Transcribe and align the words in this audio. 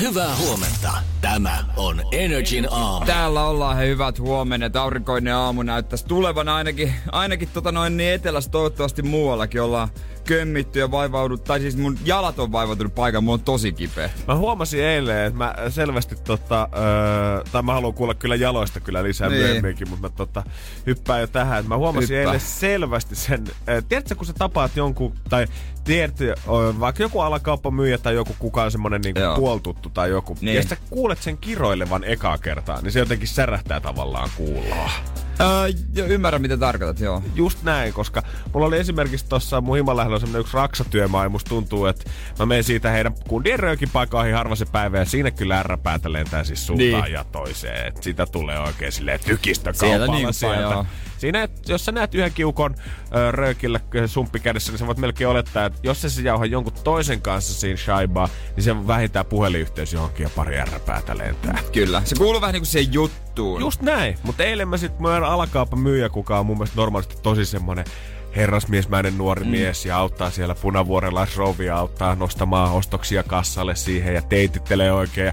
Hyvää 0.00 0.36
huomenta. 0.36 0.92
Tämä 1.20 1.64
on 1.76 2.00
Energin 2.12 2.68
aamu. 2.70 3.06
Täällä 3.06 3.44
ollaan 3.44 3.76
he 3.76 3.86
hyvät 3.86 4.18
huomenet. 4.18 4.76
Aurinkoinen 4.76 5.34
aamu 5.34 5.62
näyttäisi 5.62 6.06
tulevan 6.06 6.48
ainakin, 6.48 6.94
ainakin 7.12 7.48
tota 7.54 7.72
noin 7.72 7.96
niin 7.96 8.12
etelässä 8.12 8.50
toivottavasti 8.50 9.02
muuallakin 9.02 9.62
ollaan 9.62 9.88
kömmitty 10.30 10.78
ja 10.78 10.90
vaivaudut, 10.90 11.44
tai 11.44 11.60
siis 11.60 11.76
mun 11.76 11.98
jalat 12.04 12.38
on 12.38 12.52
vaivautunut 12.52 12.94
paikan, 12.94 13.24
mulla 13.24 13.34
on 13.34 13.44
tosi 13.44 13.72
kipeä. 13.72 14.10
Mä 14.28 14.34
huomasin 14.34 14.84
eilen, 14.84 15.26
että 15.26 15.38
mä 15.38 15.54
selvästi 15.68 16.16
tota, 16.24 16.68
öö, 16.76 17.44
tai 17.52 17.62
mä 17.62 17.72
haluan 17.72 17.94
kuulla 17.94 18.14
kyllä 18.14 18.36
jaloista 18.36 18.80
kyllä 18.80 19.02
lisää 19.02 19.28
niin. 19.28 19.42
myöhemminkin, 19.42 19.88
mutta 19.88 20.08
mä 20.08 20.14
tota, 20.16 20.42
hyppään 20.86 21.20
jo 21.20 21.26
tähän. 21.26 21.58
Että 21.58 21.68
mä 21.68 21.76
huomasin 21.76 22.16
Hyppää. 22.16 22.32
eilen 22.32 22.40
selvästi 22.40 23.16
sen, 23.16 23.44
äh, 23.68 23.84
tiedätkö 23.88 24.14
kun 24.14 24.26
sä 24.26 24.32
tapaat 24.32 24.76
jonkun, 24.76 25.12
tai 25.28 25.46
tiedätkö, 25.84 26.34
vaikka 26.80 27.02
joku 27.02 27.20
alakauppamyyjä 27.20 27.98
tai 27.98 28.14
joku 28.14 28.36
kukaan 28.38 28.70
semmonen 28.70 29.00
niinku 29.00 29.20
puoltuttu 29.36 29.90
tai 29.90 30.10
joku, 30.10 30.36
niin. 30.40 30.56
ja 30.56 30.62
sä 30.62 30.76
kuulet 30.90 31.22
sen 31.22 31.38
kiroilevan 31.38 32.04
ekaa 32.04 32.38
kertaa, 32.38 32.80
niin 32.80 32.92
se 32.92 32.98
jotenkin 32.98 33.28
särähtää 33.28 33.80
tavallaan 33.80 34.30
kuuloa. 34.36 34.90
Öö, 35.40 36.04
ymmärrän, 36.06 36.42
mitä 36.42 36.56
tarkoitat, 36.56 37.00
joo. 37.00 37.22
Just 37.34 37.62
näin, 37.62 37.92
koska 37.92 38.22
mulla 38.54 38.66
oli 38.66 38.78
esimerkiksi 38.78 39.26
tuossa 39.28 39.60
mun 39.60 39.76
himan 39.76 39.96
lähellä 39.96 40.18
semmonen 40.18 40.40
yksi 40.40 40.54
raksatyömaa, 40.54 41.24
ja 41.24 41.28
musta 41.28 41.48
tuntuu, 41.48 41.86
että 41.86 42.10
mä 42.38 42.46
menen 42.46 42.64
siitä 42.64 42.90
heidän 42.90 43.14
kundien 43.28 43.60
paikoihin 43.92 44.34
harva 44.34 44.54
se 44.54 44.66
päivä, 44.72 44.98
ja 44.98 45.04
siinä 45.04 45.30
kyllä 45.30 45.62
R-päätä 45.62 46.12
lentää 46.12 46.44
siis 46.44 46.66
suuntaan 46.66 47.02
niin. 47.04 47.12
ja 47.12 47.24
toiseen. 47.24 47.86
Et 47.86 48.02
sitä 48.02 48.26
tulee 48.26 48.58
oikein 48.58 48.92
silleen 48.92 49.20
tykistä 49.24 49.72
kaupalla 49.72 50.16
sieltä. 50.16 50.32
sieltä. 50.32 50.60
Joo. 50.60 50.86
Siinä, 51.20 51.48
jos 51.68 51.84
sä 51.84 51.92
näet 51.92 52.14
yhden 52.14 52.32
kiukon 52.32 52.74
ö, 53.14 53.32
röökillä 53.32 53.80
sumppi 54.06 54.40
kädessä, 54.40 54.72
niin 54.72 54.78
sä 54.78 54.86
voit 54.86 54.98
melkein 54.98 55.28
olettaa, 55.28 55.66
että 55.66 55.78
jos 55.82 56.02
se 56.02 56.22
jauha 56.22 56.46
jonkun 56.46 56.72
toisen 56.84 57.22
kanssa 57.22 57.54
siinä 57.54 57.76
shaibaa, 57.76 58.28
niin 58.56 58.64
se 58.64 58.86
vähintään 58.86 59.26
puhelinyhteys 59.26 59.92
johonkin 59.92 60.24
ja 60.24 60.30
pari 60.36 60.64
R-päätä 60.64 61.18
lentää. 61.18 61.58
Kyllä, 61.72 62.02
se 62.04 62.16
kuuluu 62.16 62.40
vähän 62.40 62.52
niin 62.52 62.60
kuin 62.60 62.68
siihen 62.68 62.92
juttuun. 62.92 63.60
Just 63.60 63.82
näin, 63.82 64.18
mutta 64.22 64.44
eilen 64.44 64.68
mä 64.68 64.76
sit, 64.76 64.98
mä 64.98 65.16
alakaapa 65.16 65.76
myyjä, 65.76 66.08
kuka 66.08 66.38
on 66.38 66.46
mun 66.46 66.56
mielestä 66.56 66.76
normaalisti 66.76 67.16
tosi 67.22 67.44
semmonen 67.44 67.84
herrasmiesmäinen 68.36 69.18
nuori 69.18 69.44
mm. 69.44 69.50
mies 69.50 69.86
ja 69.86 69.96
auttaa 69.96 70.30
siellä 70.30 70.54
punavuorella 70.54 71.26
rovia, 71.36 71.76
auttaa 71.76 72.14
nostamaan 72.14 72.72
ostoksia 72.72 73.22
kassalle 73.22 73.76
siihen 73.76 74.14
ja 74.14 74.22
teitittelee 74.22 74.92
oikein. 74.92 75.26
Ja 75.26 75.32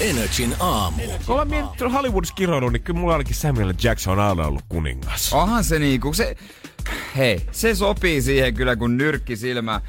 Energin 0.00 0.54
aamu. 0.60 1.02
Kun 1.02 1.32
ollaan 1.32 1.48
mietitty 1.48 1.84
Hollywoodissa 1.84 2.34
kiroilu, 2.34 2.68
niin 2.68 2.82
kyllä 2.82 3.00
mulla 3.00 3.12
ainakin 3.12 3.34
Samuel 3.34 3.74
Jackson 3.82 4.18
on 4.18 4.24
aina 4.24 4.46
ollut 4.46 4.64
kuningas. 4.68 5.32
Onhan 5.32 5.64
se 5.64 5.78
niinku, 5.78 6.12
se... 6.12 6.36
Hei, 7.16 7.46
se 7.52 7.74
sopii 7.74 8.22
siihen 8.22 8.54
kyllä 8.54 8.76
kun 8.76 8.96
nyrkki 8.96 9.36
silmä 9.36 9.80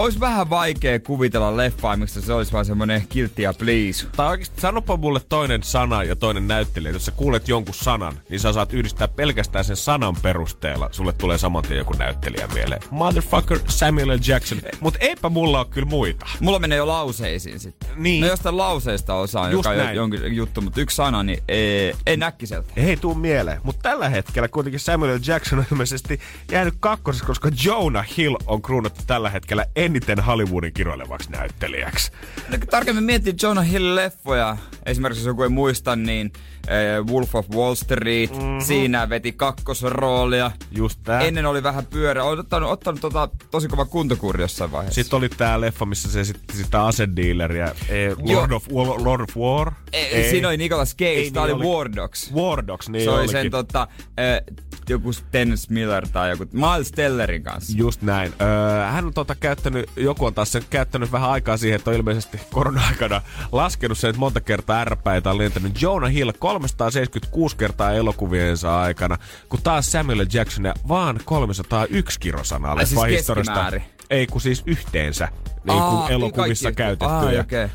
olisi 0.00 0.20
vähän 0.20 0.50
vaikea 0.50 1.00
kuvitella 1.00 1.56
leffaa, 1.56 1.96
miksi 1.96 2.22
se 2.22 2.32
olisi 2.32 2.52
vaan 2.52 2.64
semmonen 2.64 3.06
kiltti 3.08 3.42
ja 3.42 3.52
please. 3.52 4.06
Tai 4.16 4.28
oikeasti 4.28 4.60
sanopa 4.60 4.96
mulle 4.96 5.20
toinen 5.28 5.62
sana 5.62 6.04
ja 6.04 6.16
toinen 6.16 6.48
näyttelijä. 6.48 6.92
Jos 6.92 7.04
sä 7.04 7.12
kuulet 7.12 7.48
jonkun 7.48 7.74
sanan, 7.74 8.20
niin 8.28 8.40
sä 8.40 8.52
saat 8.52 8.72
yhdistää 8.72 9.08
pelkästään 9.08 9.64
sen 9.64 9.76
sanan 9.76 10.16
perusteella. 10.22 10.88
Sulle 10.92 11.12
tulee 11.12 11.38
saman 11.38 11.62
tien 11.62 11.78
joku 11.78 11.92
näyttelijä 11.92 12.48
mieleen. 12.54 12.82
Motherfucker 12.90 13.58
Samuel 13.68 14.08
L. 14.08 14.18
Jackson. 14.26 14.58
Mut 14.80 14.96
eipä 15.00 15.28
mulla 15.28 15.58
ole 15.58 15.66
kyllä 15.70 15.88
muita. 15.88 16.26
Mulla 16.40 16.58
menee 16.58 16.78
jo 16.78 16.86
lauseisiin 16.86 17.60
sitten. 17.60 17.90
Niin. 17.96 18.20
No 18.20 18.26
jostain 18.26 18.56
lauseista 18.56 19.14
osaan, 19.14 19.52
Just 19.52 19.70
joka 19.70 19.88
on 19.88 19.94
jonkin 19.94 20.36
juttu, 20.36 20.60
mutta 20.60 20.80
yksi 20.80 20.96
sana, 20.96 21.22
niin 21.22 21.42
ei, 21.48 21.94
ei 22.06 22.16
näkkiseltä. 22.16 22.72
Ei 22.76 22.96
tuu 22.96 23.14
mieleen. 23.14 23.60
Mutta 23.64 23.82
tällä 23.82 24.08
hetkellä 24.08 24.48
kuitenkin 24.48 24.80
Samuel 24.80 25.16
L. 25.16 25.20
Jackson 25.26 25.58
on 25.58 25.64
ilmeisesti 25.72 26.20
jäänyt 26.52 26.74
kakkoseksi, 26.80 27.26
koska 27.26 27.50
Jonah 27.64 28.06
Hill 28.16 28.36
on 28.46 28.62
kruunattu 28.62 29.00
tällä 29.06 29.30
hetkellä 29.30 29.66
eniten 29.90 30.20
Hollywoodin 30.20 30.72
kiroilevaksi 30.72 31.30
näyttelijäksi. 31.30 32.12
No, 32.48 32.58
tarkemmin 32.70 33.04
miettii 33.04 33.34
Jonah 33.42 33.66
Hill-leffoja, 33.66 34.56
esimerkiksi 34.86 35.20
jos 35.20 35.26
joku 35.26 35.42
ei 35.42 35.48
muista, 35.48 35.96
niin 35.96 36.32
äh, 36.68 37.06
Wolf 37.06 37.34
of 37.34 37.50
Wall 37.50 37.74
Street, 37.74 38.30
mm-hmm. 38.30 38.60
siinä 38.60 39.08
veti 39.08 39.32
kakkosroolia. 39.32 40.50
Just 40.70 41.00
tää. 41.04 41.20
Ennen 41.20 41.46
oli 41.46 41.62
vähän 41.62 41.86
pyörä, 41.86 42.24
on 42.24 42.38
ottanut, 42.38 42.70
ottanut 42.70 43.00
tota, 43.00 43.28
tosi 43.50 43.68
kova 43.68 43.84
kuntokuri 43.84 44.42
jossain 44.42 44.72
vaiheessa. 44.72 45.02
Sitten 45.02 45.16
oli 45.16 45.28
tää 45.28 45.60
leffa, 45.60 45.86
missä 45.86 46.10
se 46.10 46.24
sitten 46.24 46.56
sitä 46.56 46.84
asedealeria, 46.84 47.74
eh, 47.88 48.16
Lord, 48.18 48.52
of, 48.52 48.66
Lord 49.04 49.20
of 49.20 49.36
War. 49.36 49.72
Ei, 49.92 50.04
ei. 50.04 50.30
Siinä 50.30 50.48
oli 50.48 50.56
Nicolas 50.56 50.96
Cage, 50.96 51.10
ei, 51.10 51.30
tää 51.30 51.46
niin 51.46 51.56
oli 51.56 51.64
War 51.64 51.92
Dogs. 51.96 52.32
War 52.34 52.66
Dogs, 52.66 52.88
niin 52.88 53.04
Se 53.04 53.10
oli 53.10 53.28
sen 53.28 53.50
tota, 53.50 53.88
äh, 54.02 54.56
joku 54.90 55.10
Dennis 55.32 55.70
Miller 55.70 56.08
tai 56.08 56.30
joku 56.30 56.44
Miles 56.52 56.92
Tellerin 56.92 57.42
kanssa. 57.42 57.72
Just 57.76 58.02
näin. 58.02 58.32
Öö, 58.40 58.86
hän 58.86 59.06
on 59.06 59.14
tota 59.14 59.34
käyttänyt, 59.34 59.90
joku 59.96 60.26
on 60.26 60.34
taas 60.34 60.52
sen 60.52 60.62
käyttänyt 60.70 61.12
vähän 61.12 61.30
aikaa 61.30 61.56
siihen, 61.56 61.76
että 61.76 61.90
on 61.90 61.96
ilmeisesti 61.96 62.40
korona-aikana 62.50 63.22
laskenut 63.52 63.98
sen, 63.98 64.10
että 64.10 64.20
monta 64.20 64.40
kertaa 64.40 64.80
ärpäitä 64.80 65.30
on 65.30 65.38
lentänyt. 65.38 65.82
Jonah 65.82 66.12
Hill 66.12 66.32
376 66.38 67.56
kertaa 67.56 67.92
elokuviensa 67.92 68.80
aikana, 68.80 69.18
kun 69.48 69.62
taas 69.62 69.92
Samuel 69.92 70.26
Jackson 70.32 70.74
vaan 70.88 71.20
301 71.24 72.20
kirosanaa 72.20 72.76
leffa 72.76 73.00
siis 73.00 73.18
historiasta. 73.18 73.72
Ei 74.10 74.26
kun 74.26 74.40
siis 74.40 74.62
yhteensä 74.66 75.28
niin 75.64 75.82
kuin 75.82 76.12
elokuvissa 76.12 76.72
kaikki, 76.72 76.82
käytettyjä. 76.82 77.40
Aa, 77.40 77.44
okay. 77.44 77.68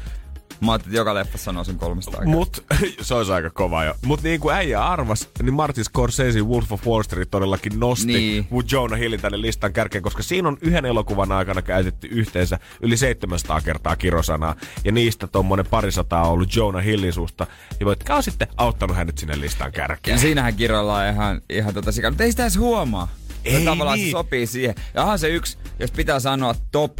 Mä 0.61 0.71
ajattelin, 0.71 0.91
että 0.91 0.99
joka 0.99 1.13
leffa 1.13 1.37
sanoo 1.37 1.63
sen 1.63 1.77
300 1.77 2.25
Mut, 2.25 2.63
se 3.01 3.13
olisi 3.13 3.31
aika 3.31 3.49
kova 3.49 3.83
jo. 3.83 3.95
Mut 4.05 4.23
niin 4.23 4.39
kuin 4.39 4.55
äijä 4.55 4.85
arvas, 4.85 5.29
niin 5.41 5.53
Martin 5.53 5.85
Scorsese 5.85 6.41
Wolf 6.41 6.71
of 6.71 6.87
Wall 6.87 7.03
Street 7.03 7.31
todellakin 7.31 7.79
nosti 7.79 8.05
niin. 8.07 8.47
Jonah 8.71 8.99
Hillin 8.99 9.21
tänne 9.21 9.41
listan 9.41 9.73
kärkeen, 9.73 10.01
koska 10.01 10.23
siinä 10.23 10.47
on 10.47 10.57
yhden 10.61 10.85
elokuvan 10.85 11.31
aikana 11.31 11.61
käytetty 11.61 12.07
yhteensä 12.07 12.59
yli 12.81 12.97
700 12.97 13.61
kertaa 13.61 13.95
kirosanaa. 13.95 14.55
Ja 14.83 14.91
niistä 14.91 15.27
tommonen 15.27 15.65
parisataa 15.69 16.27
on 16.27 16.31
ollut 16.31 16.55
Jonah 16.55 16.83
Hillin 16.83 17.13
suusta. 17.13 17.47
Ja 17.79 17.85
voitkaa 17.85 18.21
sitten 18.21 18.47
auttanut 18.57 18.97
hänet 18.97 19.17
sinne 19.17 19.39
listan 19.39 19.71
kärkeen. 19.71 20.15
Ja 20.15 20.19
siinähän 20.21 20.55
kiroillaan 20.55 21.13
ihan, 21.13 21.41
ihan 21.49 21.73
tota 21.73 21.91
sikaa. 21.91 22.11
Mutta 22.11 22.23
ei 22.23 22.31
sitä 22.31 22.43
edes 22.43 22.57
huomaa. 22.57 23.07
Ei 23.45 23.65
tavallaan 23.65 23.97
niin. 23.97 24.07
se 24.07 24.11
sopii 24.11 24.47
siihen. 24.47 24.75
Ja 24.93 25.01
onhan 25.01 25.19
se 25.19 25.29
yksi, 25.29 25.57
jos 25.79 25.91
pitää 25.91 26.19
sanoa 26.19 26.55
top 26.71 26.97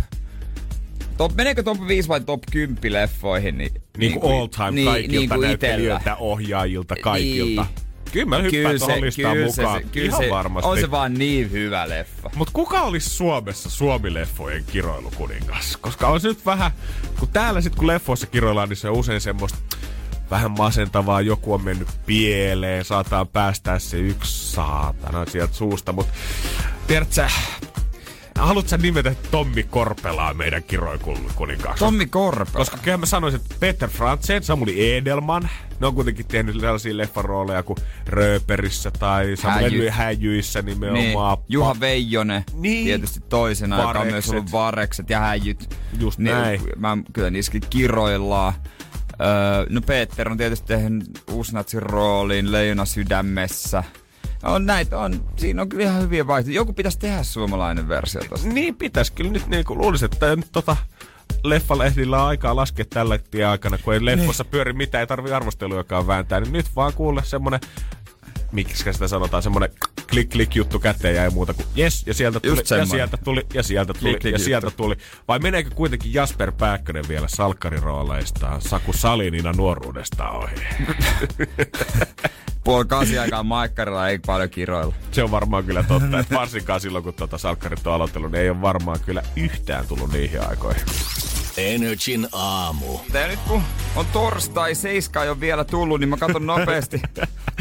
Top, 1.18 1.36
meneekö 1.36 1.64
top 1.64 1.88
5 1.88 2.08
vai 2.08 2.22
top 2.22 2.44
10 2.52 2.94
leffoihin? 2.94 3.58
Niin, 3.58 3.74
niin, 3.74 3.84
niin 3.98 4.20
kuin 4.20 4.34
all 4.34 4.48
time 4.48 4.72
niin, 4.72 4.88
kaikilta 4.88 5.36
niin 5.36 5.42
näyttelijöiltä, 5.42 6.16
ohjaajilta, 6.16 6.96
kaikilta. 7.02 7.62
Niin. 7.62 7.86
Kyllä 8.12 8.26
mä 8.26 8.38
hyppään 8.38 8.52
kyllä 8.52 8.80
tuohon 8.80 9.02
listaan 9.02 9.34
kyllä 9.34 9.46
mukaan. 9.46 9.82
Se, 9.82 9.88
kyllä 9.92 10.08
Ihan 10.08 10.24
se, 10.24 10.30
varmasti. 10.30 10.70
On 10.70 10.80
se 10.80 10.92
vaan 10.92 11.14
niin 11.14 11.52
hyvä 11.52 11.90
leffa. 11.90 12.30
Mut 12.36 12.50
kuka 12.50 12.82
olisi 12.82 13.10
Suomessa 13.10 13.70
Suomi-leffojen 13.70 14.64
kiroilukuningas? 14.72 15.78
Koska 15.78 16.08
on 16.08 16.20
se 16.20 16.28
nyt 16.28 16.46
vähän, 16.46 16.72
kun 17.20 17.28
täällä 17.28 17.62
sit 17.62 17.76
kun 17.76 17.88
leffoissa 17.88 18.28
kiroillaan, 18.28 18.70
niin 18.70 18.78
se 18.78 18.90
on 18.90 18.96
usein 18.96 19.22
semmoista 19.22 19.58
vähän 20.32 20.52
masentavaa, 20.52 21.22
joku 21.22 21.54
on 21.54 21.64
mennyt 21.64 21.88
pieleen, 22.06 22.86
saataan 22.86 23.28
päästää 23.28 23.80
se 23.80 23.98
yksi 23.98 24.52
saatana 24.52 25.26
sieltä 25.26 25.54
suusta, 25.54 25.94
mutta 25.94 26.14
tiedätkö, 26.88 27.28
haluatko 28.36 28.70
sä 28.70 28.78
nimetä 28.78 29.16
Tommi 29.32 29.64
Korpelaa 29.64 30.34
meidän 30.34 30.64
kiroikuninkaaksi? 30.64 31.80
Tommi 31.80 32.06
Korpela? 32.06 32.58
Koska 32.58 32.78
kyllä 32.78 32.98
mä 32.98 33.06
sanoisin, 33.06 33.42
että 33.42 33.56
Peter 33.60 33.90
Frantzen, 33.90 34.44
Samuli 34.44 34.96
Edelman, 34.96 35.50
ne 35.80 35.88
on 35.88 35.96
kuitenkin 35.96 36.26
tehnyt 36.28 36.60
sellaisia 36.60 36.98
leffarooleja 36.98 37.64
kuin 37.64 37.78
Rööperissä 38.06 38.92
tai 38.92 39.36
Samuli 39.36 39.90
Häjyissä 39.90 40.62
nimenomaan. 40.62 41.38
Niin. 41.38 41.46
Juha 41.50 41.76
Veijonen 41.80 42.44
niin. 42.54 42.86
tietysti 42.86 43.20
toisena, 43.30 43.78
Varekset. 43.78 43.94
joka 43.94 44.00
on 44.00 44.12
myös 44.12 44.30
ollut 44.30 44.52
Varekset 44.52 45.10
ja 45.10 45.20
Häjyt. 45.20 45.78
Just 46.00 46.20
niin, 46.20 46.36
näin. 46.36 46.62
Mä 46.78 46.98
kyllä 47.14 47.30
niissäkin 47.30 47.62
kiroillaan. 47.70 48.54
Öö, 49.22 49.66
no 49.70 49.82
Peter 49.82 50.30
on 50.30 50.38
tietysti 50.38 50.68
tehnyt 50.68 51.04
uusnatsin 51.32 51.82
roolin 51.82 52.52
Leijona 52.52 52.86
sydämessä. 52.86 53.84
On 54.44 54.66
näitä, 54.66 55.00
on, 55.00 55.30
siinä 55.38 55.62
on 55.62 55.70
kyllä 55.70 55.84
ihan 55.84 56.02
hyviä 56.02 56.28
vaihtoehtoja. 56.28 56.56
Joku 56.56 56.74
pitäisi 56.74 57.00
tehdä 57.00 57.24
suomalainen 57.24 57.88
versio 57.88 58.22
tosta. 58.30 58.48
Niin 58.48 58.76
pitäisi 58.76 59.14
kyllä 59.14 59.32
nyt 59.32 59.48
niin 59.48 59.66
kuin 59.66 59.80
luulisin, 59.80 60.10
että 60.14 60.36
nyt 60.36 60.52
tota 60.52 60.78
leffalehdillä 61.44 62.22
on 62.22 62.28
aikaa 62.28 62.56
laskea 62.56 62.86
tällä 62.90 63.20
aikana, 63.50 63.78
kun 63.78 63.94
ei 63.94 64.06
leffossa 64.06 64.44
niin. 64.44 64.52
pyöri 64.52 64.74
mitään, 64.74 65.00
ei 65.00 65.08
tarvi 65.08 65.32
arvostelujakaan 65.32 66.08
vääntää, 66.08 66.40
niin 66.40 66.54
nyt 66.54 66.76
vaan 66.76 66.94
kuule 66.94 67.24
semmonen 67.26 67.60
miksi 68.56 68.94
sitä 68.94 69.08
sanotaan, 69.08 69.44
semmonen 69.44 69.70
klik 70.10 70.30
klik 70.30 70.56
juttu 70.56 70.80
käteen 70.80 71.16
ja 71.16 71.24
ei 71.24 71.30
muuta 71.30 71.54
kuin 71.54 71.66
yes, 71.78 72.04
ja 72.08 72.14
sieltä 72.14 72.40
tuli, 72.40 72.62
ja 72.78 72.86
sieltä 72.86 73.18
tuli, 73.18 73.46
ja 73.54 73.64
sieltä 73.64 73.94
tuli, 73.94 74.10
klik, 74.10 74.22
klik 74.22 74.34
ja 74.34 74.40
sieltä 74.40 74.68
juttu. 74.68 74.84
tuli. 74.84 74.96
Vai 75.28 75.40
meneekö 75.40 75.70
kuitenkin 75.76 76.14
Jasper 76.14 76.52
Pääkkönen 76.52 77.08
vielä 77.08 77.28
salkkarirooleista 77.28 78.60
Saku 78.60 78.94
Salinina 78.94 79.54
nuoruudesta 79.54 80.30
ohi? 80.30 80.56
Puoli 82.64 82.86
kasi 82.86 83.20
aikaa 83.20 83.44
maikkarilla 83.44 84.10
ei 84.10 84.20
paljon 84.20 84.50
kiroilla. 84.50 84.96
Se 85.12 85.24
on 85.24 85.32
varmaan 85.32 85.64
kyllä 85.64 85.84
totta, 85.84 86.20
että 86.20 86.36
varsinkaan 86.36 86.82
silloin 86.82 87.04
kun 87.04 87.14
tuota 87.14 87.38
salkkarit 87.38 87.88
on 87.88 87.94
aloitellut, 87.94 88.32
niin 88.32 88.42
ei 88.42 88.50
ole 88.50 88.62
varmaan 88.62 89.00
kyllä 89.06 89.24
yhtään 89.36 89.88
tullut 89.88 90.12
niihin 90.12 90.50
aikoihin. 90.50 90.82
Energin 91.58 92.28
aamu. 92.32 93.00
Ja 93.14 93.28
nyt 93.28 93.40
kun 93.48 93.62
on 93.96 94.06
torstai, 94.14 94.76
seiska 94.76 95.24
ei 95.24 95.30
ole 95.30 95.40
vielä 95.40 95.64
tullut, 95.64 96.00
niin 96.00 96.10
mä 96.10 96.18
katson 96.18 96.46
nopeasti 96.46 97.02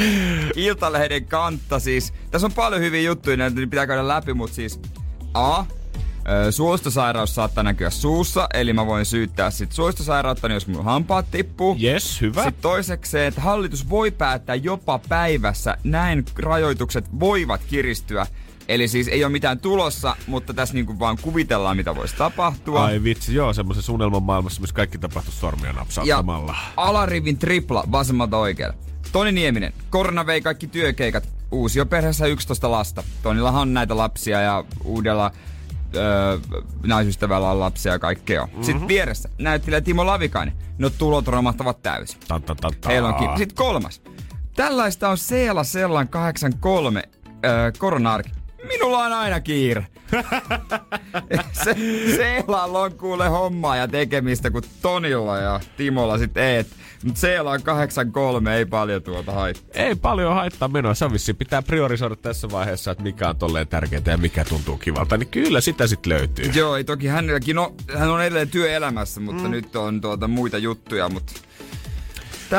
Iltalehden 0.56 1.24
kantta 1.24 1.78
siis. 1.78 2.12
Tässä 2.30 2.46
on 2.46 2.52
paljon 2.52 2.82
hyviä 2.82 3.00
juttuja, 3.00 3.36
niin 3.36 3.70
pitää 3.70 3.86
käydä 3.86 4.08
läpi, 4.08 4.34
mutta 4.34 4.54
siis 4.56 4.80
A. 5.34 5.64
Suostosairaus 6.50 7.34
saattaa 7.34 7.64
näkyä 7.64 7.90
suussa, 7.90 8.48
eli 8.54 8.72
mä 8.72 8.86
voin 8.86 9.04
syyttää 9.04 9.50
sit 9.50 9.72
suostosairautta, 9.72 10.48
jos 10.48 10.66
mun 10.66 10.84
hampaat 10.84 11.26
tippuu. 11.30 11.76
Yes, 11.82 12.20
hyvä. 12.20 12.44
Sitten 12.44 12.62
toisekseen, 12.62 13.26
että 13.28 13.40
hallitus 13.40 13.90
voi 13.90 14.10
päättää 14.10 14.54
jopa 14.54 15.00
päivässä, 15.08 15.76
näin 15.84 16.24
rajoitukset 16.36 17.20
voivat 17.20 17.60
kiristyä 17.66 18.26
Eli 18.68 18.88
siis 18.88 19.08
ei 19.08 19.24
ole 19.24 19.32
mitään 19.32 19.58
tulossa, 19.58 20.16
mutta 20.26 20.54
tässä 20.54 20.74
niinku 20.74 20.98
vaan 20.98 21.18
kuvitellaan, 21.22 21.76
mitä 21.76 21.96
voisi 21.96 22.16
tapahtua. 22.16 22.84
Ai 22.84 23.02
vitsi, 23.02 23.34
joo, 23.34 23.52
semmoisen 23.52 23.82
suunnelman 23.82 24.22
maailmassa, 24.22 24.60
missä 24.60 24.74
kaikki 24.74 24.98
tapahtuu 24.98 25.32
sormia 25.32 25.72
napsauttamalla. 25.72 26.52
Ja 26.52 26.72
alarivin 26.76 27.38
tripla 27.38 27.84
vasemmalta 27.92 28.36
oikealle. 28.36 28.76
Toni 29.12 29.32
Nieminen, 29.32 29.72
korona 29.90 30.26
vei 30.26 30.40
kaikki 30.40 30.66
työkeikat. 30.66 31.28
Uusi 31.50 31.78
jo 31.78 31.86
perheessä 31.86 32.26
11 32.26 32.70
lasta. 32.70 33.02
Tonillahan 33.22 33.62
on 33.62 33.74
näitä 33.74 33.96
lapsia 33.96 34.40
ja 34.40 34.64
uudella 34.84 35.30
öö, 35.96 36.38
naisystävällä 36.82 37.50
on 37.50 37.60
lapsia 37.60 37.92
ja 37.92 37.98
kaikkea. 37.98 38.46
Mm-hmm. 38.46 38.62
Sitten 38.62 38.88
vieressä 38.88 39.28
näyttelijä 39.38 39.80
Timo 39.80 40.06
Lavikainen. 40.06 40.54
No 40.78 40.90
tulot 40.90 41.28
romahtavat 41.28 41.82
täysin. 41.82 42.20
Heillä 42.86 43.08
on 43.08 43.14
kiinni. 43.14 43.38
Sitten 43.38 43.56
kolmas. 43.56 44.02
Tällaista 44.56 45.08
on 45.08 45.18
Seela 45.18 45.64
Sellan 45.64 46.08
83 46.08 47.02
öö, 47.44 47.72
korona-arki. 47.78 48.30
Minulla 48.68 48.98
on 48.98 49.12
aina 49.12 49.40
kiire. 49.40 49.86
se, 51.64 51.76
Seelalla 52.16 52.80
on 52.80 52.92
kuule 52.92 53.28
hommaa 53.28 53.76
ja 53.76 53.88
tekemistä 53.88 54.50
kuin 54.50 54.64
Tonilla 54.82 55.38
ja 55.38 55.60
Timolla 55.76 56.18
sit 56.18 56.36
eet. 56.36 56.66
Mutta 57.04 57.20
Seela 57.20 57.50
on 57.50 57.62
83, 57.62 58.56
ei 58.56 58.66
paljon 58.66 59.02
tuota 59.02 59.32
haittaa. 59.32 59.82
Ei 59.82 59.94
paljon 59.94 60.34
haittaa 60.34 60.68
menoa. 60.68 60.94
Se 60.94 61.12
vissi 61.12 61.34
pitää 61.34 61.62
priorisoida 61.62 62.16
tässä 62.16 62.50
vaiheessa, 62.50 62.90
että 62.90 63.02
mikä 63.02 63.28
on 63.28 63.36
tolleen 63.36 63.68
tärkeää 63.68 64.02
ja 64.06 64.16
mikä 64.16 64.44
tuntuu 64.44 64.76
kivalta. 64.76 65.16
Niin 65.16 65.28
kyllä 65.28 65.60
sitä 65.60 65.86
sitten 65.86 66.12
löytyy. 66.12 66.44
Joo, 66.54 66.76
ei 66.76 66.84
toki 66.84 67.06
hänelläkin, 67.06 67.56
no 67.56 67.74
hän 67.98 68.10
on 68.10 68.22
edelleen 68.22 68.50
työelämässä, 68.50 69.20
mutta 69.20 69.42
mm. 69.42 69.50
nyt 69.50 69.76
on 69.76 70.00
tuota 70.00 70.28
muita 70.28 70.58
juttuja, 70.58 71.08
mutta 71.08 71.32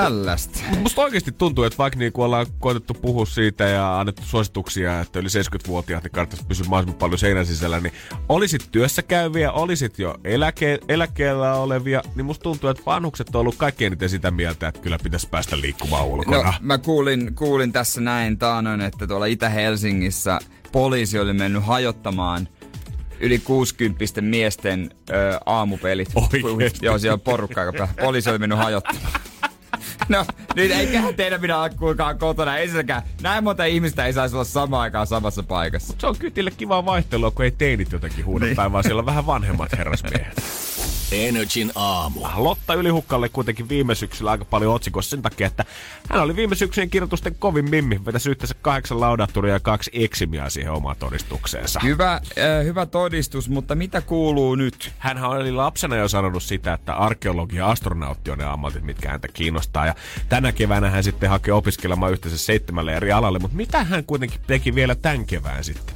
Tällaista. 0.04 0.60
Musta 0.80 1.02
oikeasti 1.02 1.32
tuntuu, 1.32 1.64
että 1.64 1.78
vaikka 1.78 2.00
niin 2.00 2.12
ollaan 2.16 2.46
koetettu 2.60 2.94
puhua 2.94 3.26
siitä 3.26 3.64
ja 3.64 4.00
annettu 4.00 4.22
suosituksia, 4.26 5.02
että 5.02 5.20
yli 5.20 5.28
70-vuotiaat 5.28 6.04
niin 6.04 6.12
kannattaisi 6.12 6.46
pysyä 6.46 6.66
mahdollisimman 6.70 7.00
paljon 7.00 7.20
seinän 7.20 7.46
sisällä, 7.46 7.80
niin 7.80 7.94
olisit 8.30 8.68
työssä 8.72 9.02
käyviä, 9.02 9.52
olisit 9.52 10.00
jo 10.00 10.16
eläke- 10.24 10.86
eläkkeellä 10.90 11.54
olevia, 11.54 12.02
niin 12.16 12.26
musta 12.26 12.44
tuntuu, 12.44 12.70
että 12.70 12.84
vanhukset 12.86 13.36
on 13.36 13.42
ollut 13.42 13.56
kaikkein 13.56 13.88
eniten 13.88 14.10
sitä 14.10 14.32
mieltä, 14.32 14.68
että 14.68 14.82
kyllä 14.82 14.98
pitäisi 15.04 15.30
päästä 15.30 15.62
liikkumaan 15.62 16.06
ulkona. 16.06 16.44
No, 16.44 16.54
mä 16.62 16.78
kuulin, 16.78 17.36
kuulin 17.36 17.72
tässä 17.72 18.02
näin 18.02 18.38
taanoin, 18.38 18.82
että 18.82 19.08
tuolla 19.08 19.26
Itä-Helsingissä 19.26 20.40
poliisi 20.72 21.20
oli 21.20 21.34
mennyt 21.34 21.66
hajottamaan 21.66 22.48
yli 23.20 23.40
60 23.40 24.22
miesten 24.22 24.92
ö, 25.10 25.40
aamupelit. 25.46 26.10
Oikeesti? 26.44 26.86
Joo, 26.86 27.00
siellä 27.00 27.14
on 27.14 27.22
porukka 27.22 27.62
aika 27.62 27.88
Poliisi 28.02 28.30
oli 28.30 28.38
mennyt 28.38 28.58
hajottamaan. 28.58 29.12
No, 30.10 30.26
nyt 30.56 30.72
eiköhän 30.72 31.16
teidän 31.16 31.42
pidä 31.42 31.58
olla 31.58 31.70
kuulkaa 31.70 32.14
kotona. 32.14 32.58
Ensinnäkään 32.58 33.02
näin 33.22 33.44
monta 33.44 33.66
ihmistä 33.66 34.06
ei 34.06 34.14
saisi 34.14 34.36
olla 34.36 34.44
samaan 34.44 34.82
aikaan 34.82 35.08
samassa 35.08 35.44
paikassa. 35.44 35.94
Mut 35.94 36.02
se 36.02 36.08
on 36.08 36.18
kytille 36.18 36.52
kivaa 36.52 36.86
vaihtelua, 36.86 37.32
kun 37.32 37.46
ei 37.46 37.52
teinit 37.52 37.92
jotenkin 37.92 38.26
huuda 38.26 38.46
niin. 38.46 38.56
vaan 38.58 38.84
siellä 38.84 39.00
on 39.00 39.06
vähän 39.06 39.26
vanhemmat 39.26 39.78
herrasmiehet. 39.78 40.44
Energin 41.12 41.72
aamu. 41.76 42.20
Lotta 42.36 42.74
Ylihukkalle 42.74 43.30
kuitenkin 43.30 43.70
viime 43.70 43.96
syksyllä 43.96 44.32
aika 44.32 44.46
paljon 44.46 44.74
otsikossa 44.74 45.10
sen 45.10 45.22
takia, 45.22 45.48
että 45.48 45.66
hän 46.10 46.22
oli 46.22 46.36
viime 46.36 46.56
syksyn 46.56 46.90
kirjoitusten 46.90 47.36
kovin 47.40 47.70
mimmi. 47.70 48.06
Vetäisi 48.06 48.30
yhteensä 48.30 48.56
kahdeksan 48.62 49.00
laudaturia 49.00 49.54
ja 49.54 49.60
kaksi 49.60 49.92
eksimiä 49.94 50.50
siihen 50.50 50.72
omaan 50.72 50.96
todistukseensa. 51.00 51.80
Hyvä, 51.84 52.14
äh, 52.14 52.22
hyvä 52.64 52.86
todistus, 52.86 53.50
mutta 53.50 53.76
mitä 53.76 54.02
kuuluu 54.02 54.56
nyt? 54.56 54.92
Hän 54.98 55.24
oli 55.24 55.52
lapsena 55.52 55.96
jo 55.96 56.08
sanonut 56.08 56.44
sitä, 56.44 56.74
että 56.74 56.94
arkeologi 56.94 57.56
ja 57.56 57.68
astronautti 57.68 58.32
on 58.32 58.38
ne 58.38 58.46
ammatit, 58.46 58.84
mitkä 58.84 59.10
häntä 59.10 59.28
kiinnostaa. 59.28 59.86
Ja 59.86 59.96
tänä 60.30 60.52
keväänä 60.52 60.90
hän 60.90 61.04
sitten 61.04 61.30
hakee 61.30 61.54
opiskelemaan 61.54 62.12
yhteensä 62.12 62.38
seitsemälle 62.38 62.94
eri 62.94 63.12
alalle. 63.12 63.40
Mutta 63.40 63.58
mitä 63.58 63.84
hän 63.84 64.04
kuitenkin 64.04 64.42
teki 64.48 64.76
vielä 64.76 64.96
tämän 64.96 65.26
kevään 65.26 65.64
sitten? 65.64 65.96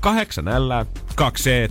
Kahdeksan 0.00 0.44
L, 0.44 0.84
kaksi 1.14 1.50
C, 1.50 1.68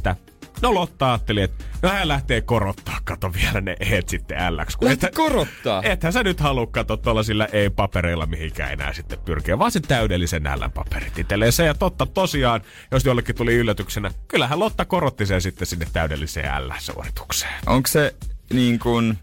No 0.64 0.74
Lotta 0.74 1.08
ajatteli, 1.08 1.42
että 1.42 1.66
no 1.82 1.90
hän 1.90 2.08
lähtee 2.08 2.42
korottaa, 2.42 2.98
kato 3.04 3.34
vielä 3.34 3.62
ne 3.62 3.76
eet 3.80 4.10
sitten 4.10 4.58
LX. 4.58 4.76
Kun 4.76 4.92
et, 4.92 5.00
korottaa? 5.16 5.82
Ethän 5.84 6.14
sä 6.14 6.24
nyt 6.24 6.40
halua 6.40 6.68
katsoa 6.68 6.98
tuollaisilla 6.98 7.46
ei-papereilla 7.46 8.26
mihinkään 8.26 8.72
enää 8.72 8.94
sitten 8.94 9.20
pyrkiä, 9.26 9.60
vaan 9.60 9.72
se 9.72 9.80
täydellisen 9.80 10.44
L-paperit 10.44 11.20
itselleensä. 11.20 11.64
Ja 11.64 11.74
totta 11.74 12.06
tosiaan, 12.06 12.62
jos 12.92 13.06
jollekin 13.06 13.36
tuli 13.36 13.56
yllätyksenä, 13.56 14.12
kyllähän 14.28 14.60
Lotta 14.60 14.86
korotti 14.86 15.26
sen 15.26 15.42
sitten 15.42 15.68
sinne 15.68 15.88
täydelliseen 15.94 16.68
L-suoritukseen. 16.68 17.54
Onko 17.66 17.88
se 17.88 18.16
niin 18.54 18.80
kuin 18.80 19.18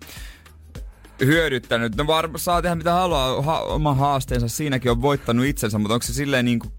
hyödyttänyt. 1.24 1.96
No 1.96 2.06
varmaan 2.06 2.38
saa 2.38 2.62
tehdä 2.62 2.74
mitä 2.74 2.92
haluaa, 2.92 3.42
ha- 3.42 3.60
oma 3.60 3.94
haasteensa 3.94 4.48
siinäkin 4.48 4.90
on 4.90 5.02
voittanut 5.02 5.46
itsensä, 5.46 5.78
mutta 5.78 5.94
onko 5.94 6.06
se 6.06 6.14
silleen 6.14 6.44
niin 6.44 6.58
kuin 6.58 6.72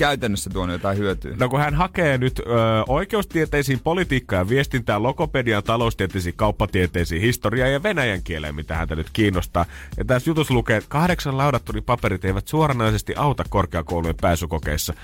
käytännössä 0.00 0.50
tuonut 0.50 0.72
jotain 0.72 0.98
hyötyä? 0.98 1.36
No 1.40 1.48
kun 1.48 1.60
hän 1.60 1.74
hakee 1.74 2.18
nyt 2.18 2.38
ö, 2.38 2.42
oikeustieteisiin, 2.88 3.80
politiikkaa 3.84 4.38
ja 4.38 4.48
viestintää, 4.48 5.02
logopediaan, 5.02 5.62
taloustieteisiin, 5.62 6.34
kauppatieteisiin, 6.36 7.22
historiaa 7.22 7.68
ja 7.68 7.82
venäjän 7.82 8.22
kieleen, 8.22 8.54
mitä 8.54 8.76
häntä 8.76 8.96
nyt 8.96 9.06
kiinnostaa. 9.12 9.66
Ja 9.96 10.04
tässä 10.04 10.30
jutussa 10.30 10.54
lukee, 10.54 10.76
että 10.76 10.90
kahdeksan 10.90 11.38
laudatturin 11.38 11.84
paperit 11.84 12.24
eivät 12.24 12.48
suoranaisesti 12.48 13.14
auta 13.16 13.44
korkeakoulujen 13.48 14.16
pääsykokeissa. 14.20 14.94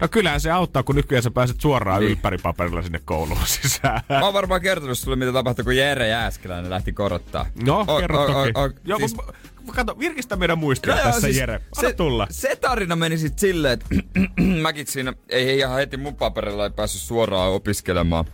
No 0.00 0.08
kyllähän 0.08 0.40
se 0.40 0.50
auttaa, 0.50 0.82
kun 0.82 0.96
nykyään 0.96 1.22
sä 1.22 1.30
pääset 1.30 1.60
suoraan 1.60 2.00
niin. 2.00 2.10
ylppäripaperilla 2.10 2.82
sinne 2.82 3.00
kouluun 3.04 3.46
sisään. 3.62 4.00
Mä 4.08 4.24
oon 4.24 4.34
varmaan 4.34 4.60
kertonut 4.60 4.98
sulle, 4.98 5.16
mitä 5.16 5.32
tapahtui, 5.32 5.64
kun 5.64 5.76
Jere 5.76 6.08
Jääskeläinen 6.08 6.70
lähti 6.70 6.92
korottaa. 6.92 7.46
No, 7.64 7.84
o, 7.86 7.98
kerro 8.00 8.22
o, 8.22 8.26
toki. 8.26 8.52
O, 8.54 8.94
o, 8.94 8.98
siis... 8.98 9.16
kato, 9.74 9.98
virkistä 9.98 10.36
meidän 10.36 10.58
muistia 10.58 10.94
no, 10.94 11.02
tässä, 11.02 11.20
siis 11.20 11.36
Jere. 11.36 11.54
Anna 11.54 11.90
se, 11.90 11.96
tulla. 11.96 12.26
Se 12.30 12.56
tarina 12.56 12.96
meni 12.96 13.18
sitten 13.18 13.38
silleen, 13.38 13.72
että 13.72 13.86
mäkin 14.62 14.86
siinä 14.86 15.12
ei 15.28 15.58
ihan 15.58 15.76
heti 15.76 15.96
mun 15.96 16.16
paperilla 16.16 16.64
ei 16.64 16.70
päässyt 16.70 17.02
suoraan 17.02 17.52
opiskelemaan 17.52 18.24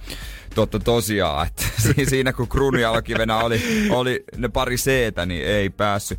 totta 0.55 0.79
tosiaan, 0.79 1.47
että 1.47 1.65
siinä 2.11 2.33
kun 2.33 2.49
kruununjalokivenä 2.49 3.39
oli, 3.39 3.63
oli 3.91 4.25
ne 4.37 4.49
pari 4.49 4.77
c 4.77 4.91
niin 5.27 5.47
ei 5.47 5.71
päässyt. 5.71 6.19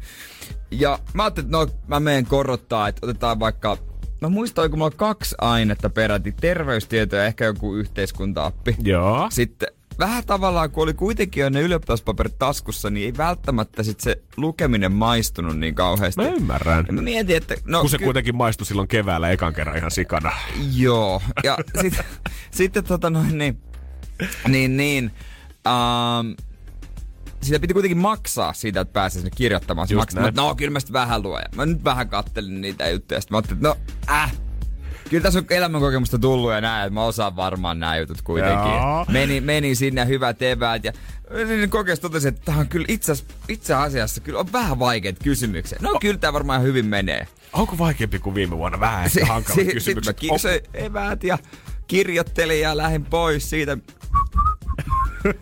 Ja 0.72 1.00
mä 1.14 1.24
ajattelin, 1.24 1.48
että 1.48 1.58
no 1.58 1.68
mä 1.88 2.00
menen 2.00 2.26
korottaa, 2.26 2.88
että 2.88 3.06
otetaan 3.06 3.40
vaikka 3.40 3.78
Mä 4.22 4.30
muistan, 4.30 4.70
kun 4.70 4.80
mulla 4.80 4.86
on 4.86 4.98
kaksi 4.98 5.36
ainetta 5.42 5.90
peräti. 5.90 6.32
Terveystieto 6.32 7.16
ja 7.16 7.26
ehkä 7.26 7.46
joku 7.46 7.76
yhteiskuntaappi. 7.76 8.76
Joo. 8.84 9.28
Sitten 9.32 9.68
vähän 10.00 10.26
tavallaan, 10.26 10.72
kun 10.72 10.84
oli 10.84 10.94
kuitenkin 10.94 11.42
jo 11.42 11.50
ne 11.50 11.62
ylioppilaspaperit 11.62 12.40
taskussa, 12.40 12.90
niin 12.90 13.06
ei 13.06 13.18
välttämättä 13.18 13.84
sit 13.84 14.00
se 14.00 14.22
lukeminen 14.38 14.92
maistunut 14.92 15.60
niin 15.60 15.76
kauheasti. 15.76 16.22
Mä 16.22 16.28
ymmärrän. 16.28 16.86
Ja 16.88 16.94
mä 16.94 17.02
mietin, 17.02 17.38
että... 17.38 17.56
No, 17.66 17.82
kun 17.82 17.90
se 17.90 17.98
ky- 17.98 18.04
kuitenkin 18.04 18.36
maistui 18.36 18.66
silloin 18.66 18.88
keväällä 18.88 19.30
ekan 19.30 19.54
kerran 19.54 19.78
ihan 19.78 19.92
sikana. 19.92 20.32
Joo. 20.76 21.22
Ja 21.44 21.58
sitten 21.82 22.06
sit, 22.52 22.74
tota 22.88 23.10
noin 23.10 23.38
niin... 23.38 23.62
Niin, 24.48 24.78
niin. 24.78 25.12
Um, 25.68 26.36
sitä 27.42 27.60
piti 27.60 27.74
kuitenkin 27.74 27.98
maksaa 27.98 28.54
siitä, 28.54 28.82
että 28.82 28.94
pääsee 28.94 29.22
sinne 29.22 29.36
kirjoittamaan. 29.36 29.88
Se 29.88 29.96
maksaa, 29.96 30.32
no 30.32 30.56
kyllä 30.56 30.72
mä 30.72 30.80
sitten 30.80 30.94
vähän 30.94 31.24
luen. 31.24 31.46
Mä 31.56 31.66
nyt 31.66 31.84
vähän 31.84 32.10
kattelin 32.10 32.62
niitä 32.62 32.90
juttuja. 32.90 33.22
Sitten 33.22 33.36
mä 33.36 33.38
ajattelin, 33.38 33.66
että 33.66 33.68
no 33.68 34.16
äh, 34.16 34.32
Kyllä 35.10 35.24
tässä 35.24 35.40
on 35.40 35.46
elämänkokemusta 35.50 36.20
tullut 36.20 36.52
ja 36.52 36.62
näin, 36.62 36.88
että 36.88 36.94
mä 36.94 37.04
osaan 37.04 37.36
varmaan 37.36 37.80
nämä 37.80 37.98
jutut 37.98 38.22
kuitenkin. 38.22 38.72
Joo. 38.72 39.06
Meni, 39.08 39.42
meni 39.42 39.76
sinne 39.76 40.08
hyvät 40.08 40.42
eväät 40.42 40.84
ja 40.84 40.94
niin 41.48 41.70
kokeessa 41.70 42.02
totesin, 42.02 42.28
että 42.30 42.42
tämä 42.46 42.58
on 42.58 42.68
kyllä 42.68 42.86
itse, 42.90 43.14
itse 43.48 43.74
asiassa 43.74 44.22
kyllä 44.22 44.40
on 44.40 44.52
vähän 44.54 44.80
vaikeat 44.80 45.16
kysymyksiä. 45.24 45.78
No 45.82 45.98
kyllä 46.02 46.18
tämä 46.18 46.34
varmaan 46.34 46.64
hyvin 46.64 46.86
menee. 46.86 47.28
Onko 47.54 47.78
vaikeampi 47.78 48.20
kuin 48.20 48.36
viime 48.36 48.58
vuonna? 48.58 48.80
Vähän 48.80 49.06
ehkä 49.06 49.26
hankala 49.26 49.56
Sitten 49.56 49.74
kysymys. 49.74 50.06
mä 50.06 50.14
kiksoin 50.14 50.60
eväät 50.74 51.24
ja 51.24 51.38
kirjoittelin 51.88 52.62
ja 52.62 52.78
lähdin 52.78 53.06
pois 53.06 53.50
siitä. 53.50 53.78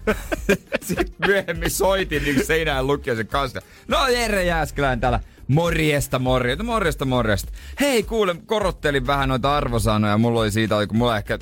Sitten 0.81 1.15
myöhemmin 1.27 1.71
soitin 1.71 2.23
niin 2.23 2.45
seinään 2.45 2.87
lukijaisen 2.87 3.27
kanssa. 3.27 3.61
No 3.87 4.07
Jere 4.07 4.43
Jääskelän 4.45 4.99
täällä. 4.99 5.19
Morjesta, 5.47 6.19
morjesta, 6.19 6.63
morjesta, 6.63 7.05
morjesta. 7.05 7.51
Hei, 7.79 8.03
kuule, 8.03 8.35
korottelin 8.45 9.07
vähän 9.07 9.29
noita 9.29 9.57
arvosanoja. 9.57 10.17
Mulla 10.17 10.39
oli 10.39 10.51
siitä, 10.51 10.87
kun 10.87 10.97
mulla 10.97 11.17
ehkä 11.17 11.39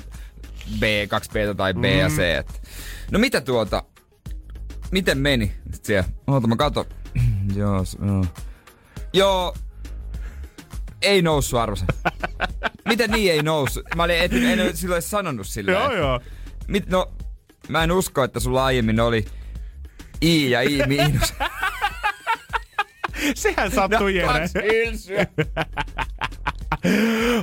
B, 0.80 0.82
2 1.08 1.30
B 1.30 1.56
tai 1.56 1.74
B 1.74 1.84
ja 1.84 2.08
C. 2.08 2.18
että- 2.18 2.52
No 3.10 3.18
mitä 3.18 3.40
tuota, 3.40 3.82
miten 4.90 5.18
meni? 5.18 5.46
Sitten 5.46 5.84
siellä, 5.86 6.08
oota 6.26 6.46
mä 6.48 6.56
katon. 6.56 6.84
joo, 7.56 7.84
joo. 8.06 8.24
Joo, 9.12 9.54
ei 11.02 11.22
noussut 11.22 11.58
arvosan. 11.60 11.88
Miten 12.88 13.10
niin 13.10 13.32
ei 13.32 13.42
noussut? 13.42 13.84
Mä 13.96 14.02
olin, 14.02 14.18
et, 14.18 14.32
en 14.32 14.60
ole 14.60 14.76
silloin 14.76 14.96
edes 14.96 15.10
sanonut 15.10 15.46
silleen. 15.46 15.78
Joo, 15.82 15.92
joo. 15.96 16.20
Mit, 16.68 16.88
no, 16.90 17.12
mä 17.68 17.84
en 17.84 17.92
usko, 17.92 18.24
että 18.24 18.40
sulla 18.40 18.64
aiemmin 18.64 19.00
oli 19.00 19.24
I 20.22 20.50
ja 20.50 20.60
I 20.62 20.82
miinus. 20.86 21.34
Sehän 23.34 23.70
sattui 23.70 24.14
Jere. 24.16 24.28
kaksi 24.28 24.58
hylsyä. 24.58 25.26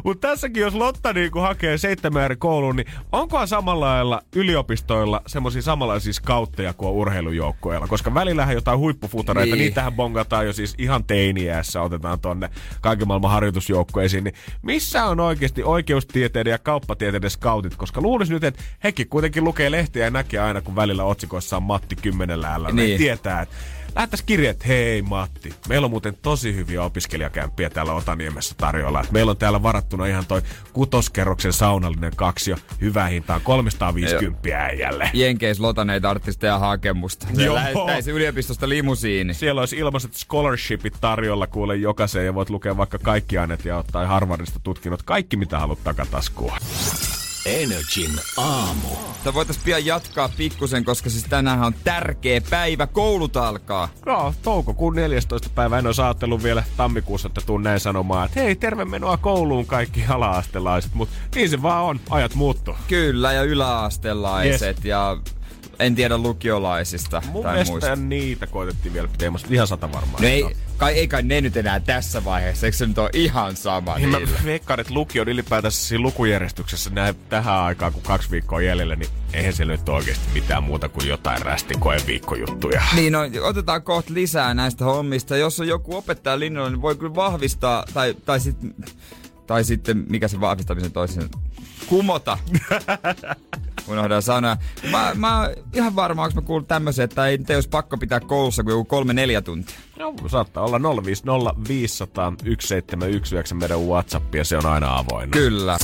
Mutta 0.03 0.27
tässäkin, 0.27 0.61
jos 0.61 0.73
Lotta 0.73 1.13
niinku 1.13 1.39
hakee 1.39 1.77
seitsemän 1.77 2.23
eri 2.23 2.35
kouluun, 2.35 2.75
niin 2.75 2.87
onkohan 3.11 3.47
samalla 3.47 3.85
lailla 3.85 4.21
yliopistoilla 4.35 5.21
semmoisia 5.27 5.61
samanlaisia 5.61 6.13
skautteja 6.13 6.73
kuin 6.73 6.89
on 6.89 6.95
urheilujoukkueilla? 6.95 7.87
Koska 7.87 8.13
välillähän 8.13 8.55
jotain 8.55 8.79
huippufutareita, 8.79 9.55
Niin. 9.55 9.63
niitähän 9.63 9.93
bongataan 9.93 10.45
jo 10.45 10.53
siis 10.53 10.75
ihan 10.77 11.03
teiniässä, 11.03 11.81
otetaan 11.81 12.19
tonne 12.19 12.49
kaiken 12.81 13.07
maailman 13.07 13.31
harjoitusjoukkueisiin. 13.31 14.23
Niin 14.23 14.35
missä 14.61 15.05
on 15.05 15.19
oikeasti 15.19 15.63
oikeustieteiden 15.63 16.51
ja 16.51 16.57
kauppatieteiden 16.59 17.29
skautit? 17.29 17.75
Koska 17.75 18.01
luulisi 18.01 18.33
nyt, 18.33 18.43
että 18.43 18.63
hekin 18.83 19.07
kuitenkin 19.09 19.43
lukee 19.43 19.71
lehtiä 19.71 20.03
ja 20.05 20.11
näkee 20.11 20.39
aina, 20.39 20.61
kun 20.61 20.75
välillä 20.75 21.03
otsikoissa 21.03 21.57
on 21.57 21.63
Matti 21.63 21.95
kymmenellä 21.95 22.53
ällä. 22.55 22.67
Niin. 22.71 22.75
Niin. 22.87 22.97
Tietää, 22.97 23.41
että 23.41 23.55
Lähettäis 23.95 24.21
kirje, 24.23 24.49
että 24.49 24.67
hei 24.67 25.01
Matti, 25.01 25.53
meillä 25.69 25.85
on 25.85 25.91
muuten 25.91 26.17
tosi 26.21 26.55
hyviä 26.55 26.83
opiskelijakämppiä 26.83 27.69
täällä 27.69 27.93
Otaniemessä 27.93 28.55
tarjolla. 28.57 29.01
Et 29.01 29.11
meillä 29.11 29.29
on 29.29 29.37
täällä 29.37 29.63
varattuna 29.63 30.05
ihan 30.05 30.25
toi 30.25 30.41
kutoskerroksen 30.73 31.53
saunallinen 31.53 32.15
kaksio 32.15 32.55
hyvää 32.81 33.07
hintaan 33.07 33.41
350 33.41 34.57
äijälle. 34.57 35.09
Jenkeis 35.13 35.59
Lotan 35.59 35.89
ei 35.89 36.01
tarvitsisi 36.01 36.39
tehdä 36.39 36.57
hakemusta. 36.57 37.27
Lähettäisi 37.53 38.11
yliopistosta 38.11 38.69
limusiini. 38.69 39.33
Siellä 39.33 39.61
olisi 39.61 39.77
ilmaiset 39.77 40.13
scholarshipit 40.13 40.97
tarjolla 41.01 41.47
kuule 41.47 41.75
jokaiseen 41.75 42.25
ja 42.25 42.33
voit 42.33 42.49
lukea 42.49 42.77
vaikka 42.77 42.99
kaikki 42.99 43.37
aineet 43.37 43.65
ja 43.65 43.77
ottaa 43.77 44.07
Harvardista 44.07 44.59
tutkinnot. 44.63 45.03
Kaikki 45.03 45.37
mitä 45.37 45.59
haluat 45.59 45.83
takataskuun. 45.83 46.53
Energin 47.45 48.19
aamu. 48.37 48.87
Mutta 48.87 49.33
voitais 49.33 49.57
pian 49.57 49.85
jatkaa 49.85 50.29
pikkusen, 50.37 50.85
koska 50.85 51.09
siis 51.09 51.23
tänään 51.23 51.63
on 51.63 51.73
tärkeä 51.83 52.41
päivä. 52.49 52.87
Koulut 52.87 53.37
alkaa. 53.37 53.89
No, 54.05 54.33
toukokuun 54.41 54.95
14. 54.95 55.49
päivä 55.55 55.79
en 55.79 55.87
ole 55.87 56.05
ajatellut 56.05 56.43
vielä 56.43 56.63
tammikuussa, 56.77 57.27
että 57.27 57.41
tuun 57.45 57.63
näin 57.63 57.79
sanomaan, 57.79 58.25
että 58.25 58.39
hei, 58.39 58.55
terve 58.55 58.85
menoa 58.85 59.17
kouluun 59.17 59.65
kaikki 59.65 60.05
ala-astelaiset, 60.09 60.93
mutta 60.93 61.15
niin 61.35 61.49
se 61.49 61.61
vaan 61.61 61.83
on, 61.83 61.99
ajat 62.09 62.35
muuttuu. 62.35 62.75
Kyllä, 62.87 63.33
ja 63.33 63.43
yläastelaiset 63.43 64.77
yes. 64.77 64.85
ja 64.85 65.17
en 65.79 65.95
tiedä 65.95 66.17
lukiolaisista 66.17 67.21
Mun 67.31 67.43
tai 67.43 67.63
muista. 67.65 67.95
niitä 67.95 68.47
koitettiin 68.47 68.93
vielä 68.93 69.09
teemassa 69.17 69.47
ihan 69.51 69.67
sata 69.67 69.91
varmaan. 69.91 70.21
No 70.23 70.27
ei, 70.27 70.45
kai, 70.77 70.93
ei 70.93 71.07
kai 71.07 71.23
ne 71.23 71.41
nyt 71.41 71.57
enää 71.57 71.79
tässä 71.79 72.25
vaiheessa, 72.25 72.65
eikö 72.65 72.77
se 72.77 72.85
nyt 72.87 72.97
ole 72.97 73.09
ihan 73.13 73.55
sama 73.55 73.95
Niin 73.95 74.09
mä 74.09 74.17
niillä? 74.17 74.39
veikkaan, 74.45 74.79
että 74.79 74.93
lukion 74.93 75.29
ylipäätänsä 75.29 75.87
siinä 75.87 76.01
lukujärjestyksessä 76.01 76.89
näin 76.89 77.15
tähän 77.29 77.53
aikaan, 77.55 77.93
kun 77.93 78.01
kaksi 78.01 78.31
viikkoa 78.31 78.61
jäljellä, 78.61 78.95
niin 78.95 79.09
eihän 79.33 79.53
siellä 79.53 79.73
nyt 79.73 79.89
oikeasti 79.89 80.25
mitään 80.33 80.63
muuta 80.63 80.89
kuin 80.89 81.07
jotain 81.07 81.41
rästikoe 81.41 81.97
viikkojuttuja. 82.07 82.81
Niin, 82.95 83.13
no, 83.13 83.19
otetaan 83.41 83.81
kohta 83.83 84.13
lisää 84.13 84.53
näistä 84.53 84.85
hommista. 84.85 85.37
Jos 85.37 85.59
on 85.59 85.67
joku 85.67 85.95
opettaja 85.95 86.39
linjalla, 86.39 86.69
niin 86.69 86.81
voi 86.81 86.95
kyllä 86.95 87.15
vahvistaa, 87.15 87.85
tai, 87.93 88.15
tai, 88.25 88.39
sit, 88.39 88.57
tai 89.47 89.63
sitten, 89.63 90.05
mikä 90.09 90.27
se 90.27 90.39
vahvistamisen 90.39 90.91
toisen, 90.91 91.29
kumota. 91.87 92.37
Unohdan 93.87 94.21
sanoa. 94.21 94.57
Mä, 94.91 95.11
mä 95.15 95.41
oon 95.41 95.49
ihan 95.73 95.95
varma, 95.95 96.23
onko 96.23 96.41
mä 96.41 96.47
kuullut 96.47 96.67
tämmöisen, 96.67 97.03
että 97.03 97.27
ei 97.27 97.37
nyt 97.37 97.49
olisi 97.49 97.69
pakko 97.69 97.97
pitää 97.97 98.19
koulussa 98.19 98.63
kuin 98.63 98.71
joku 98.71 98.85
kolme 98.85 99.13
neljä 99.13 99.41
tuntia. 99.41 99.75
No, 99.99 100.13
saattaa 100.27 100.63
olla 100.63 101.03
050 101.05 101.53
500 101.67 102.31
1719 102.31 103.55
meidän 103.55 103.79
WhatsApp 103.79 104.35
ja 104.35 104.45
se 104.45 104.57
on 104.57 104.65
aina 104.65 104.97
avoinna. 104.97 105.31
Kyllä. 105.31 105.77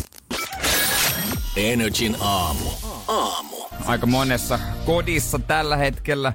Energin 1.55 2.15
aamu. 2.21 2.69
Aamu. 3.07 3.55
Aika 3.85 4.05
monessa 4.05 4.59
kodissa 4.85 5.39
tällä 5.39 5.77
hetkellä 5.77 6.33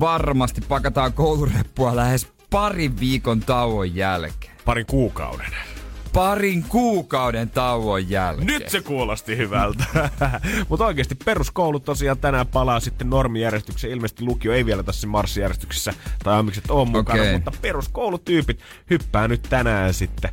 varmasti 0.00 0.60
pakataan 0.60 1.12
koulureppua 1.12 1.96
lähes 1.96 2.28
parin 2.50 3.00
viikon 3.00 3.40
tauon 3.40 3.94
jälkeen. 3.94 4.56
Parin 4.64 4.86
kuukauden. 4.86 5.75
Parin 6.16 6.64
kuukauden 6.68 7.50
tauon 7.50 8.10
jälkeen. 8.10 8.46
Nyt 8.46 8.68
se 8.68 8.80
kuulosti 8.80 9.36
hyvältä. 9.36 9.84
Mutta 10.68 10.86
oikeasti 10.86 11.14
peruskoulu 11.14 11.80
tosiaan 11.80 12.18
tänään 12.18 12.46
palaa 12.46 12.80
sitten 12.80 13.10
normijärjestykseen. 13.10 13.92
Ilmeisesti 13.92 14.24
lukio 14.24 14.52
ei 14.52 14.66
vielä 14.66 14.82
tässä 14.82 15.06
marssijärjestyksessä 15.06 15.94
tai 16.24 16.38
amikset 16.38 16.64
on 16.70 16.88
mukana, 16.88 17.22
Okei. 17.22 17.32
mutta 17.32 17.52
peruskoulutyypit 17.62 18.60
hyppää 18.90 19.28
nyt 19.28 19.42
tänään 19.42 19.94
sitten 19.94 20.30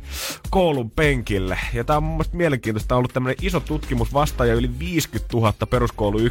koulun 0.50 0.90
penkille. 0.90 1.58
Ja 1.72 1.84
tää 1.84 1.96
on 1.96 2.02
mun 2.02 2.12
mielestä 2.12 2.36
mielenkiintoista. 2.36 2.88
Tää 2.88 2.96
on 2.96 2.98
ollut 2.98 3.12
tämmönen 3.12 3.36
iso 3.42 3.60
tutkimus 3.60 4.12
vastaaja 4.12 4.54
yli 4.54 4.78
50 4.78 5.36
000 5.36 5.52
peruskoulu 5.70 6.18
1-9 6.18 6.22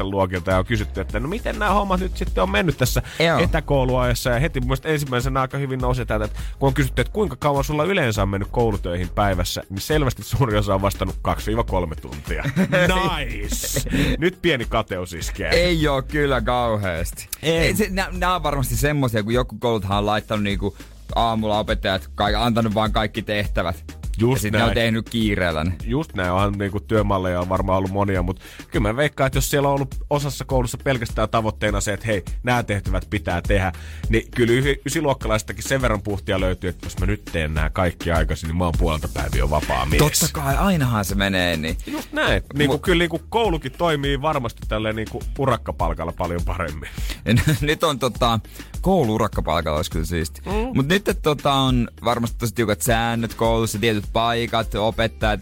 luokilta 0.00 0.50
ja 0.50 0.58
on 0.58 0.66
kysytty, 0.66 1.00
että 1.00 1.20
no 1.20 1.28
miten 1.28 1.58
nämä 1.58 1.70
hommat 1.70 2.00
nyt 2.00 2.16
sitten 2.16 2.42
on 2.42 2.50
mennyt 2.50 2.78
tässä 2.78 3.02
Joo. 3.18 3.38
etäkouluajassa. 3.38 4.30
Ja 4.30 4.40
heti 4.40 4.60
mun 4.60 4.68
mielestä 4.68 4.88
ensimmäisenä 4.88 5.40
aika 5.40 5.58
hyvin 5.58 5.80
nousi 5.80 6.06
täältä, 6.06 6.24
että 6.24 6.40
kun 6.58 6.66
on 6.66 6.74
kysytty, 6.74 7.00
että 7.00 7.12
kuinka 7.12 7.36
kauan 7.36 7.64
sulla 7.64 7.84
yleensä 7.84 8.22
on 8.22 8.28
mennyt 8.28 8.48
koulutöihin 8.74 9.08
päivässä, 9.08 9.62
niin 9.70 9.80
selvästi 9.80 10.22
suuri 10.22 10.58
osa 10.58 10.74
on 10.74 10.82
vastannut 10.82 11.16
2-3 11.96 12.00
tuntia. 12.00 12.44
nice! 13.18 13.90
Nyt 14.18 14.38
pieni 14.42 14.64
kateus 14.68 15.12
iskee. 15.12 15.50
Ei 15.50 15.88
oo 15.88 16.02
kyllä 16.02 16.40
kauheasti. 16.40 17.28
Ei. 17.42 17.58
Ei 17.58 17.74
se, 17.76 17.88
nää, 17.90 18.08
nää 18.12 18.34
on 18.34 18.42
varmasti 18.42 18.76
semmosia, 18.76 19.22
kun 19.22 19.34
joku 19.34 19.56
kouluthan 19.58 19.98
on 19.98 20.06
laittanut 20.06 20.42
niinku 20.42 20.76
aamulla 21.14 21.58
opettajat, 21.58 22.10
kai, 22.14 22.34
antanut 22.34 22.74
vaan 22.74 22.92
kaikki 22.92 23.22
tehtävät. 23.22 24.03
Just 24.18 24.32
ja 24.32 24.42
sitten 24.42 24.60
ne 24.60 24.64
on 24.64 24.74
tehnyt 24.74 25.08
kiireellä 25.10 25.64
ne. 25.64 25.72
Just 25.84 26.14
näin, 26.14 26.32
onhan 26.32 26.52
niinku 26.52 26.80
työmalleja 26.80 27.40
on 27.40 27.48
varmaan 27.48 27.78
ollut 27.78 27.90
monia, 27.90 28.22
mutta 28.22 28.42
kyllä 28.70 28.88
mä 28.88 28.96
veikkaan, 28.96 29.26
että 29.26 29.36
jos 29.36 29.50
siellä 29.50 29.68
on 29.68 29.74
ollut 29.74 29.94
osassa 30.10 30.44
koulussa 30.44 30.78
pelkästään 30.84 31.28
tavoitteena 31.28 31.80
se, 31.80 31.92
että 31.92 32.06
hei, 32.06 32.22
nämä 32.42 32.62
tehtävät 32.62 33.06
pitää 33.10 33.42
tehdä, 33.42 33.72
niin 34.08 34.30
kyllä 34.30 34.52
y- 34.52 34.76
ysiluokkalaistakin 34.86 35.62
sen 35.62 35.82
verran 35.82 36.02
puhtia 36.02 36.40
löytyy, 36.40 36.70
että 36.70 36.86
jos 36.86 36.98
mä 36.98 37.06
nyt 37.06 37.22
teen 37.32 37.54
nämä 37.54 37.70
kaikki 37.70 38.12
aikaisin, 38.12 38.46
niin 38.46 38.56
mä 38.56 38.64
oon 38.64 38.74
puolelta 38.78 39.08
päivä 39.14 39.36
jo 39.36 39.50
vapaa 39.50 39.86
mies. 39.86 39.98
Totta 39.98 40.28
kai, 40.32 40.56
ainahan 40.56 41.04
se 41.04 41.14
menee 41.14 41.56
niin. 41.56 41.76
Just 41.86 42.12
näin. 42.12 42.42
Niin 42.54 42.68
kuin, 42.68 42.78
Mut- 42.78 42.84
kyllä 42.84 42.98
niin 42.98 43.10
kuin 43.10 43.22
koulukin 43.28 43.72
toimii 43.72 44.22
varmasti 44.22 44.62
tälleen 44.68 44.96
niin 44.96 45.08
kuin 45.10 45.24
urakkapalkalla 45.38 46.12
paljon 46.12 46.40
paremmin. 46.44 46.88
nyt 47.60 47.84
on 47.84 47.98
tota, 47.98 48.40
kouluurakkapalkalla 48.80 49.76
olisi 49.76 49.90
kyllä 49.90 50.04
siisti. 50.04 50.40
Mm. 50.46 50.52
Mutta 50.52 50.94
nyt 50.94 51.18
tota, 51.22 51.52
on 51.52 51.88
varmasti 52.04 52.38
tosi 52.38 52.54
tiukat 52.54 52.82
säännöt 52.82 53.34
koulussa, 53.34 53.78
tietyt 53.78 54.03
paikat, 54.12 54.74
opettajat, 54.74 55.40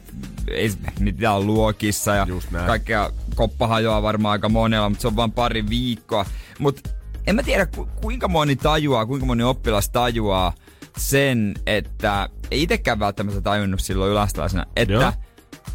ei 0.51 0.73
mitään 1.01 1.37
on 1.37 1.47
luokissa 1.47 2.15
ja 2.15 2.27
kaikkea 2.67 3.11
koppa 3.35 3.67
hajoaa 3.67 4.03
varmaan 4.03 4.33
aika 4.33 4.49
monella, 4.49 4.89
mutta 4.89 5.03
se 5.03 5.09
on 5.09 5.17
vain 5.17 5.33
pari 5.33 5.69
viikkoa. 5.69 6.27
Mutta 6.59 6.91
en 7.27 7.37
mä 7.37 7.43
tiedä 7.43 7.67
ku, 7.67 7.89
kuinka 8.01 8.29
moni 8.29 8.57
tajuaa, 8.57 9.07
kuinka 9.07 9.27
moni 9.27 9.43
oppilas 9.43 9.89
tajuaa 9.89 10.53
sen, 10.97 11.55
että 11.67 12.29
ei 12.51 12.63
itsekään 12.63 12.99
välttämättä 12.99 13.41
tajunnut 13.41 13.81
silloin 13.81 14.13
yläastelaisena, 14.13 14.67
että 14.77 14.95
Joo. 14.95 15.13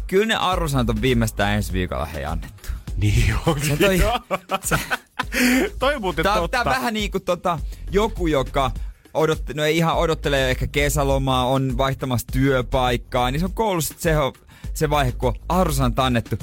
kyllä 0.06 0.26
ne 0.26 0.36
arvosanat 0.36 0.90
on 0.90 1.02
viimeistään 1.02 1.56
ensi 1.56 1.72
viikolla 1.72 2.04
hei 2.04 2.24
annettu. 2.24 2.68
Niin 2.96 3.34
on. 3.46 3.60
Se 3.60 3.76
toi, 3.76 3.98
se, 4.64 4.76
toi 5.78 5.98
muuten 5.98 6.22
Tää, 6.22 6.34
totta. 6.34 6.64
tää 6.64 6.74
vähän 6.74 6.94
niinku 6.94 7.20
tota, 7.20 7.58
joku, 7.90 8.26
joka 8.26 8.70
odotte, 9.18 9.54
no 9.54 9.64
ei 9.64 9.76
ihan 9.76 9.96
odottelee 9.96 10.50
ehkä 10.50 10.66
kesälomaa, 10.66 11.46
on 11.46 11.78
vaihtamassa 11.78 12.26
työpaikkaa, 12.32 13.30
niin 13.30 13.40
se 13.40 13.46
on 13.46 13.52
koulussa 13.52 13.94
se, 13.98 14.14
se 14.74 14.90
vaihe, 14.90 15.12
kun 15.12 15.34
on 15.48 15.92
annettu. 15.98 16.36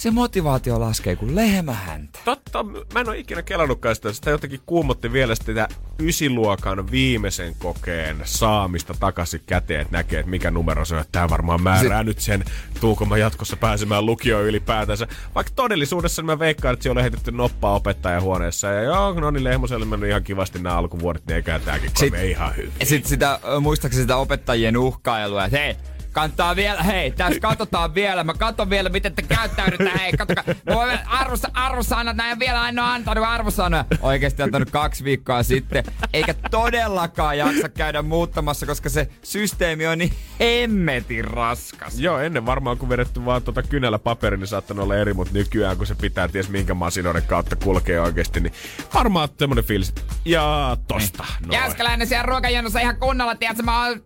Se 0.00 0.10
motivaatio 0.10 0.80
laskee 0.80 1.16
kuin 1.16 1.36
lehmähäntä. 1.36 2.18
Totta, 2.24 2.62
mä 2.62 3.00
en 3.00 3.08
ole 3.08 3.18
ikinä 3.18 3.42
kelannutkaan 3.42 3.94
sitä. 3.94 4.12
Sitä 4.12 4.30
jotenkin 4.30 4.60
kuumotti 4.66 5.12
vielä 5.12 5.34
sitä 5.34 5.68
ysiluokan 5.98 6.90
viimeisen 6.90 7.54
kokeen 7.58 8.20
saamista 8.24 8.94
takaisin 9.00 9.40
käteen, 9.46 9.80
että 9.80 9.96
näkee, 9.96 10.20
että 10.20 10.30
mikä 10.30 10.50
numero 10.50 10.84
se 10.84 10.96
on. 10.96 11.04
Tämä 11.12 11.28
varmaan 11.28 11.62
määrää 11.62 12.00
se... 12.00 12.04
nyt 12.04 12.20
sen, 12.20 12.44
tuuko 12.80 13.04
mä 13.04 13.16
jatkossa 13.16 13.56
pääsemään 13.56 14.06
lukioon 14.06 14.44
ylipäätänsä. 14.44 15.08
Vaikka 15.34 15.52
todellisuudessa 15.56 16.22
mä 16.22 16.38
veikkaan, 16.38 16.72
että 16.72 16.82
siellä 16.82 16.98
on 16.98 17.02
heitetty 17.02 17.32
noppaa 17.32 17.74
opettajahuoneessa. 17.74 18.68
Ja 18.68 18.82
joo, 18.82 19.12
no 19.12 19.30
niin 19.30 19.44
Lehmoselle 19.44 19.86
mennyt 19.86 20.10
ihan 20.10 20.24
kivasti 20.24 20.58
nämä 20.58 20.76
alkuvuodet, 20.76 21.26
niin 21.26 21.36
eikä 21.36 21.58
tääkin 21.58 22.14
ihan 22.14 22.56
hyvin. 22.56 22.72
Sitten 22.82 23.08
sitä, 23.08 23.40
muistaakseni 23.60 24.02
sitä 24.02 24.16
opettajien 24.16 24.76
uhkailua, 24.76 25.44
että 25.44 25.58
hei, 25.58 25.76
Kantaa 26.12 26.56
vielä, 26.56 26.82
hei, 26.82 27.10
tässä 27.10 27.40
katsotaan 27.40 27.94
vielä. 27.94 28.24
Mä 28.24 28.34
katson 28.34 28.70
vielä, 28.70 28.88
miten 28.88 29.14
te 29.14 29.22
käyttäydytte. 29.22 29.90
Hei, 29.98 30.12
katsokaa. 30.12 30.44
Mä 30.46 30.74
voin 30.74 30.98
arvossa, 31.06 31.48
arvosanat, 31.54 32.16
näin 32.16 32.38
vielä 32.38 32.62
aina 32.62 32.92
antanut 32.92 33.24
arvosanoja. 33.24 33.84
Oikeesti 34.00 34.42
antanut 34.42 34.70
kaksi 34.70 35.04
viikkoa 35.04 35.42
sitten. 35.42 35.84
Eikä 36.12 36.34
todellakaan 36.50 37.38
jaksa 37.38 37.68
käydä 37.68 38.02
muuttamassa, 38.02 38.66
koska 38.66 38.88
se 38.88 39.08
systeemi 39.22 39.86
on 39.86 39.98
niin 39.98 40.12
hemmetin 40.40 41.24
raskas. 41.24 41.98
Joo, 41.98 42.18
ennen 42.18 42.46
varmaan 42.46 42.78
kun 42.78 42.88
vedetty 42.88 43.24
vaan 43.24 43.42
tuota 43.42 43.62
kynällä 43.62 43.98
paperi, 43.98 44.36
niin 44.36 44.46
saattanut 44.46 44.82
olla 44.84 44.96
eri, 44.96 45.14
mutta 45.14 45.34
nykyään 45.34 45.76
kun 45.76 45.86
se 45.86 45.94
pitää 45.94 46.28
ties 46.28 46.48
minkä 46.48 46.74
masinoiden 46.74 47.22
kautta 47.22 47.56
kulkee 47.56 48.00
oikeesti, 48.00 48.40
niin 48.40 48.52
varmaan 48.94 49.28
semmonen 49.38 49.64
fiilis. 49.64 49.94
Ja 50.24 50.76
tosta. 50.88 51.24
Jäskäläinen 51.52 52.06
siellä 52.06 52.26
ruokajonossa 52.26 52.80
ihan 52.80 52.96
kunnolla, 52.96 53.34
tiedätkö, 53.34 53.62
mä 53.62 53.86
oon 53.86 54.02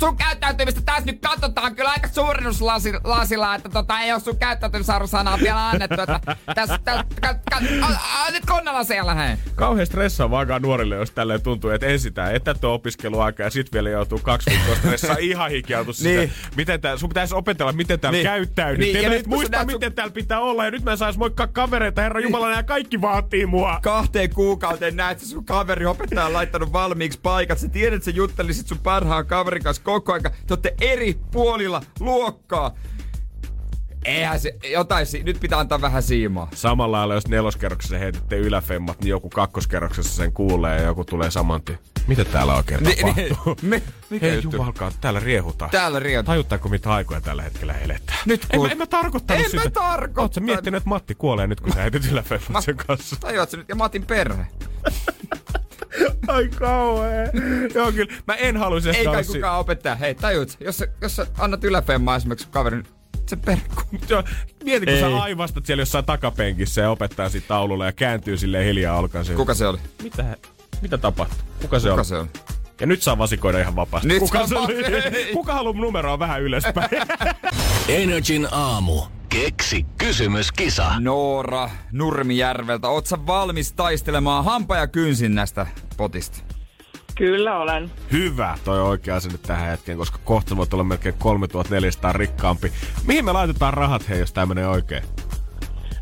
sun 0.00 0.16
käyttäytymistä 0.16 0.80
tässä 0.80 1.04
nyt 1.06 1.20
katsotaan 1.20 1.74
kyllä 1.74 1.90
aika 1.90 2.08
suurennuslasilla, 2.08 3.54
että 3.54 3.68
tota, 3.68 4.00
ei 4.00 4.12
ole 4.12 4.20
sun 4.20 4.38
käyttäytymisarvosanaa 4.38 5.38
vielä 5.38 5.68
annettu. 5.68 6.00
Että 6.00 6.20
tässä, 6.54 6.78
tässä, 6.84 7.04
nyt 8.32 8.46
kunnolla 8.46 8.84
siellä, 8.84 9.14
hei. 9.14 9.36
Kauhean 9.54 9.86
stressaavaa 9.86 10.58
nuorille, 10.58 10.94
jos 10.94 11.10
tälleen 11.10 11.42
tuntuu, 11.42 11.70
että 11.70 11.86
ensin 11.86 12.14
tää 12.14 12.30
etätyöopiskeluaika 12.30 13.42
ja 13.42 13.50
sit 13.50 13.72
vielä 13.72 13.90
joutuu 13.90 14.18
kaksi 14.18 14.50
viikkoa 14.50 14.74
stressaa 14.74 15.16
ihan 15.30 15.50
hikiautus 15.50 16.02
niin. 16.02 16.32
Miten 16.56 16.80
tää, 16.80 16.96
sun 16.96 17.08
pitäisi 17.08 17.34
opetella, 17.34 17.72
miten 17.72 18.00
täällä 18.00 18.16
niin. 18.16 18.26
käyttäydyt. 18.26 18.78
Niin. 18.78 19.02
Ja 19.02 19.08
nyt 19.10 19.26
muista, 19.26 19.64
miten 19.64 19.88
sun... 19.88 19.94
täällä 19.94 20.12
pitää 20.12 20.40
olla. 20.40 20.64
Ja 20.64 20.70
nyt 20.70 20.84
mä 20.84 20.96
sais 20.96 21.18
moikkaa 21.18 21.46
kavereita, 21.46 22.00
herra 22.02 22.20
niin. 22.20 22.26
Jumala, 22.26 22.50
nämä 22.50 22.62
kaikki 22.62 23.00
vaatii 23.00 23.46
mua. 23.46 23.78
Kahteen 23.82 24.34
kuukauteen 24.34 24.96
näet, 24.96 25.18
että 25.18 25.30
sun 25.30 25.44
kaveri 25.44 25.86
opettaja 25.86 26.26
on 26.26 26.32
laittanut 26.32 26.72
valmiiksi 26.72 27.20
paikat. 27.22 27.58
Sä 27.58 27.68
tiedät, 27.68 27.96
että 27.96 28.04
sä 28.04 28.10
juttelisit 28.10 28.66
sun 28.66 28.78
parhaan 28.78 29.26
kaverin 29.26 29.62
kanssa 29.62 29.82
koko 29.92 30.12
aika. 30.12 30.30
Te 30.30 30.54
olette 30.54 30.74
eri 30.80 31.18
puolilla 31.32 31.82
luokkaa. 32.00 32.74
Eihän 34.04 34.40
se, 34.40 34.54
jotain, 34.72 35.06
nyt 35.22 35.40
pitää 35.40 35.58
antaa 35.58 35.80
vähän 35.80 36.02
siimaa. 36.02 36.48
Samalla 36.54 36.98
lailla, 36.98 37.14
jos 37.14 37.28
neloskerroksessa 37.28 37.98
heititte 37.98 38.36
yläfemmat, 38.36 39.00
niin 39.00 39.10
joku 39.10 39.28
kakkoskerroksessa 39.28 40.16
sen 40.16 40.32
kuulee 40.32 40.76
ja 40.76 40.82
joku 40.82 41.04
tulee 41.04 41.30
saman 41.30 41.62
tien. 41.62 41.78
Mitä 42.06 42.24
täällä 42.24 42.54
oikein 42.54 42.82
ni, 42.82 42.96
tapahtuu? 42.96 43.56
Ni, 43.62 43.68
me, 43.68 43.82
mikä 44.10 44.26
Hei 44.26 44.40
jumalkaa, 44.42 44.92
täällä 45.00 45.20
riehutaan. 45.20 45.70
Täällä 45.70 45.98
riehutaan. 45.98 46.34
Tajuttaako 46.34 46.68
mitä 46.68 46.92
aikoja 46.92 47.20
tällä 47.20 47.42
hetkellä 47.42 47.74
eletään? 47.74 48.18
Nyt 48.26 48.46
kun... 48.46 48.54
En, 48.54 48.60
mä, 48.60 48.68
en 48.72 48.78
mä 48.78 48.86
tarkoittanut 48.86 49.44
en 49.44 49.50
sitä. 49.50 49.62
En 49.62 49.66
mä 49.66 49.70
tarkoittanut. 49.70 50.18
Ootko 50.18 50.40
miettinyt, 50.40 50.78
että 50.78 50.88
Matti 50.88 51.14
kuolee 51.14 51.46
nyt, 51.46 51.60
kun 51.60 51.72
sä 51.72 51.80
heitit 51.80 52.12
yläfemmat 52.12 52.64
sen 52.64 52.76
kanssa? 52.76 53.16
Tajuat 53.20 53.52
nyt, 53.52 53.68
ja 53.68 53.74
Matin 53.74 54.06
perhe. 54.06 54.46
Ai 56.28 56.48
kauhea. 56.48 57.28
Joo, 57.74 57.92
kyllä. 57.92 58.12
Mä 58.26 58.34
en 58.34 58.56
haluaisi 58.56 58.90
Ei 58.90 59.04
kai 59.04 59.24
kukaan 59.24 59.58
opettaa. 59.60 59.94
Hei, 59.94 60.14
tajut, 60.14 60.56
jos 60.60 60.76
sä, 60.76 60.86
jos 61.00 61.16
sä 61.16 61.26
annat 61.38 61.64
yläfemmaa 61.64 62.16
esimerkiksi 62.16 62.48
kaverin, 62.50 62.84
se 63.26 63.36
perkku. 63.36 63.82
Mieti, 64.64 64.86
kun 64.86 64.94
Ei. 64.94 65.00
sä 65.00 65.22
aivastat 65.22 65.66
siellä 65.66 65.82
jossain 65.82 66.04
takapenkissä 66.04 66.80
ja 66.80 66.90
opettaa 66.90 67.28
siitä 67.28 67.48
taululla 67.48 67.86
ja 67.86 67.92
kääntyy 67.92 68.36
silleen 68.36 68.64
hiljaa 68.64 68.98
olkansa. 68.98 69.32
Kuka 69.34 69.54
se 69.54 69.66
oli? 69.66 69.78
Mitä, 70.02 70.36
mitä 70.82 70.98
tapahtui? 70.98 71.38
Kuka 71.62 71.78
se 71.78 71.88
Kuka 71.88 72.00
oli? 72.00 72.04
se 72.04 72.16
oli? 72.16 72.28
Ja 72.80 72.86
nyt 72.86 73.02
saa 73.02 73.18
vasikoida 73.18 73.58
ihan 73.60 73.76
vapaasti. 73.76 74.08
Nyt 74.08 74.18
kuka, 74.18 74.46
se 74.46 74.56
oli? 74.56 74.74
kuka 75.32 75.52
haluaa 75.54 75.80
numeroa 75.80 76.18
vähän 76.18 76.42
ylöspäin? 76.42 76.88
Energin 77.88 78.48
aamu. 78.50 79.02
Keksi 79.44 79.86
kysymys, 79.98 80.52
kisa. 80.52 81.00
Noora 81.00 81.70
Nurmijärveltä, 81.92 82.88
oot 82.88 83.06
sä 83.06 83.26
valmis 83.26 83.72
taistelemaan 83.72 84.44
hampa 84.44 84.76
ja 84.76 84.86
kynsin 84.86 85.34
nästä 85.34 85.66
potista? 85.96 86.38
Kyllä 87.16 87.58
olen. 87.58 87.90
Hyvä, 88.12 88.58
toi 88.64 88.82
oikea 88.82 89.16
asenne 89.16 89.38
tähän 89.38 89.70
hetkeen, 89.70 89.98
koska 89.98 90.18
kohta 90.24 90.56
voit 90.56 90.72
olla 90.74 90.84
melkein 90.84 91.14
3400 91.18 92.12
rikkaampi. 92.12 92.72
Mihin 93.06 93.24
me 93.24 93.32
laitetaan 93.32 93.74
rahat, 93.74 94.08
hei, 94.08 94.18
jos 94.18 94.32
tää 94.32 94.46
menee 94.46 94.66
oikein? 94.66 95.02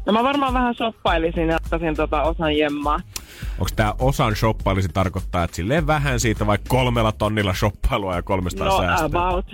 No 0.06 0.12
mä 0.12 0.22
varmaan 0.22 0.54
vähän 0.54 0.74
shoppailisin 0.74 1.48
ja 1.48 1.56
ottaisin 1.56 1.96
tota 1.96 2.22
osan 2.22 2.56
jemmaa. 2.56 3.00
Onko 3.58 3.70
tämä 3.76 3.94
osan 3.98 4.36
shoppailisi 4.36 4.88
tarkoittaa, 4.88 5.44
että 5.44 5.56
silleen 5.56 5.86
vähän 5.86 6.20
siitä 6.20 6.46
vai 6.46 6.58
kolmella 6.68 7.12
tonnilla 7.12 7.54
shoppailua 7.54 8.16
ja 8.16 8.22
300 8.22 8.66
no, 8.66 8.78
säästöä? 8.78 9.06
about. 9.06 9.46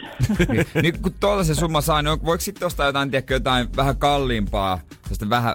niin, 0.48 0.66
niin 0.82 1.02
kun 1.02 1.12
tuolla 1.20 1.44
se 1.44 1.54
summa 1.54 1.80
saa, 1.80 2.02
niin 2.02 2.24
voiko 2.24 2.40
sitten 2.40 2.66
ostaa 2.66 2.86
jotain, 2.86 3.10
tiedätkö, 3.10 3.34
jotain 3.34 3.68
vähän 3.76 3.96
kalliimpaa, 3.96 4.78
sellaista 5.02 5.30
vähän 5.30 5.54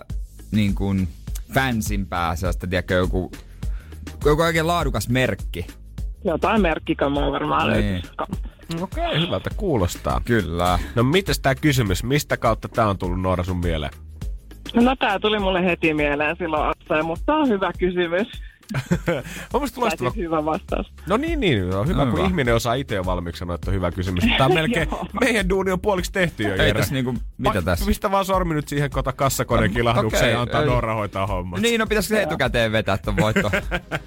niin 0.52 0.76
kuin 0.76 1.08
fansimpää, 1.54 2.36
sellaista, 2.36 2.68
tiedätkö, 2.68 2.94
joku, 2.94 3.32
joku 4.26 4.42
oikein 4.42 4.68
laadukas 4.68 5.10
merkki. 5.10 5.68
Jotain 6.24 6.62
merkkikamaa 6.62 7.32
varmaan 7.32 7.72
niin. 7.72 7.94
löytyy. 7.94 8.10
Okei, 8.82 9.06
okay, 9.06 9.22
hyvältä 9.22 9.50
kuulostaa. 9.58 10.22
Kyllä. 10.26 10.80
No 10.96 11.04
mitäs 11.04 11.40
tämä 11.40 11.56
kysymys, 11.56 12.04
mistä 12.04 12.38
kautta 12.38 12.68
tämä 12.68 12.90
on 12.90 12.98
tullut 12.98 13.22
Noora 13.22 13.44
sun 13.44 13.58
mieleen? 13.58 13.92
No 14.74 14.96
tää 14.96 15.20
tuli 15.20 15.40
mulle 15.40 15.66
heti 15.66 15.94
mieleen 15.94 16.36
silloin 16.38 16.70
Atsa, 16.70 17.04
mutta 17.04 17.26
tää 17.26 17.36
on 17.36 17.50
hyvä 17.50 17.72
kysymys. 17.80 18.28
on 19.54 19.68
siis 19.68 20.16
hyvä 20.16 20.46
vastaus. 20.46 20.94
No 21.08 21.18
niin, 21.18 21.40
niin. 21.40 21.76
On 21.76 21.88
hyvä, 21.88 22.06
no, 22.06 22.12
kun 22.12 22.20
hyvä. 22.20 22.28
ihminen 22.28 22.56
osaa 22.56 22.74
itse 22.74 22.96
jo 22.96 23.06
valmiiksi 23.06 23.40
sanoa, 23.40 23.56
että 23.56 23.72
on 23.72 23.76
hyvä 23.76 23.92
kysymys. 23.92 24.24
Tämä 24.38 24.46
on 24.46 24.54
melkein, 24.62 24.90
meidän 25.22 25.50
duuni 25.50 25.72
on 25.72 25.82
puoliksi 25.82 26.12
tehty 26.12 26.44
jo, 26.44 26.64
Ei 26.64 26.74
tässä 26.74 26.94
niinku, 26.94 27.14
mitä 27.38 27.60
pa- 27.60 27.64
tässä? 27.64 27.86
Mistä 27.86 28.12
vaan 28.12 28.26
sormi 28.26 28.54
nyt 28.54 28.68
siihen 28.68 28.90
kota 28.90 29.14
kassakoneen 29.14 29.72
kilahdukseen 29.72 30.24
okay, 30.24 30.32
ja 30.32 30.42
antaa 30.42 30.66
Noora 30.66 30.96
hoitaa 30.96 31.28
hommat. 31.28 31.60
Niin, 31.60 31.80
no 31.80 31.88
pitäisikö 31.88 32.22
etukäteen 32.22 32.72
vetää 32.72 32.98
ton 32.98 33.18
voitto, 33.18 33.52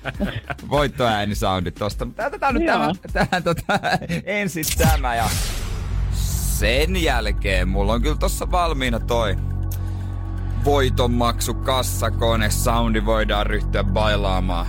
voittoäänisoundit 0.70 1.74
tosta. 1.74 2.06
Tätä 2.16 2.52
nyt 2.52 2.66
tähän, 2.66 2.94
tähän 3.12 3.42
tota, 3.42 3.80
ensin 4.24 4.64
tämä 4.78 5.14
ja 5.14 5.24
sen 6.58 7.02
jälkeen 7.02 7.68
mulla 7.68 7.92
on 7.92 8.02
kyllä 8.02 8.16
tossa 8.16 8.50
valmiina 8.50 9.00
toi 9.00 9.36
voitonmaksu 10.64 11.54
kassakone 11.54 12.50
soundi 12.50 13.04
voidaan 13.04 13.46
ryhtyä 13.46 13.84
bailaamaan 13.84 14.66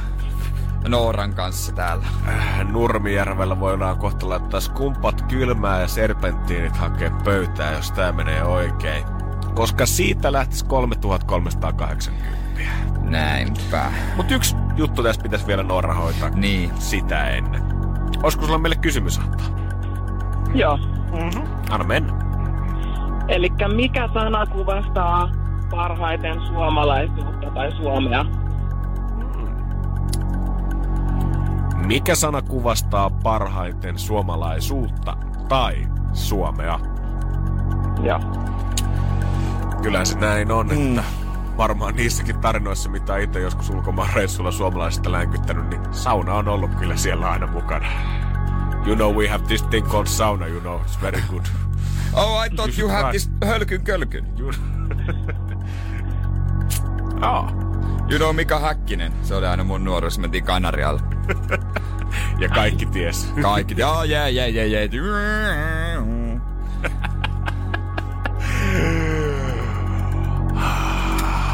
Nooran 0.88 1.34
kanssa 1.34 1.72
täällä. 1.72 2.06
Äh, 2.28 2.72
Nurmijärvellä 2.72 3.60
voidaan 3.60 3.98
kohta 3.98 4.30
laittaa 4.30 4.60
skumpat 4.60 5.22
kylmää 5.22 5.82
ja 5.82 5.88
serpenttiinit 5.88 6.76
hakea 6.76 7.12
pöytää, 7.24 7.72
jos 7.72 7.92
tää 7.92 8.12
menee 8.12 8.44
oikein. 8.44 9.04
Koska 9.56 9.86
siitä 9.86 10.32
lähtisi 10.32 10.66
3380. 10.66 12.38
Näinpä. 13.02 13.92
Mut 14.16 14.32
yksi 14.32 14.56
juttu 14.76 15.04
tässä 15.04 15.22
pitäisi 15.22 15.48
vielä 15.48 15.64
Noora 15.64 15.94
hoitaa. 15.94 16.30
Niin. 16.30 16.72
Sitä 16.80 17.30
ennen. 17.30 17.64
Olisiko 18.24 18.46
sulla 18.46 18.58
meille 18.58 18.76
kysymys 18.76 19.20
antaa? 19.20 19.48
Joo. 20.54 20.78
Mm-hmm. 20.78 21.48
Anna 21.70 21.86
mennä. 21.86 22.14
Eli 23.28 23.50
mikä 23.76 24.10
sana 24.14 24.46
kuvastaa 24.46 25.41
parhaiten 25.72 26.42
suomalaisuutta 26.48 27.52
tai 27.54 27.72
suomea. 27.72 28.26
Mikä 31.86 32.16
sana 32.16 32.42
kuvastaa 32.42 33.10
parhaiten 33.10 34.00
suomalaisuutta 34.00 35.18
tai 35.50 35.88
suomea? 36.14 36.80
Joo. 38.04 38.20
Kyllä 39.82 40.06
se 40.06 40.20
näin 40.20 40.52
on, 40.52 40.68
mm. 40.68 40.90
että 40.90 41.04
varmaan 41.58 41.96
niissäkin 41.96 42.40
tarinoissa, 42.40 42.90
mitä 42.90 43.18
itse 43.18 43.40
joskus 43.40 43.70
ulkomaan 43.70 44.10
reissulla 44.14 44.52
suomalaisista 44.52 45.12
länkyttänyt, 45.12 45.70
niin 45.70 45.82
sauna 45.92 46.34
on 46.34 46.48
ollut 46.48 46.76
kyllä 46.76 46.96
siellä 46.96 47.30
aina 47.30 47.48
mukana. 47.48 47.88
You 48.86 48.96
know 48.96 49.16
we 49.16 49.28
have 49.28 49.44
this 49.48 49.64
thing 49.64 49.88
called 49.88 50.08
sauna, 50.08 50.48
you 50.48 50.60
know, 50.60 50.82
it's 50.82 51.02
very 51.02 51.22
good. 51.30 51.46
Oh, 52.14 52.46
I 52.46 52.50
thought 52.50 52.78
you, 52.78 52.90
you 52.90 52.90
have 52.90 53.12
this 53.12 53.32
hölkyn 53.46 53.84
kölkyn. 53.84 54.26
Aa. 57.22 57.52
You 58.10 58.18
know 58.18 58.36
Mika 58.36 58.60
Häkkinen, 58.60 59.14
se 59.22 59.36
oli 59.36 59.48
aina 59.48 59.64
mun 59.64 59.84
nuoruus, 59.84 60.20
mentiin 60.20 60.44
Kanarialle. 60.44 61.02
ja 62.42 62.50
kaikki 62.50 62.86
ties. 62.86 63.34
Kaikki 63.42 63.76
ties. 63.76 63.88
Oh, 63.88 64.04
jee, 64.04 64.32
jee, 64.32 64.50
jee, 64.50 64.68
jee. 64.68 64.90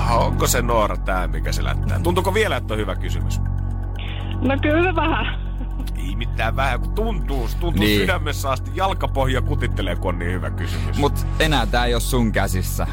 Onko 0.17 0.47
se 0.47 0.61
Noora 0.61 0.97
tää, 0.97 1.27
mikä 1.27 1.51
se 1.51 1.63
lättää? 1.63 1.99
Tuntuuko 1.99 2.33
vielä, 2.33 2.57
että 2.57 2.73
on 2.73 2.79
hyvä 2.79 2.95
kysymys? 2.95 3.41
No 4.41 4.57
kyllä 4.61 4.95
vähän. 4.95 5.47
Ei 5.97 6.15
mitään 6.15 6.55
vähän, 6.55 6.79
kun 6.79 6.93
tuntuu. 6.93 7.49
Tuntuu 7.59 7.83
niin. 7.83 8.01
sydämessä 8.01 8.49
asti. 8.49 8.71
Jalkapohja 8.75 9.41
kutittelee, 9.41 9.95
kun 9.95 10.09
on 10.09 10.19
niin 10.19 10.31
hyvä 10.31 10.49
kysymys. 10.49 10.97
Mut 10.97 11.27
enää 11.39 11.65
tää 11.65 11.85
ei 11.85 11.93
ole 11.93 12.01
sun 12.01 12.31
käsissä. 12.31 12.87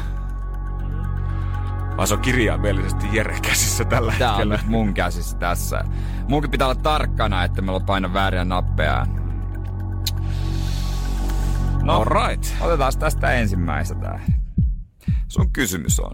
Vaan 1.97 2.07
se 2.07 2.13
on 2.13 2.21
kirjaimellisesti 2.21 3.07
Jere 3.13 3.39
käsissä 3.41 3.85
tällä 3.85 4.13
Tää 4.19 4.29
on 4.31 4.35
hetkellä. 4.37 4.57
nyt 4.57 4.67
mun 4.67 4.93
käsissä 4.93 5.37
tässä. 5.37 5.83
Munkin 6.29 6.51
pitää 6.51 6.67
olla 6.67 6.75
tarkkana, 6.81 7.43
että 7.43 7.61
meillä 7.61 7.75
on 7.75 7.85
paina 7.85 8.13
vääriä 8.13 8.45
nappeja. 8.45 9.05
No, 11.83 11.93
All 11.93 12.05
right. 12.05 12.45
otetaan 12.61 12.93
tästä 12.99 13.31
ensimmäistä 13.31 13.95
tää. 13.95 14.19
Sun 15.27 15.51
kysymys 15.51 15.99
on. 15.99 16.11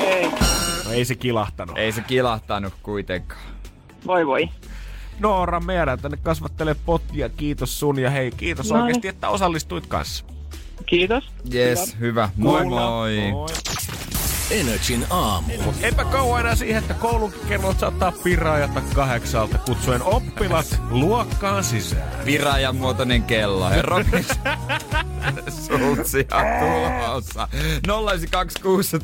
Ei, 0.00 0.30
No 0.84 0.90
ei 0.92 1.04
se 1.04 1.14
kilahtanut. 1.14 1.78
Ei 1.78 1.92
se 1.92 2.00
kilahtanut 2.00 2.74
kuitenkaan. 2.82 3.40
voi 4.06 4.26
voi. 4.26 4.48
Noora, 5.22 5.60
me 5.60 5.74
jäädään 5.74 5.98
tänne 5.98 6.18
kasvattelee 6.22 6.76
pottia. 6.86 7.28
Kiitos 7.28 7.80
sun 7.80 7.98
ja 7.98 8.10
hei, 8.10 8.30
kiitos 8.30 8.70
No 8.70 8.76
niin. 8.76 8.82
oikeasti, 8.84 9.08
että 9.08 9.28
osallistuit 9.28 9.86
kanssa. 9.86 10.24
Kiitos. 10.86 11.24
Yes, 11.54 11.96
hyvä. 12.00 12.30
Moi 12.36 12.62
Kuullaan. 12.62 12.92
moi. 12.92 13.30
moi. 13.30 13.48
Energin 14.52 15.06
aamu. 15.10 15.52
Eipä 15.82 16.04
kauan 16.04 16.40
enää 16.40 16.54
siihen, 16.54 16.82
että 16.82 16.94
koulun 16.94 17.32
kellot 17.48 17.78
saattaa 17.78 18.12
piraajata 18.24 18.82
kahdeksalta 18.94 19.58
kutsuen 19.58 20.02
oppilat 20.02 20.80
luokkaan 20.90 21.64
sisään. 21.64 22.24
Viraajan 22.26 22.76
muotoinen 22.76 23.22
kello. 23.22 23.70
Robin 23.82 24.24
Sultsia 25.66 26.24
tulossa. 26.60 27.48
092 27.52 28.98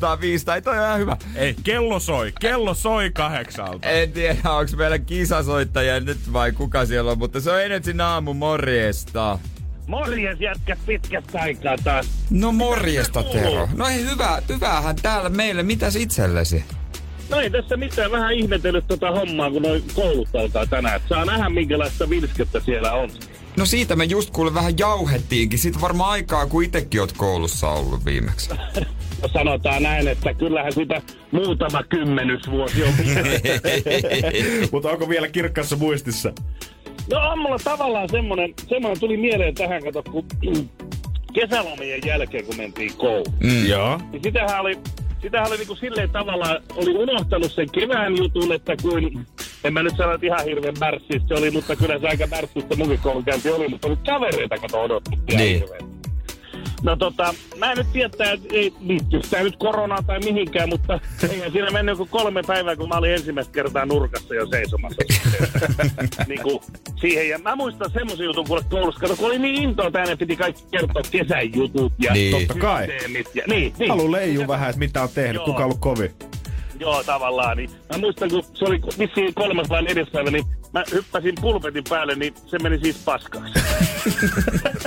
tai 0.45 0.61
toi 0.61 0.79
on 0.79 0.85
ihan 0.85 0.99
hyvä. 0.99 1.17
Ei, 1.35 1.55
kello 1.63 1.99
soi, 1.99 2.33
kello 2.39 2.73
soi 2.73 3.11
kahdeksalta. 3.11 3.89
En 3.89 4.11
tiedä, 4.11 4.51
onko 4.51 4.71
meillä 4.77 4.99
kisasoittajia 4.99 5.99
nyt 5.99 6.33
vai 6.33 6.51
kuka 6.51 6.85
siellä 6.85 7.11
on, 7.11 7.17
mutta 7.17 7.41
se 7.41 7.51
on 7.51 7.61
Energin 7.61 8.01
aamu 8.01 8.33
morjesta. 8.33 9.39
Morjes 9.89 10.39
jätkät 10.39 10.79
pitkästä 10.85 11.41
aikaa 11.41 11.75
taas. 11.83 12.09
No 12.29 12.51
morjesta 12.51 13.23
Tero. 13.23 13.67
No 13.75 13.87
ei 13.87 14.03
hyvä, 14.03 14.41
hyvähän 14.49 14.95
täällä 14.95 15.29
meille. 15.29 15.63
Mitäs 15.63 15.95
itsellesi? 15.95 16.63
No 17.29 17.39
ei 17.39 17.49
tässä 17.49 17.77
mitään 17.77 18.11
vähän 18.11 18.33
ihmetellyt 18.33 18.87
tota 18.87 19.11
hommaa, 19.11 19.51
kun 19.51 19.61
noi 19.61 19.83
koulut 19.93 20.35
alkaa 20.35 20.65
tänään. 20.65 20.95
Et 20.95 21.01
saa 21.09 21.25
nähdä 21.25 21.49
minkälaista 21.49 22.09
vilskettä 22.09 22.59
siellä 22.59 22.93
on. 22.93 23.09
No 23.57 23.65
siitä 23.65 23.95
me 23.95 24.03
just 24.03 24.29
kuule 24.29 24.53
vähän 24.53 24.77
jauhettiinkin. 24.77 25.59
Siitä 25.59 25.81
varmaan 25.81 26.11
aikaa, 26.11 26.45
kun 26.45 26.63
itekin 26.63 27.01
oot 27.01 27.11
koulussa 27.11 27.69
ollut 27.69 28.05
viimeksi. 28.05 28.49
No 29.21 29.27
sanotaan 29.33 29.83
näin, 29.83 30.07
että 30.07 30.33
kyllähän 30.33 30.73
sitä 30.73 31.01
muutama 31.31 31.83
kymmenysvuosi 31.83 32.83
on. 32.83 32.93
Mutta 34.71 34.89
onko 34.89 35.09
vielä 35.09 35.27
kirkkaassa 35.27 35.75
muistissa? 35.75 36.33
No 37.11 37.29
on 37.31 37.39
mulla 37.39 37.57
tavallaan 37.63 38.09
semmonen, 38.09 38.53
semmonen 38.69 38.99
tuli 38.99 39.17
mieleen 39.17 39.55
tähän, 39.55 39.83
kato, 39.83 40.03
kun 40.03 40.25
kesälomien 41.33 42.01
jälkeen, 42.05 42.45
kun 42.45 42.57
mentiin 42.57 42.91
kouluun. 42.97 43.33
Mm. 43.43 43.65
Joo. 43.67 43.99
Niin 44.11 44.23
sitähän 44.23 44.61
oli, 44.61 44.77
sitähän 45.21 45.47
oli 45.47 45.57
niinku 45.57 45.75
silleen 45.75 46.09
tavallaan, 46.09 46.57
oli 46.75 46.93
unohtanut 46.97 47.51
sen 47.51 47.71
kevään 47.71 48.17
jutun, 48.17 48.51
että 48.53 48.75
kuin, 48.81 49.19
en 49.63 49.73
mä 49.73 49.83
nyt 49.83 49.97
sano, 49.97 50.13
että 50.13 50.25
ihan 50.27 50.45
hirveän 50.45 50.75
märssistä 50.79 51.27
se 51.27 51.33
oli, 51.33 51.51
mutta 51.51 51.75
kyllä 51.75 51.99
se 51.99 52.07
aika 52.07 52.27
märssistä 52.27 52.75
munkin 52.75 52.99
koulunkäynti 52.99 53.49
oli, 53.49 53.67
mutta 53.67 53.87
oli 53.87 53.97
kavereita, 54.05 54.57
kato 54.57 54.81
odotti 54.81 55.11
ihan 55.29 55.43
Niin. 55.43 55.59
hirveän. 55.59 55.98
No 56.83 56.95
tota, 56.95 57.33
mä 57.57 57.71
en 57.71 57.77
nyt 57.77 57.87
tiedä, 57.93 58.05
että 58.05 58.37
ei 58.51 58.73
liittyy 58.79 59.23
sitä 59.23 59.43
nyt 59.43 59.55
koronaan 59.57 60.05
tai 60.05 60.19
mihinkään, 60.19 60.69
mutta 60.69 60.99
eihän 61.29 61.51
siinä 61.51 61.71
mennyt 61.71 61.97
kuin 61.97 62.09
kolme 62.09 62.41
päivää, 62.47 62.75
kun 62.75 62.89
mä 62.89 62.95
olin 62.95 63.11
ensimmäistä 63.13 63.53
kertaa 63.53 63.85
nurkassa 63.85 64.35
jo 64.35 64.47
seisomassa. 64.47 65.01
niin 66.27 66.41
kuin 66.43 66.59
siihen. 67.01 67.29
Ja 67.29 67.39
mä 67.39 67.55
muistan 67.55 67.91
semmoisen 67.91 68.25
jutun 68.25 68.47
kuule 68.47 68.63
koulussa, 68.69 68.99
kato, 69.01 69.15
kun 69.15 69.25
oli 69.27 69.39
niin 69.39 69.63
intoa 69.63 69.91
tänne, 69.91 70.15
piti 70.15 70.35
kaikki 70.35 70.63
kertoa 70.71 71.01
kesän 71.11 71.53
jutut 71.55 71.93
ja 71.99 72.13
Niin. 72.13 72.47
Totta 72.47 72.61
kai. 72.61 72.87
Ja, 73.35 73.43
niin, 73.47 73.73
niin. 73.79 73.89
Halu 73.89 74.11
leijuu 74.11 74.47
vähän, 74.47 74.69
että 74.69 74.79
mitä 74.79 75.03
on 75.03 75.09
tehnyt, 75.15 75.35
Joo. 75.35 75.45
kuka 75.45 75.57
on 75.57 75.63
ollut 75.63 75.79
kovin. 75.79 76.11
Joo, 76.79 77.03
tavallaan. 77.03 77.57
Niin. 77.57 77.69
Mä 77.91 77.97
muistan, 77.97 78.29
kun 78.29 78.43
se 78.53 78.65
oli 78.65 78.81
vissiin 78.99 79.33
kolmas 79.33 79.69
vai 79.69 79.83
neljäs 79.83 80.07
päivä, 80.13 80.31
niin 80.31 80.45
mä 80.73 80.83
hyppäsin 80.91 81.35
pulpetin 81.41 81.83
päälle, 81.89 82.15
niin 82.15 82.33
se 82.45 82.59
meni 82.59 82.79
siis 82.79 82.97
paskaksi. 83.05 83.53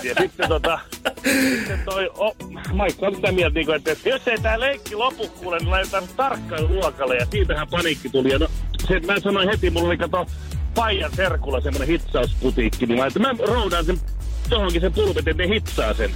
ja 0.09 0.15
sitten 0.21 0.49
tota, 0.49 0.79
sitten 1.25 1.83
toi, 1.85 2.11
oh, 2.17 2.37
Maikka 2.73 3.07
on 3.07 3.15
sitä 3.15 3.33
mieltä, 3.33 3.55
niin 3.55 3.67
kuin, 3.67 3.77
että 3.77 4.09
jos 4.09 4.29
ei 4.29 4.39
tää 4.39 4.61
leikki 4.61 4.95
lopu 4.95 5.29
kuule, 5.29 5.59
niin 5.59 5.71
laitetaan 5.71 6.05
tarkkailuluokalle, 6.17 7.17
ja 7.17 7.27
siitähän 7.31 7.69
paniikki 7.69 8.09
tuli. 8.09 8.31
Ja 8.31 8.39
no, 8.39 8.49
se, 8.89 9.01
mä 9.01 9.21
sanoin 9.21 9.49
heti, 9.49 9.71
mulla 9.71 9.89
oli 9.89 9.99
kato 9.99 10.27
Paijan 10.75 11.13
serkulla 11.17 11.61
semmonen 11.61 11.89
hitsausputiikki, 11.89 12.87
niin 12.87 12.99
mä, 12.99 13.07
että 13.07 13.19
mä 13.19 13.35
roudaan 13.47 13.85
sen 13.85 14.01
johonkin 14.53 14.81
sen 14.81 14.93
pulpetin, 14.93 15.37
ne 15.37 15.49
hitsaa 15.49 15.95
sen. 15.95 16.11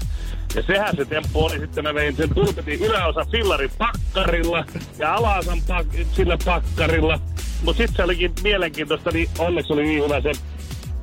Ja 0.55 0.62
sehän 0.62 0.96
se 0.96 1.05
temppu 1.05 1.44
oli 1.44 1.59
sitten, 1.59 1.85
mä 1.85 1.94
vein 1.94 2.16
sen 2.16 2.29
pulpetin 2.35 2.81
yläosa 2.85 3.27
fillarin 3.31 3.70
pakkarilla 3.79 4.64
ja 4.99 5.14
alaosan 5.14 5.59
pak- 5.68 6.07
sillä 6.12 6.38
pakkarilla. 6.44 7.20
Mut 7.62 7.77
sit 7.77 7.90
se 7.96 8.03
olikin 8.03 8.33
mielenkiintoista, 8.42 9.11
niin 9.11 9.29
onneksi 9.38 9.72
oli 9.72 9.83
niin 9.83 10.05
hyvä 10.05 10.20
se 10.20 10.33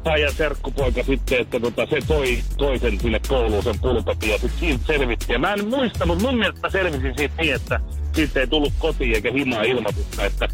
Paijan 0.04 0.34
serkkupoika 0.34 1.04
sitten, 1.04 1.42
että 1.42 1.60
tota, 1.60 1.86
se 1.86 2.00
toi 2.08 2.44
toisen 2.58 3.00
sinne 3.00 3.20
kouluun 3.28 3.64
sen 3.64 3.80
pulpetin 3.80 4.30
ja 4.30 4.38
sit 4.38 4.52
siitä 4.60 4.84
selvittiin. 4.88 5.34
Ja 5.34 5.40
mä 5.40 5.54
en 5.54 5.68
muista, 5.68 6.06
mutta 6.06 6.24
mun 6.24 6.38
mielestä 6.38 6.68
mä 6.68 6.70
selvisin 6.70 7.14
siitä 7.18 7.36
niin, 7.42 7.56
että 7.56 7.80
siitä 8.14 8.40
ei 8.40 8.48
tullut 8.48 8.74
kotiin 8.80 9.16
eikä 9.16 9.32
himaa 9.32 9.64
ilmoitusta, 9.64 10.26
että 10.26 10.48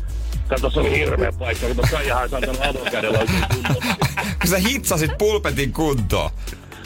Kato, 0.50 0.70
se 0.70 0.80
oli 0.80 1.00
hirveä 1.00 1.32
paikka, 1.32 1.68
kun 1.68 1.86
Kaijahan 1.92 2.22
olisi 2.22 2.36
antanut 2.36 2.62
avokädellä 2.62 3.20
oikein. 3.20 3.44
Kun 4.42 4.50
sä 4.50 4.58
hitsasit 4.58 5.12
pulpetin 5.18 5.74
kuntoon. 5.74 6.32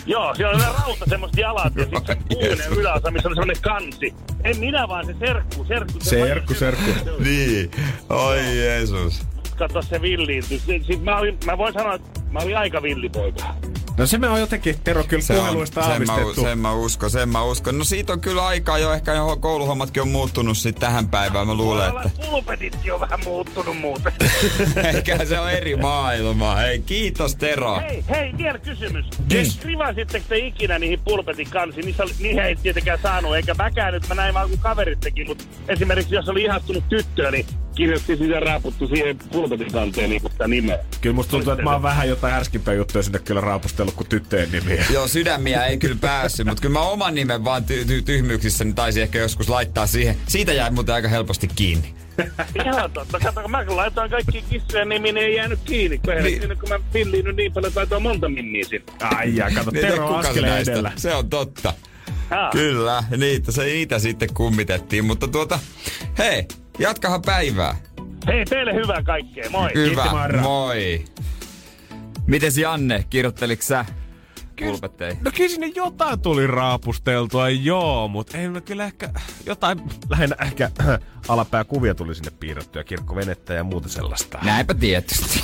Joo, 0.05 0.35
siellä 0.35 0.55
oli 0.55 0.63
ne 0.63 0.69
rauta 0.79 1.05
semmoset 1.09 1.37
jalat 1.37 1.75
ja 1.75 1.83
sitten 1.83 2.05
se 2.05 2.17
puinen 2.29 2.79
yläosa, 2.79 3.11
missä 3.11 3.27
oli 3.27 3.35
semmonen 3.35 3.61
kansi. 3.61 4.13
En 4.43 4.59
minä 4.59 4.87
vaan 4.87 5.05
se 5.05 5.15
serkku, 5.19 5.65
serkku. 5.65 5.99
se 5.99 6.09
Serkku, 6.09 6.53
serkku. 6.53 6.89
Niin. 7.19 7.71
Oi 8.09 8.57
Jeesus. 8.57 9.23
Kato 9.57 9.81
se 9.81 10.01
villiintyi. 10.01 10.59
Sitten 10.59 11.01
mä, 11.01 11.17
olin, 11.17 11.37
mä 11.45 11.57
voin 11.57 11.73
sanoa, 11.73 11.93
että 11.93 12.22
mä 12.33 12.39
olin 12.39 12.57
aika 12.57 12.81
villipoika. 12.81 13.55
No 13.97 14.05
se 14.05 14.17
me 14.17 14.29
on 14.29 14.39
jotenkin, 14.39 14.75
Tero, 14.83 15.03
kyllä 15.03 15.21
Se 15.21 15.33
on, 15.33 15.39
puheluista 15.39 15.83
sen, 15.83 16.05
mä, 16.07 16.17
sen 16.41 16.59
mä 16.59 16.73
uskon, 16.73 17.11
sen 17.11 17.29
mä 17.29 17.43
uskon. 17.43 17.77
No 17.77 17.83
siitä 17.83 18.13
on 18.13 18.21
kyllä 18.21 18.47
aikaa 18.47 18.77
jo, 18.77 18.93
ehkä 18.93 19.13
jo 19.13 19.37
kouluhommatkin 19.39 20.01
on 20.01 20.07
muuttunut 20.07 20.57
sit 20.57 20.75
tähän 20.75 21.09
päivään, 21.09 21.47
mä 21.47 21.53
luulen, 21.53 21.89
että 21.89 22.09
Pulpetitkin 22.29 22.93
on 22.93 22.99
vähän 22.99 23.19
muuttunut 23.25 23.77
muuten. 23.77 24.13
ehkä 24.95 25.25
se 25.25 25.39
on 25.39 25.51
eri 25.51 25.75
maailma. 25.75 26.55
Hei, 26.55 26.79
kiitos 26.79 27.35
Tero. 27.35 27.79
hei, 27.79 28.03
hei, 28.09 28.33
vielä 28.37 28.59
kysymys. 28.59 29.05
Yes. 29.33 29.59
Rivasitteko 29.63 30.25
te 30.29 30.37
ikinä 30.37 30.79
niihin 30.79 30.99
pulpetin 30.99 31.49
kansiin? 31.49 31.85
Niissä 31.85 32.03
oli, 32.03 32.11
niihin 32.19 32.39
ei 32.39 32.55
tietenkään 32.55 32.99
saanut, 33.01 33.35
eikä 33.35 33.53
mäkään 33.53 33.93
nyt, 33.93 34.07
mä 34.07 34.15
näin 34.15 34.33
vaan 34.33 34.49
kun 34.49 34.59
kaverit 34.59 34.99
teki, 34.99 35.25
mutta 35.25 35.43
esimerkiksi 35.67 36.15
jos 36.15 36.29
oli 36.29 36.43
ihastunut 36.43 36.83
tyttöä, 36.89 37.31
niin 37.31 37.45
kirjoitti 37.75 38.17
sitä 38.17 38.39
raaputtu 38.39 38.87
siihen 38.87 39.17
pulpetin 39.31 39.71
kanteen 39.71 40.09
niin 40.09 40.21
sitä 40.31 40.47
nimeä. 40.47 40.79
Kyllä 41.01 41.15
musta 41.15 41.31
tuntuu, 41.31 41.53
että 41.53 41.63
mä 41.63 41.71
oon 41.71 41.83
vähän 41.83 42.09
jotain 42.23 42.33
härskimpää 42.33 42.73
juttuja 42.73 43.03
sinne 43.03 43.19
kyllä 43.19 43.41
raapustellut 43.41 43.93
kuin 43.95 44.07
tyttöjen 44.07 44.51
nimiä. 44.51 44.85
Joo, 44.93 45.07
sydämiä 45.07 45.65
ei 45.65 45.77
kyllä 45.77 45.97
päässyt, 46.01 46.47
mutta 46.47 46.61
kyllä 46.61 46.73
mä 46.73 46.81
oman 46.81 47.15
nimen 47.15 47.43
vaan 47.45 47.63
ty- 47.63 47.85
ty- 47.87 48.01
tyhmyyksissäni 48.05 48.73
taisin 48.73 49.03
ehkä 49.03 49.19
joskus 49.19 49.49
laittaa 49.49 49.87
siihen. 49.87 50.17
Siitä 50.27 50.53
jäi 50.53 50.71
muuten 50.71 50.95
aika 50.95 51.07
helposti 51.07 51.47
kiinni. 51.55 51.93
Ihan 52.65 52.91
totta. 52.91 53.19
Kato, 53.19 53.41
kun 53.41 53.51
mä 53.51 53.65
kun 53.65 53.75
laitoin 53.75 54.11
kaikki 54.11 54.43
kissojen 54.49 54.89
nimi, 54.89 55.11
niin 55.11 55.25
ei 55.25 55.35
jäänyt 55.35 55.59
kiinni. 55.65 55.97
Kun, 55.97 56.13
Niin. 56.13 56.23
niin. 56.23 56.39
siinä, 56.39 56.55
kun 56.55 56.69
mä 56.69 56.79
pilliin 56.93 57.35
niin 57.35 57.53
paljon, 57.53 57.67
että 57.67 57.79
laitoin 57.79 58.03
monta 58.03 58.29
minniä 58.29 58.63
sinne. 58.63 58.85
Ai 59.01 59.35
jaa, 59.35 59.51
kato, 59.51 59.71
Niin, 59.71 59.87
Tero 59.87 60.15
askeleen 60.15 60.53
näistä? 60.53 60.71
edellä. 60.71 60.91
Se 60.95 61.13
on 61.15 61.29
totta. 61.29 61.73
Ah. 62.31 62.51
Kyllä, 62.51 63.03
niitä, 63.17 63.51
se, 63.51 63.63
niitä 63.63 63.99
sitten 63.99 64.33
kummitettiin, 64.33 65.05
mutta 65.05 65.27
tuota, 65.27 65.59
hei, 66.17 66.45
jatkahan 66.79 67.21
päivää. 67.21 67.75
Hei, 68.27 68.45
teille 68.45 68.73
hyvää 68.73 69.03
kaikkea. 69.03 69.49
Moi. 69.49 69.69
Hyvä, 69.75 70.05
Marra. 70.11 70.41
moi. 70.41 71.05
Mites 72.33 72.57
Janne, 72.57 73.05
kirjoitteliko 73.09 73.61
sä 73.61 73.85
pulpettei? 74.59 75.17
No 75.21 75.31
kyllä 75.35 75.49
sinne 75.49 75.67
jotain 75.67 76.19
tuli 76.19 76.47
raapusteltua, 76.47 77.49
joo, 77.49 78.07
mutta 78.07 78.37
ei 78.37 78.47
no 78.47 78.61
kyllä 78.61 78.85
ehkä 78.85 79.09
jotain, 79.45 79.81
lähinnä 80.09 80.35
ehkä 80.45 80.71
alapääkuvia 81.27 81.95
tuli 81.95 82.15
sinne 82.15 82.31
piirrettyä, 82.39 82.83
kirkkovenettä 82.83 83.53
ja 83.53 83.63
muuta 83.63 83.89
sellaista. 83.89 84.39
Näinpä 84.43 84.73
tietysti. 84.73 85.43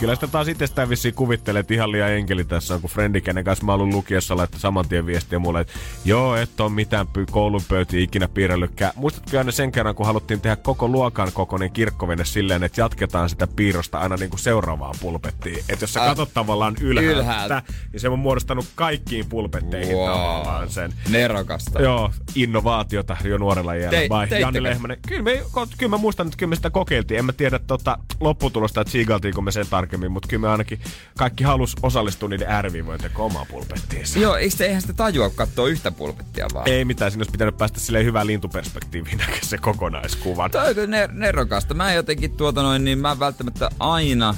Kyllä 0.00 0.14
sitä 0.14 0.26
taas 0.26 0.48
itsestään 0.48 0.88
vissiin 0.88 1.14
kuvittelee, 1.14 1.60
että 1.60 1.74
ihan 1.74 1.92
liian 1.92 2.10
enkeli 2.10 2.44
tässä 2.44 2.74
on, 2.74 2.80
kun 2.80 2.90
frendi, 2.90 3.20
kenen 3.20 3.44
kanssa 3.44 3.64
mä 3.66 3.72
ollut 3.74 3.88
lukiossa, 3.94 4.36
laittoi 4.36 4.60
saman 4.60 4.88
tien 4.88 5.06
viestiä 5.06 5.38
mulle, 5.38 5.60
että 5.60 5.72
joo, 6.04 6.36
et 6.36 6.60
on 6.60 6.72
mitään 6.72 7.06
py- 7.06 7.26
koulun 7.30 7.60
pöytiä 7.68 8.00
ikinä 8.00 8.28
piirrellytkään. 8.28 8.92
Muistatko 8.96 9.38
aina 9.38 9.52
sen 9.52 9.72
kerran, 9.72 9.94
kun 9.94 10.06
haluttiin 10.06 10.40
tehdä 10.40 10.56
koko 10.56 10.88
luokan 10.88 11.28
kokoinen 11.32 11.70
kirkkovene 11.70 12.24
silleen, 12.24 12.62
että 12.64 12.80
jatketaan 12.80 13.28
sitä 13.28 13.46
piirrosta 13.46 13.98
aina 13.98 14.16
niin 14.16 14.30
kuin 14.30 14.40
seuraavaan 14.40 14.94
pulpettiin. 15.00 15.58
Että 15.58 15.82
jos 15.82 15.92
sä 15.92 16.00
Ah. 16.02 16.06
katsot 16.08 16.30
tavallaan 16.34 16.74
ylhäältä, 16.80 17.12
Ylhäältä. 17.20 17.62
niin 17.92 18.00
se 18.00 18.08
on 18.08 18.18
muodostanut 18.18 18.66
kaikkiin 18.74 19.26
pulpetteihin 19.28 19.96
Wow. 19.96 20.06
tavallaan 20.10 20.70
sen. 20.70 20.92
Nerokasta. 21.10 21.82
Joo, 21.82 22.10
innovaatiota 22.34 23.16
jo 23.24 23.38
nuorella 23.38 23.74
iällä. 23.74 23.98
Teit- 24.00 24.08
Vai? 24.08 24.40
Janne 24.40 24.62
Lehmänen? 24.62 24.98
Kyllä, 25.08 25.22
me, 25.22 25.42
kyllä 25.78 25.90
mä 25.90 25.96
muistan, 25.96 26.26
että 26.26 26.36
kyllä 26.36 26.50
me 26.50 26.56
sitä 26.56 26.70
kokeiltiin. 26.70 27.18
En 27.18 27.24
mä 27.24 27.32
tiedä 27.32 27.58
tota, 27.58 27.98
lopputulosta, 28.20 28.80
että 28.80 28.90
siigaltiinko 28.90 29.40
me 29.42 29.52
sen 29.52 29.66
tarkemmin, 29.86 30.12
mutta 30.12 30.28
kyllä 30.28 30.40
me 30.40 30.48
ainakin 30.48 30.80
kaikki 31.18 31.44
halus 31.44 31.76
osallistua 31.82 32.28
niiden 32.28 32.48
ääriviivojen 32.48 33.00
tekoon 33.00 33.26
omaa 33.26 33.46
pulpettiinsa. 33.50 34.18
Joo, 34.18 34.36
eikö 34.36 34.64
eihän 34.64 34.80
sitä 34.80 34.92
tajua, 34.92 35.28
kun 35.28 35.36
katsoo 35.36 35.66
yhtä 35.66 35.90
pulpettia 35.90 36.46
vaan. 36.54 36.68
Ei 36.68 36.84
mitään, 36.84 37.10
siinä 37.10 37.20
olisi 37.20 37.32
pitänyt 37.32 37.56
päästä 37.56 37.80
silleen 37.80 38.04
hyvään 38.04 38.26
lintuperspektiiviin 38.26 39.18
näkee 39.26 39.38
se 39.42 39.58
kokonaiskuvan. 39.58 40.50
Toi 40.50 40.70
on 40.70 40.74
ner- 40.74 41.12
nerokasta. 41.12 41.74
Mä 41.74 41.92
jotenkin 41.92 42.36
tuota 42.36 42.62
noin, 42.62 42.84
niin 42.84 42.98
mä 42.98 43.18
välttämättä 43.18 43.70
aina 43.78 44.34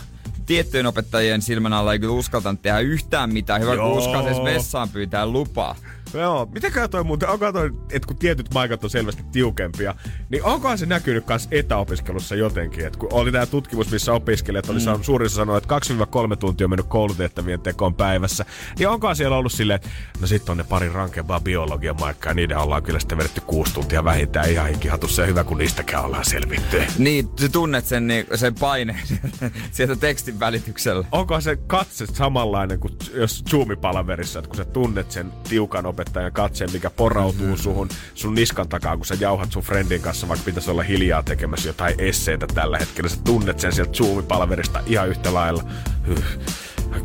tiettyjen 0.47 0.87
opettajien 0.87 1.43
silmän 1.43 1.73
alla 1.73 1.93
ei 1.93 1.99
kyllä 1.99 2.15
uskaltanut 2.15 2.63
tehdä 2.63 2.79
yhtään 2.79 3.33
mitään. 3.33 3.61
Hyvä, 3.61 3.71
kun 3.71 3.85
Joo. 3.85 3.99
uskaltaisi 3.99 4.45
vessaan 4.45 4.89
pyytää 4.89 5.27
lupaa. 5.27 5.77
Joo, 6.15 6.47
mitenköhän 6.47 6.91
toi 6.91 7.05
muuten, 7.05 7.29
onko 7.29 7.53
toi, 7.53 7.71
että 7.93 8.07
kun 8.07 8.17
tietyt 8.17 8.47
paikat 8.55 8.85
on 8.85 8.91
selvästi 8.91 9.23
tiukempia, 9.33 9.95
niin 10.29 10.45
onkohan 10.45 10.79
se 10.79 10.87
näkynyt 10.87 11.29
myös 11.29 11.49
etäopiskelussa 11.51 12.35
jotenkin? 12.35 12.87
Että 12.87 12.99
kun 12.99 13.13
oli 13.13 13.33
tämä 13.33 13.47
tutkimus, 13.47 13.91
missä 13.91 14.13
opiskelijat 14.13 14.69
oli 14.69 14.81
saanut, 14.81 15.05
suurin 15.05 15.27
osa 15.27 15.37
sanoi, 15.37 15.59
että 15.59 15.79
2-3 16.33 16.37
tuntia 16.37 16.65
on 16.65 16.71
mennyt 16.71 16.87
koulutehtävien 16.87 17.61
tekoon 17.61 17.95
päivässä, 17.95 18.45
niin 18.79 18.89
onkohan 18.89 19.17
siellä 19.17 19.37
ollut 19.37 19.53
silleen, 19.53 19.77
että 19.77 19.89
no 20.21 20.27
sitten 20.27 20.53
on 20.53 20.57
ne 20.57 20.65
pari 20.65 20.89
rankempaa 20.89 21.41
biologian 21.41 22.01
maikkaa, 22.01 22.31
ja 22.31 22.35
niiden 22.35 22.59
ollaan 22.59 22.83
kyllä 22.83 23.01
sitten 23.01 23.19
vedetty 23.19 23.41
kuusi 23.41 23.75
tuntia 23.75 24.05
vähintään 24.05 24.51
ihan 24.51 24.69
hikihatussa, 24.69 25.23
ja 25.23 25.29
hyvä 25.29 25.45
kun 25.45 25.59
niistäkään 25.59 26.05
ollaan 26.05 26.25
selvitty. 26.25 26.83
Niin, 26.99 27.29
sä 27.41 27.49
tunnet 27.49 27.87
sen, 27.87 28.07
niin, 28.07 28.27
sen 28.35 28.55
paineen 28.55 29.01
sieltä, 29.05 29.51
sieltä 29.73 29.97
tekstin 29.97 30.41
välityksellä. 30.41 31.05
Onko 31.13 31.41
se 31.41 31.57
katse 31.57 32.07
samanlainen 32.07 32.81
kuin 32.81 32.97
jos 33.15 33.45
Zoom-palaverissa, 33.51 34.39
että 34.39 34.49
kun 34.49 34.57
sä 34.57 34.65
tunnet 34.65 35.11
sen 35.11 35.33
tiukan 35.49 35.87
opettajan 35.99 36.33
katseen, 36.33 36.73
mikä 36.73 36.91
porautuu 36.91 37.47
mm. 37.47 37.57
suhun 37.57 37.89
sun 38.15 38.35
niskan 38.35 38.69
takaa, 38.69 38.97
kun 38.97 39.07
sä 39.07 39.17
jauhat 39.21 39.53
sun 39.53 39.63
friendin 39.63 40.01
kanssa, 40.01 40.29
vaikka 40.29 40.45
pitäisi 40.45 40.71
olla 40.71 40.83
hiljaa 40.83 41.23
tekemässä 41.23 41.69
jotain 41.69 41.95
esseitä 42.01 42.47
tällä 42.47 42.79
hetkellä. 42.79 43.11
Sä 43.11 43.17
tunnet 43.25 43.61
sen 43.61 43.73
sieltä 43.73 43.93
Zoom-palaverista 43.93 44.83
ihan 44.87 45.09
yhtä 45.09 45.35
lailla. 45.35 45.65
Hyh. 46.07 46.25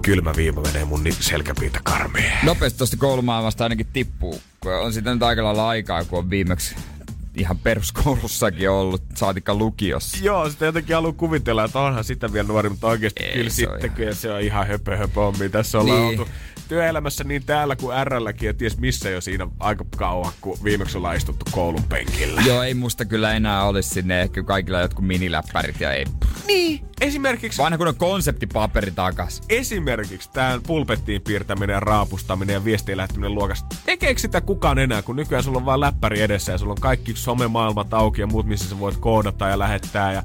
Kylmä 0.02 0.34
viima 0.36 0.62
menee 0.62 0.86
mun 0.86 1.04
selkäpiitä 1.20 1.80
karmeen. 1.84 2.38
Nopeasti 2.44 2.78
tuosta 2.78 2.98
koulumaailmasta 2.98 3.64
ainakin 3.64 3.88
tippuu. 3.94 4.42
On 4.66 4.94
sitä 4.94 5.14
nyt 5.14 5.24
aika 5.24 5.44
lailla 5.44 5.70
aikaa, 5.70 6.04
kun 6.04 6.20
on 6.20 6.30
viimeksi 6.30 6.76
ihan 7.38 7.58
peruskoulussakin 7.58 8.70
ollut, 8.70 9.04
saatikka 9.16 9.56
lukiossa. 9.56 10.18
Joo, 10.22 10.50
sitä 10.50 10.66
jotenkin 10.66 10.96
haluan 10.96 11.16
kuvitella, 11.16 11.64
että 11.64 11.80
onhan 11.80 12.04
sitä 12.04 12.34
vielä 12.34 12.48
nuori, 12.48 12.70
mutta 12.70 12.88
oikeasti 12.88 13.24
Ei, 13.24 13.34
kyllä 13.34 13.50
se 13.50 13.68
on 13.68 13.74
sitten, 13.74 13.86
ihan- 13.90 13.96
kyllä 13.98 14.14
se 14.14 14.32
on 14.32 14.42
ihan 14.42 14.68
höpö 14.68 14.98
höpö 14.98 15.20
hommi. 15.20 15.50
Tässä 15.50 15.80
ollaan 15.80 16.02
Niin. 16.02 16.20
oltu 16.20 16.32
työelämässä 16.68 17.24
niin 17.24 17.46
täällä 17.46 17.76
kuin 17.76 17.96
RLläkin, 18.08 18.48
ja 18.48 18.54
ties 18.54 18.78
missä 18.78 19.10
jo 19.10 19.22
siinä 19.22 19.48
aika 19.60 19.86
kauan, 19.98 20.32
kun 20.42 20.58
viimeksi 20.64 20.98
ollaan 20.98 21.16
istuttu 21.16 21.46
koulun 21.52 21.84
penkillä. 21.84 22.42
Joo, 22.42 22.64
ei 22.64 22.74
musta 22.74 23.06
kyllä 23.06 23.34
enää 23.34 23.64
olisi 23.66 23.90
sinne 23.90 24.22
ehkä 24.22 24.44
kaikilla 24.44 24.80
jotkut 24.80 25.08
miniläppärit 25.08 25.80
ja 25.82 25.94
ei. 25.94 26.06
Niin, 26.48 26.86
esimerkiksi 27.02 27.62
Vanha 27.62 27.78
kun 27.78 27.88
on 27.88 27.96
konseptipaperi 27.96 28.92
takas. 28.92 29.42
esimerkiksi 29.50 30.30
tämä 30.34 30.60
pulpettiin 30.68 31.22
piirtäminen 31.22 31.74
ja 31.74 31.80
raapustaminen 31.80 32.54
ja 32.54 32.66
viestien 32.66 32.98
lähettäminen 32.98 33.36
luokasta. 33.36 33.76
Tekeekö 33.86 34.22
sitä 34.22 34.42
kukaan 34.42 34.80
enää, 34.80 35.02
kun 35.02 35.16
nykyään 35.16 35.44
sulla 35.44 35.58
on 35.58 35.66
vaan 35.66 35.80
läppäri 35.80 36.22
edessä 36.22 36.52
ja 36.52 36.58
sulla 36.58 36.72
on 36.72 36.82
kaikki 36.82 37.16
somemaailmat 37.24 37.94
auki 37.94 38.22
ja 38.22 38.28
muut, 38.28 38.46
missä 38.46 38.70
sä 38.70 38.80
voit 38.80 38.98
koodata 38.98 39.48
ja 39.48 39.60
lähettää 39.60 40.14
ja 40.14 40.24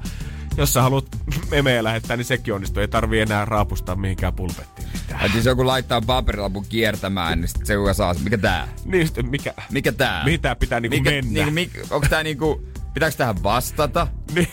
jos 0.57 0.73
sä 0.73 0.81
haluat 0.81 1.05
memejä 1.51 1.83
lähettää, 1.83 2.17
niin 2.17 2.25
sekin 2.25 2.53
onnistuu. 2.53 2.81
Ei 2.81 2.87
tarvi 2.87 3.19
enää 3.19 3.45
raapustaa 3.45 3.95
mihinkään 3.95 4.33
pulpettiin. 4.33 4.87
Et 5.25 5.35
jos 5.35 5.45
joku 5.45 5.67
laittaa 5.67 6.01
paperilapun 6.01 6.65
kiertämään, 6.69 7.41
niin 7.41 7.47
sit 7.47 7.65
se 7.65 7.75
kuka 7.75 7.93
saa. 7.93 8.15
Mikä 8.23 8.37
tää? 8.37 8.67
Niin 8.85 9.07
sitten 9.07 9.29
mikä, 9.29 9.53
Mikä 9.71 9.91
tää? 9.91 10.23
mihin 10.23 10.41
tää 10.41 10.55
pitää 10.55 10.79
niinku 10.79 10.97
Mikä, 10.97 11.09
mennä? 11.09 11.31
Niinku, 11.33 11.51
mik, 11.51 11.71
onko 11.91 12.07
tää 12.09 12.23
niinku, 12.23 12.63
pitääkö 12.93 13.15
tähän 13.17 13.43
vastata? 13.43 14.07
Niin, 14.35 14.47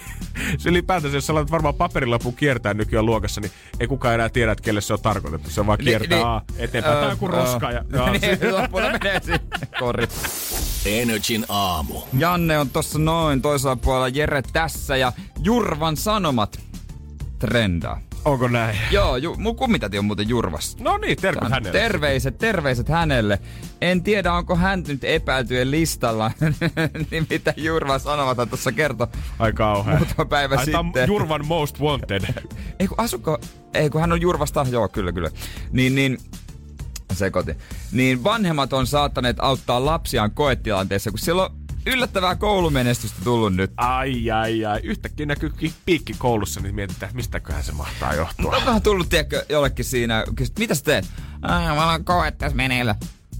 se 0.59 0.69
ylipäätänsä, 0.69 1.17
jos 1.17 1.27
sä 1.27 1.35
laitat 1.35 1.51
varmaan 1.51 1.75
paperilapun 1.75 2.35
kiertää 2.37 2.75
nykyään 2.75 3.07
luokassa, 3.07 3.41
niin 3.41 3.51
ei 3.81 3.87
kukaan 3.87 4.15
enää 4.15 4.29
tiedä, 4.29 4.53
että 4.53 4.63
kelle 4.65 4.81
se 4.81 4.93
on 4.93 5.01
tarkoitettu. 5.01 5.51
Se 5.51 5.61
on 5.61 5.67
vaan 5.67 5.79
kiertää 5.79 6.19
Niin, 6.19 6.27
aa, 6.27 6.43
eteenpäin. 6.59 6.97
Tää 6.97 7.05
on 7.05 7.11
joku 7.11 7.29
roska. 7.29 7.71
Ja, 7.71 7.83
niin, 8.13 8.55
loppuun 8.55 8.83
menee 8.83 9.21
sinne. 9.21 9.41
Kori. 9.79 10.09
Energin 10.87 11.45
aamu. 11.49 12.01
Janne 12.19 12.59
on 12.59 12.71
tossa 12.71 12.99
noin 12.99 13.43
toisella 13.43 13.77
puolella, 13.77 14.09
Jere 14.09 14.43
tässä 14.53 14.97
ja 14.97 15.13
Jurvan 15.43 15.97
sanomat 15.97 16.61
trendaa. 17.39 18.01
Onko 18.27 18.49
näin? 18.49 18.79
Joo, 18.91 19.17
ju, 19.17 19.35
mun 19.39 19.57
kummitäti 19.57 19.99
on 19.99 20.05
muuten 20.05 20.29
Jurvasta. 20.29 20.85
No 20.85 20.99
niin, 20.99 21.17
terkut 21.17 21.51
hänelle. 21.51 21.79
Terveiset, 21.79 22.39
terveiset 22.39 22.89
hänelle. 22.89 23.39
En 23.81 24.03
tiedä, 24.03 24.33
onko 24.33 24.57
hän 24.57 24.85
nyt 24.89 25.05
epäiltyjen 25.05 25.71
listalla. 25.71 26.31
niin 27.11 27.27
mitä 27.31 27.55
Jurva 27.57 27.99
sanomat 27.99 28.49
tuossa 28.49 28.73
kertoi 28.73 29.07
Ai 29.39 29.53
kauhea. 29.53 29.97
muutama 29.97 30.25
päivä 30.29 30.57
Ai, 30.57 30.65
sitten. 30.65 31.09
Jurvan 31.09 31.47
most 31.47 31.81
wanted. 31.81 32.23
Ei 32.81 32.89
kun 32.89 33.01
asuko, 33.01 33.39
ei 33.75 33.91
kun 33.91 34.01
hän 34.01 34.13
on 34.13 34.21
Jurvasta, 34.21 34.67
joo 34.71 34.89
kyllä 34.89 35.13
kyllä. 35.13 35.31
Niin, 35.73 35.95
niin, 35.95 36.19
sekoitin. 37.13 37.57
Niin 37.93 38.25
vanhemmat 38.25 38.73
on 38.73 38.87
saattaneet 38.87 39.37
auttaa 39.41 39.85
lapsiaan 39.85 40.31
koetilanteessa, 40.31 41.11
kun 41.11 41.19
siellä 41.19 41.43
on 41.45 41.66
yllättävää 41.87 42.37
koulumenestystä 42.37 43.19
tullut 43.25 43.55
nyt. 43.55 43.71
Ai, 43.77 44.31
ai, 44.31 44.65
ai. 44.65 44.81
Yhtäkkiä 44.83 45.27
näkyy 45.27 45.51
ki- 45.51 45.75
piikki 45.87 46.15
koulussa, 46.19 46.61
niin 46.61 46.75
mietitään, 46.75 47.09
että 47.09 47.17
mistäköhän 47.17 47.65
se 47.65 47.73
mahtaa 47.73 48.15
johtua. 48.15 48.57
On 48.57 48.67
vähän 48.67 48.83
tullut, 48.83 49.09
tiedätkö, 49.09 49.45
jollekin 49.49 49.85
siinä, 49.85 50.25
kysyt, 50.37 50.59
mitä 50.59 50.75
sä 50.75 50.85
teet? 50.85 51.07
Ai, 51.43 51.77
mä 51.77 51.91
oon 51.91 52.05
koe 52.05 52.31
tässä 52.31 52.57
meneillä. 52.57 52.95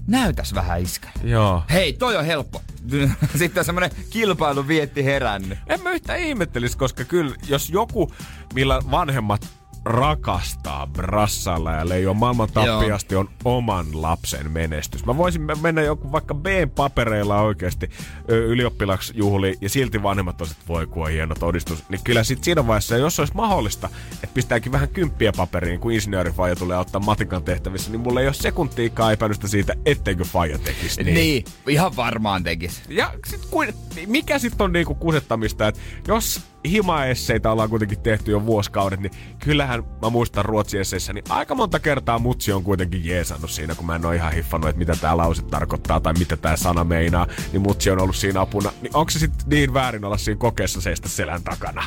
Näytäs 0.07 0.53
vähän 0.53 0.81
iskä. 0.81 1.09
Joo. 1.23 1.63
Hei, 1.71 1.93
toi 1.93 2.15
on 2.15 2.25
helppo. 2.25 2.61
Sitten 3.37 3.61
on 3.61 3.65
semmonen 3.65 3.91
kilpailu 4.09 4.67
vietti 4.67 5.05
herännyt. 5.05 5.59
En 5.67 5.81
mä 5.83 5.91
yhtään 5.91 6.19
ihmettelisi, 6.19 6.77
koska 6.77 7.03
kyllä, 7.03 7.35
jos 7.47 7.69
joku, 7.69 8.11
millä 8.53 8.81
vanhemmat 8.91 9.47
rakastaa 9.87 10.87
brassalla 10.87 11.71
ja 11.71 11.89
leijoo 11.89 12.13
maailman 12.13 12.49
tappiasti 12.53 13.15
on 13.15 13.29
oman 13.45 13.85
lapsen 14.01 14.51
menestys. 14.51 15.05
Mä 15.05 15.17
voisin 15.17 15.41
me- 15.41 15.55
mennä 15.61 15.81
joku 15.81 16.11
vaikka 16.11 16.33
B-papereilla 16.35 17.41
oikeasti 17.41 17.89
ö, 18.31 18.45
ylioppilaksjuhliin 18.45 19.55
ja 19.61 19.69
silti 19.69 20.03
vanhemmat 20.03 20.41
on, 20.41 20.47
että 20.51 20.63
voi 20.67 20.87
kun 20.87 21.09
hieno 21.09 21.35
todistus. 21.35 21.83
Niin 21.89 22.01
kyllä 22.03 22.23
sit 22.23 22.43
siinä 22.43 22.67
vaiheessa, 22.67 22.97
jos 22.97 23.19
olisi 23.19 23.33
mahdollista, 23.35 23.89
että 24.13 24.33
pistääkin 24.33 24.71
vähän 24.71 24.89
kymppiä 24.89 25.31
paperiin, 25.37 25.79
kun 25.79 25.91
insinöörifaija 25.91 26.55
tulee 26.55 26.77
ottaa 26.77 27.01
matikan 27.01 27.43
tehtävissä, 27.43 27.91
niin 27.91 28.01
mulla 28.01 28.21
ei 28.21 28.27
ole 28.27 28.33
sekuntiikaan 28.33 29.13
epäilystä 29.13 29.47
siitä, 29.47 29.73
etteikö 29.85 30.23
faija 30.23 30.57
tekisi 30.59 31.03
Niin. 31.03 31.13
niin, 31.15 31.45
ihan 31.67 31.95
varmaan 31.95 32.43
tekis. 32.43 32.81
ja 32.89 33.13
sit 33.27 33.45
kuin, 33.45 33.73
mikä 34.07 34.39
sitten 34.39 34.65
on 34.65 34.73
niinku 34.73 34.95
kusettamista, 34.95 35.67
että 35.67 35.81
jos 36.07 36.41
himaesseitä 36.67 37.51
ollaan 37.51 37.69
kuitenkin 37.69 37.99
tehty 37.99 38.31
jo 38.31 38.45
vuosikaudet, 38.45 38.99
niin 38.99 39.11
kyllähän 39.39 39.83
mä 40.01 40.09
muistan 40.09 40.45
ruotsiesseissä, 40.45 41.13
niin 41.13 41.23
aika 41.29 41.55
monta 41.55 41.79
kertaa 41.79 42.19
mutsi 42.19 42.51
on 42.51 42.63
kuitenkin 42.63 43.05
jeesannut 43.05 43.51
siinä, 43.51 43.75
kun 43.75 43.85
mä 43.85 43.95
en 43.95 44.05
ole 44.05 44.15
ihan 44.15 44.33
hiffannut, 44.33 44.69
että 44.69 44.79
mitä 44.79 44.95
tää 45.01 45.17
lause 45.17 45.41
tarkoittaa 45.41 45.99
tai 45.99 46.13
mitä 46.19 46.37
tää 46.37 46.55
sana 46.55 46.83
meinaa, 46.83 47.27
niin 47.51 47.61
mutsi 47.61 47.91
on 47.91 48.01
ollut 48.01 48.15
siinä 48.15 48.41
apuna. 48.41 48.71
Niin 48.81 48.95
onko 48.95 49.09
se 49.09 49.19
sitten 49.19 49.49
niin 49.49 49.73
väärin 49.73 50.05
olla 50.05 50.17
siinä 50.17 50.37
kokeessa 50.37 50.81
seistä 50.81 51.09
selän 51.09 51.43
takana? 51.43 51.83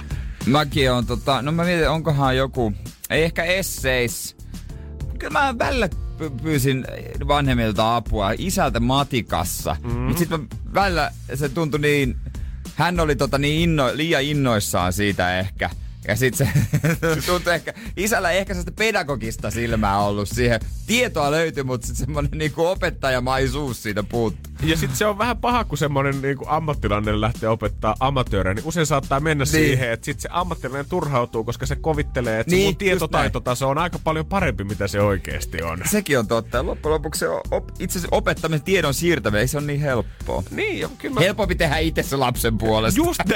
Mäkin 0.46 0.92
on 0.92 1.06
tota, 1.06 1.42
no 1.42 1.52
mä 1.52 1.64
mietin, 1.64 1.90
onkohan 1.90 2.36
joku, 2.36 2.72
ei 3.10 3.22
ehkä 3.24 3.44
esseis. 3.44 4.36
Kyllä 5.18 5.32
mä 5.32 5.58
välillä 5.58 5.88
py- 6.20 6.42
pyysin 6.42 6.84
vanhemmilta 7.28 7.96
apua, 7.96 8.30
isältä 8.38 8.80
matikassa. 8.80 9.76
Mm. 9.82 9.92
Mutta 9.92 10.18
sitten 10.18 10.48
välillä 10.74 11.12
se 11.34 11.48
tuntui 11.48 11.80
niin, 11.80 12.16
hän 12.80 13.00
oli 13.00 13.16
tota 13.16 13.38
niin 13.38 13.62
inno, 13.62 13.90
liian 13.94 14.22
innoissaan 14.22 14.92
siitä 14.92 15.38
ehkä. 15.38 15.70
Ja 16.08 16.16
sit 16.16 16.34
se 16.34 16.48
tuntui 17.26 17.54
ehkä, 17.54 17.74
isällä 17.96 18.30
ehkä 18.30 18.54
sellaista 18.54 18.72
pedagogista 18.72 19.50
silmää 19.50 19.98
ollut 19.98 20.28
siihen. 20.28 20.60
Tietoa 20.86 21.30
löytyi, 21.30 21.62
mutta 21.62 21.86
sitten 21.86 22.06
semmonen 22.06 22.30
niinku 22.34 22.66
opettajamaisuus 22.66 23.82
siitä 23.82 24.02
puuttu. 24.02 24.49
Ja 24.62 24.77
sitten 24.77 24.96
se 24.96 25.07
on 25.07 25.18
vähän 25.18 25.37
paha, 25.38 25.64
kun 25.64 25.79
semmoinen 25.79 26.23
niin 26.23 26.37
ammattilainen 26.46 27.20
lähtee 27.20 27.49
opettaa 27.49 27.94
amatöörejä, 28.01 28.55
niin 28.55 28.66
usein 28.66 28.87
saattaa 28.87 29.20
mennä 29.20 29.44
Niin. 29.44 29.53
niin. 29.53 29.66
siihen, 29.68 29.90
että 29.90 30.05
sitten 30.05 30.23
se 30.23 30.29
ammattilainen 30.33 30.87
turhautuu, 30.88 31.44
koska 31.44 31.66
se 31.66 31.77
kovittelee, 31.77 32.40
että 32.40 32.51
Niin, 32.51 32.57
niin, 32.57 32.62
se 32.62 32.66
mun 32.66 32.70
just 32.70 32.79
tietotaitotaso 32.79 33.68
on 33.68 33.79
aika 33.79 33.99
paljon 34.05 34.27
parempi, 34.27 34.64
mitä 34.64 34.88
se 34.88 35.01
oikeasti 35.01 35.62
on. 35.62 35.79
Sekin 35.90 36.18
on 36.18 36.27
totta. 36.27 36.66
Loppujen 36.66 36.92
lopuksi 36.94 37.18
se 37.18 37.29
op, 37.51 37.68
itse 37.79 37.99
asiassa 37.99 38.16
opettaminen, 38.16 38.62
tiedon 38.62 38.94
siirtäminen, 38.94 39.40
ei 39.40 39.49
se 39.49 39.59
ole 39.59 39.66
niin 39.66 39.81
helppoa. 39.81 40.42
Niin, 40.51 40.79
jo, 40.81 40.90
kyllä 40.99 41.14
mä... 41.14 41.20
Helpompi 41.20 41.55
tehdä 41.55 41.77
itse 41.79 42.03
se 42.03 42.16
lapsen 42.16 42.59
puolesta. 42.59 43.01
Just. 43.01 43.20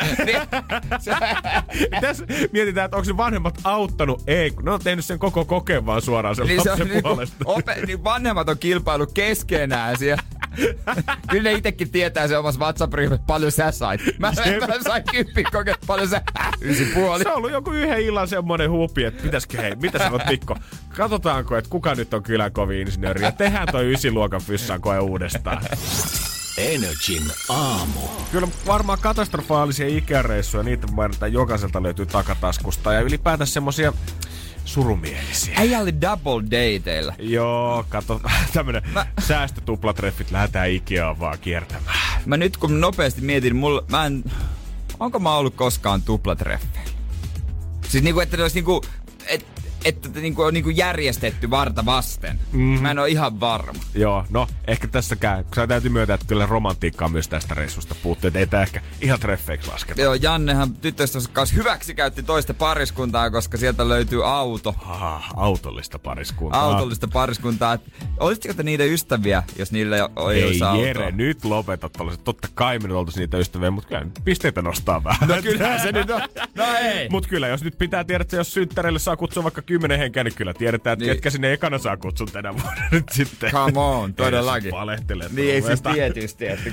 Tässä 2.00 2.24
mietitään, 2.52 2.84
että 2.84 2.96
onko 2.96 3.04
se 3.04 3.16
vanhemmat 3.16 3.58
auttanut? 3.64 4.22
Ei, 4.26 4.50
kun 4.50 4.64
ne 4.64 4.70
on 4.70 4.80
tehnyt 4.80 5.04
sen 5.04 5.18
koko 5.18 5.44
kokeen 5.44 5.86
vaan 5.86 6.02
suoraan 6.02 6.36
sen 6.36 6.46
niin, 6.46 6.62
se 6.62 6.70
on 6.70 6.78
lapsen 6.78 6.88
niinku, 6.94 7.08
puolesta. 7.08 7.36
ope, 7.44 7.76
niin 7.86 8.04
vanhemmat 8.04 8.48
on 8.48 8.58
kilpailu 8.58 9.06
keskenään 9.06 9.98
siellä. 9.98 10.22
Kyllä 11.30 11.50
ne 11.50 11.52
itekin 11.52 11.90
tietää 11.90 12.28
se 12.28 12.38
omassa 12.38 12.60
WhatsApp-ryhmässä, 12.60 13.24
paljon 13.26 13.52
sä 13.52 13.70
sait. 13.70 14.00
Mä, 14.18 14.32
mä 14.68 14.74
sain 14.82 15.04
kymppi 15.10 15.44
kokea, 15.44 15.74
paljon 15.86 16.08
sä 16.08 16.22
ysi 16.60 16.84
puoli. 16.84 17.22
Se 17.22 17.28
on 17.28 17.36
ollut 17.36 17.52
joku 17.52 17.70
yhden 17.70 18.00
illan 18.00 18.28
semmonen 18.28 18.70
hupi, 18.70 19.04
että 19.04 19.22
pitäisikö 19.22 19.62
hei, 19.62 19.76
mitä 19.76 19.98
sanot 19.98 20.22
Mikko? 20.28 20.56
Katsotaanko, 20.96 21.56
että 21.56 21.70
kuka 21.70 21.94
nyt 21.94 22.14
on 22.14 22.22
kylän 22.22 22.52
kovin 22.52 22.80
insinööri 22.80 23.22
ja 23.22 23.32
tehdään 23.32 23.68
toi 23.72 23.92
ysiluokan 23.92 24.42
fyssaan 24.42 24.80
koe 24.80 24.98
uudestaan. 24.98 25.62
Energin 26.58 27.22
aamu. 27.48 28.00
Kyllä 28.32 28.48
varmaan 28.66 28.98
katastrofaalisia 29.00 29.86
ikäreissuja, 29.86 30.62
niitä 30.62 30.86
varmaan 30.96 31.32
jokaiselta 31.32 31.82
löytyy 31.82 32.06
takataskusta 32.06 32.92
ja 32.92 33.00
ylipäätään 33.00 33.46
semmosia 33.46 33.92
surumielisiä. 34.64 35.54
Äijä 35.56 35.80
oli 35.80 36.00
double 36.00 36.42
dateilla. 36.44 37.14
Joo, 37.18 37.84
kato, 37.88 38.20
tämmönen 38.54 38.82
Mä... 38.92 39.06
säästötuplatreffit, 39.18 40.30
lähdetään 40.30 40.70
Ikeaan 40.70 41.20
vaan 41.20 41.38
kiertämään. 41.38 42.22
Mä 42.26 42.36
nyt 42.36 42.56
kun 42.56 42.80
nopeasti 42.80 43.20
mietin, 43.20 43.56
mulla, 43.56 43.84
mä 43.88 44.06
en, 44.06 44.24
onko 45.00 45.18
mä 45.18 45.36
ollut 45.36 45.54
koskaan 45.54 46.02
tuplatreffeillä? 46.02 46.90
Siis 47.88 48.04
niinku, 48.04 48.20
että 48.20 48.36
ne 48.36 48.42
olisi 48.42 48.56
niinku, 48.56 48.82
et, 49.26 49.46
että 49.84 50.08
niinku 50.08 50.42
on 50.42 50.54
niinku 50.54 50.70
järjestetty 50.70 51.50
varta 51.50 51.86
vasten. 51.86 52.38
Mm-hmm. 52.52 52.82
Mä 52.82 52.90
en 52.90 52.98
ole 52.98 53.08
ihan 53.08 53.40
varma. 53.40 53.80
Joo, 53.94 54.24
no 54.30 54.46
ehkä 54.66 54.88
tässäkään, 54.88 55.44
kun 55.44 55.54
sä 55.54 55.66
täytyy 55.66 55.90
myöntää, 55.90 56.14
että 56.14 56.26
kyllä 56.26 56.46
romantiikkaa 56.46 57.08
myös 57.08 57.28
tästä 57.28 57.54
reissusta 57.54 57.94
puuttuu, 58.02 58.28
että 58.28 58.38
ei 58.38 58.46
tää 58.46 58.62
ehkä 58.62 58.80
ihan 59.00 59.20
treffeiksi 59.20 59.70
lasketa. 59.70 60.00
Joo, 60.00 60.14
Jannehan 60.14 60.74
tyttöystävänsä 60.74 61.30
kanssa 61.32 61.56
hyväksi 61.56 61.94
käytti 61.94 62.22
toista 62.22 62.54
pariskuntaa, 62.54 63.30
koska 63.30 63.56
sieltä 63.56 63.88
löytyy 63.88 64.28
auto. 64.28 64.74
Ah, 64.86 65.30
autollista 65.36 65.98
pariskuntaa. 65.98 66.60
Autollista 66.62 67.08
pariskuntaa. 67.08 67.72
Et 67.72 67.80
Olisitteko 68.20 68.54
te 68.54 68.62
niiden 68.62 68.92
ystäviä, 68.92 69.42
jos 69.58 69.72
niillä 69.72 69.96
ei, 69.96 70.02
ei 70.02 70.38
Ei 70.40 70.44
olisi 70.44 70.64
autoa? 70.64 70.86
Jere, 70.86 71.10
nyt 71.10 71.44
lopeta 71.44 71.88
tollaset. 71.88 72.24
Totta 72.24 72.48
kai 72.54 72.78
me 72.78 72.88
nyt 72.88 72.96
oltais 72.96 73.16
niitä 73.16 73.38
ystäviä, 73.38 73.70
mutta 73.70 73.88
kyllä 73.88 74.06
pisteitä 74.24 74.62
nostaa 74.62 75.04
vähän. 75.04 75.28
No 75.28 75.42
kyllähän 75.42 75.80
se 75.80 75.92
nyt 75.92 76.10
on. 76.10 76.20
No 76.54 76.64
ei. 76.82 77.08
Mut 77.08 77.26
kyllä, 77.26 77.48
jos 77.48 77.64
nyt 77.64 77.78
pitää 77.78 78.04
tiedä, 78.04 78.22
että 78.22 78.36
jos 78.36 78.54
synttäreille 78.54 78.98
saa 78.98 79.16
kutsua 79.16 79.42
vaikka 79.42 79.62
kymmenen 79.74 79.98
henkeä, 79.98 80.24
niin 80.24 80.34
kyllä 80.34 80.54
tiedetään, 80.54 80.92
että 80.92 81.04
Niin. 81.04 81.14
ketkä 81.14 81.30
sinne 81.30 81.52
ekana 81.52 81.78
saa 81.78 81.96
kutsun 81.96 82.28
tänä 82.32 82.52
vuonna 82.54 82.82
nyt 82.92 83.04
sitten. 83.10 83.50
Come 83.50 83.80
on, 83.80 84.14
todellakin. 84.14 84.70
Valehtele. 84.72 85.24
Niin 85.32 85.54
ei 85.54 85.62
siis 85.62 85.82
tietysti, 85.82 86.46
että 86.48 86.70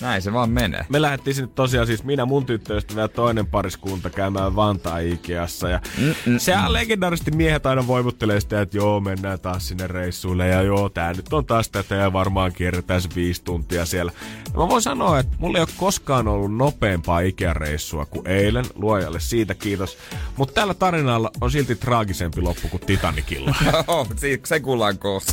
näin 0.00 0.22
se 0.22 0.32
vaan 0.32 0.50
menee. 0.50 0.86
Me 0.88 1.02
lähdettiin 1.02 1.34
sinne 1.34 1.50
tosiaan 1.54 1.86
siis 1.86 2.04
minä, 2.04 2.24
mun 2.24 2.46
tyttöystävä 2.46 3.00
ja 3.00 3.08
toinen 3.08 3.46
pariskunta 3.46 4.10
käymään 4.10 4.56
Vantaa 4.56 4.98
Ikeassa. 4.98 5.68
Ja 5.68 5.80
Mm, 6.26 6.38
sehän 6.38 6.72
legendaarisesti 6.72 7.30
miehet 7.30 7.66
aina 7.66 7.86
voivuttelee 7.86 8.40
sitä, 8.40 8.60
että 8.60 8.76
joo, 8.76 9.00
mennään 9.00 9.40
taas 9.40 9.68
sinne 9.68 9.86
reissuille. 9.86 10.48
Ja 10.48 10.62
joo, 10.62 10.88
tää 10.88 11.12
nyt 11.12 11.32
on 11.32 11.46
taas 11.46 11.68
tätä 11.68 11.94
ja 11.94 12.12
varmaan 12.12 12.52
kierretään 12.52 13.02
se 13.02 13.08
viisi 13.14 13.44
tuntia 13.44 13.86
siellä. 13.86 14.12
Ja 14.52 14.58
mä 14.58 14.68
voin 14.68 14.82
sanoa, 14.82 15.18
että 15.18 15.36
mulla 15.38 15.58
ei 15.58 15.62
ole 15.62 15.68
koskaan 15.76 16.28
ollut 16.28 16.56
nopeampaa 16.56 17.20
Ikea-reissua 17.20 18.06
kuin 18.06 18.26
eilen. 18.26 18.64
Luojalle 18.74 19.20
siitä 19.20 19.54
kiitos. 19.54 19.98
Mutta 20.36 20.54
tällä 20.54 20.74
tarinalla 20.74 21.30
on 21.40 21.50
silti 21.50 21.74
traagisempi 21.74 22.40
loppu 22.40 22.68
kuin 22.68 22.86
Titanicilla. 22.86 23.54
Se 24.44 24.60
kuullaan 24.60 24.98
kohta. 24.98 25.32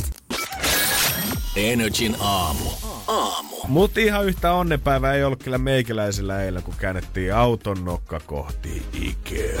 Energin 1.56 2.16
aamu. 2.20 2.97
Aamu. 3.08 3.56
Mutta 3.68 4.00
ihan 4.00 4.26
yhtä 4.26 4.52
onnenpäivää 4.52 5.14
ei 5.14 5.24
ollut 5.24 5.42
kyllä 5.42 5.58
meikäläisellä 5.58 6.42
eilen, 6.42 6.62
kun 6.62 6.74
käännettiin 6.78 7.34
auton 7.34 7.84
nokka 7.84 8.20
kohti 8.26 8.82
Ikea. 9.02 9.60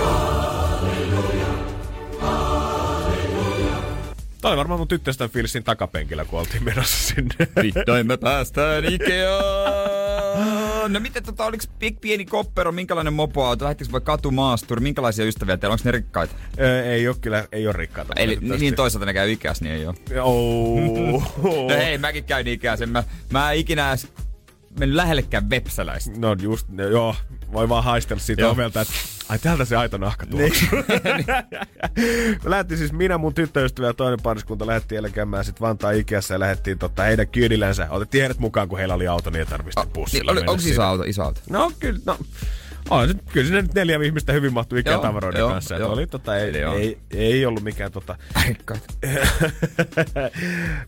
Tämä 4.40 4.50
oli 4.50 4.56
varmaan 4.56 4.80
mun 4.80 4.88
tyttöstän 4.88 5.30
fiilisin 5.30 5.64
takapenkillä, 5.64 6.24
kun 6.24 6.38
oltiin 6.40 6.64
menossa 6.64 7.14
sinne. 7.14 7.48
Vihdoin 7.62 8.06
me 8.06 8.16
päästään 8.16 8.84
Ikeaan. 8.84 10.08
No 10.92 11.00
miten 11.00 11.22
tota, 11.22 11.44
oliks 11.44 11.68
pik- 11.84 11.98
pieni 12.00 12.24
koppero, 12.24 12.72
minkälainen 12.72 13.12
mopoauto, 13.12 13.64
lähtikö 13.64 13.92
vai 13.92 14.00
katumaasturi, 14.00 14.80
minkälaisia 14.80 15.24
ystäviä 15.24 15.56
teillä, 15.56 15.72
onko 15.72 15.82
ne 15.84 15.90
rikkaita? 15.90 16.34
Ö, 16.60 16.84
ei 16.84 17.08
ole 17.08 17.16
kyllä, 17.20 17.48
ei 17.52 17.66
ole 17.66 17.72
rikkaita. 17.72 18.12
Eli 18.16 18.38
niin 18.58 18.74
toisaalta 18.74 19.06
ne 19.06 19.12
käy 19.12 19.32
Ikeassa, 19.32 19.64
niin 19.64 19.76
ei 19.76 19.86
oo. 19.86 19.94
Oh. 20.22 21.34
No 21.68 21.76
hei, 21.76 21.98
mäkin 21.98 22.24
käyn 22.24 22.46
Ikeassa, 22.46 22.86
mä, 22.86 23.04
mä 23.30 23.52
en 23.52 23.58
ikinä 23.58 23.88
edes 23.88 24.08
mennyt 24.80 24.96
lähellekään 24.96 25.50
vepsäläistä. 25.50 26.10
No 26.16 26.36
just, 26.42 26.68
no, 26.68 26.84
joo, 26.84 27.14
voi 27.52 27.68
vaan 27.68 27.84
haistella 27.84 28.20
siitä 28.20 28.42
Joo. 28.42 28.52
ovelta, 28.52 28.80
että 28.80 28.94
ai 29.28 29.38
täältä 29.38 29.64
se 29.64 29.76
aito 29.76 29.96
nahka 29.96 30.26
tuoksuu. 30.26 30.68
Me 32.44 32.50
lähdettiin 32.50 32.78
siis 32.78 32.92
minä, 32.92 33.18
mun 33.18 33.34
tyttöystävä 33.34 33.86
ja 33.86 33.94
toinen 33.94 34.18
pariskunta 34.22 34.66
lähdettiin 34.66 34.96
eilen 34.96 35.12
käymään 35.12 35.44
sit 35.44 35.60
Vantaa 35.60 35.90
Ikeassa 35.90 36.34
ja 36.34 36.40
lähdettiin 36.40 36.78
tota, 36.78 37.02
heidän 37.02 37.28
kyydillänsä. 37.28 37.86
Otettiin 37.90 38.22
heidät 38.22 38.38
mukaan, 38.38 38.68
kun 38.68 38.78
heillä 38.78 38.94
oli 38.94 39.08
auto, 39.08 39.30
niin 39.30 39.40
ei 39.40 39.46
tarvitse 39.46 39.80
bussilla 39.94 40.32
Niin, 40.32 40.38
oli, 40.38 40.50
onko 40.50 40.52
iso 40.60 40.68
sinne. 40.68 40.84
auto, 40.84 41.02
iso 41.02 41.22
auto? 41.22 41.40
No 41.50 41.72
kyllä, 41.80 42.00
no. 42.06 42.18
On, 42.90 43.08
se- 43.08 43.14
kyllä 43.32 43.46
sinne 43.46 43.62
nyt 43.62 43.74
neljä 43.74 43.98
ihmistä 44.02 44.32
hyvin 44.32 44.52
mahtui 44.52 44.76
Joo, 44.76 44.80
Ikea-tavaroiden 44.80 45.38
joo, 45.38 45.50
kanssa. 45.50 45.74
Joo, 45.76 45.92
oli, 45.92 46.06
tota, 46.06 46.36
ei, 46.36 46.48
Eli 46.48 46.64
on. 46.64 46.76
ei, 46.76 46.98
ei, 47.10 47.46
ollut 47.46 47.62
mikään 47.62 47.92
tota. 47.92 48.16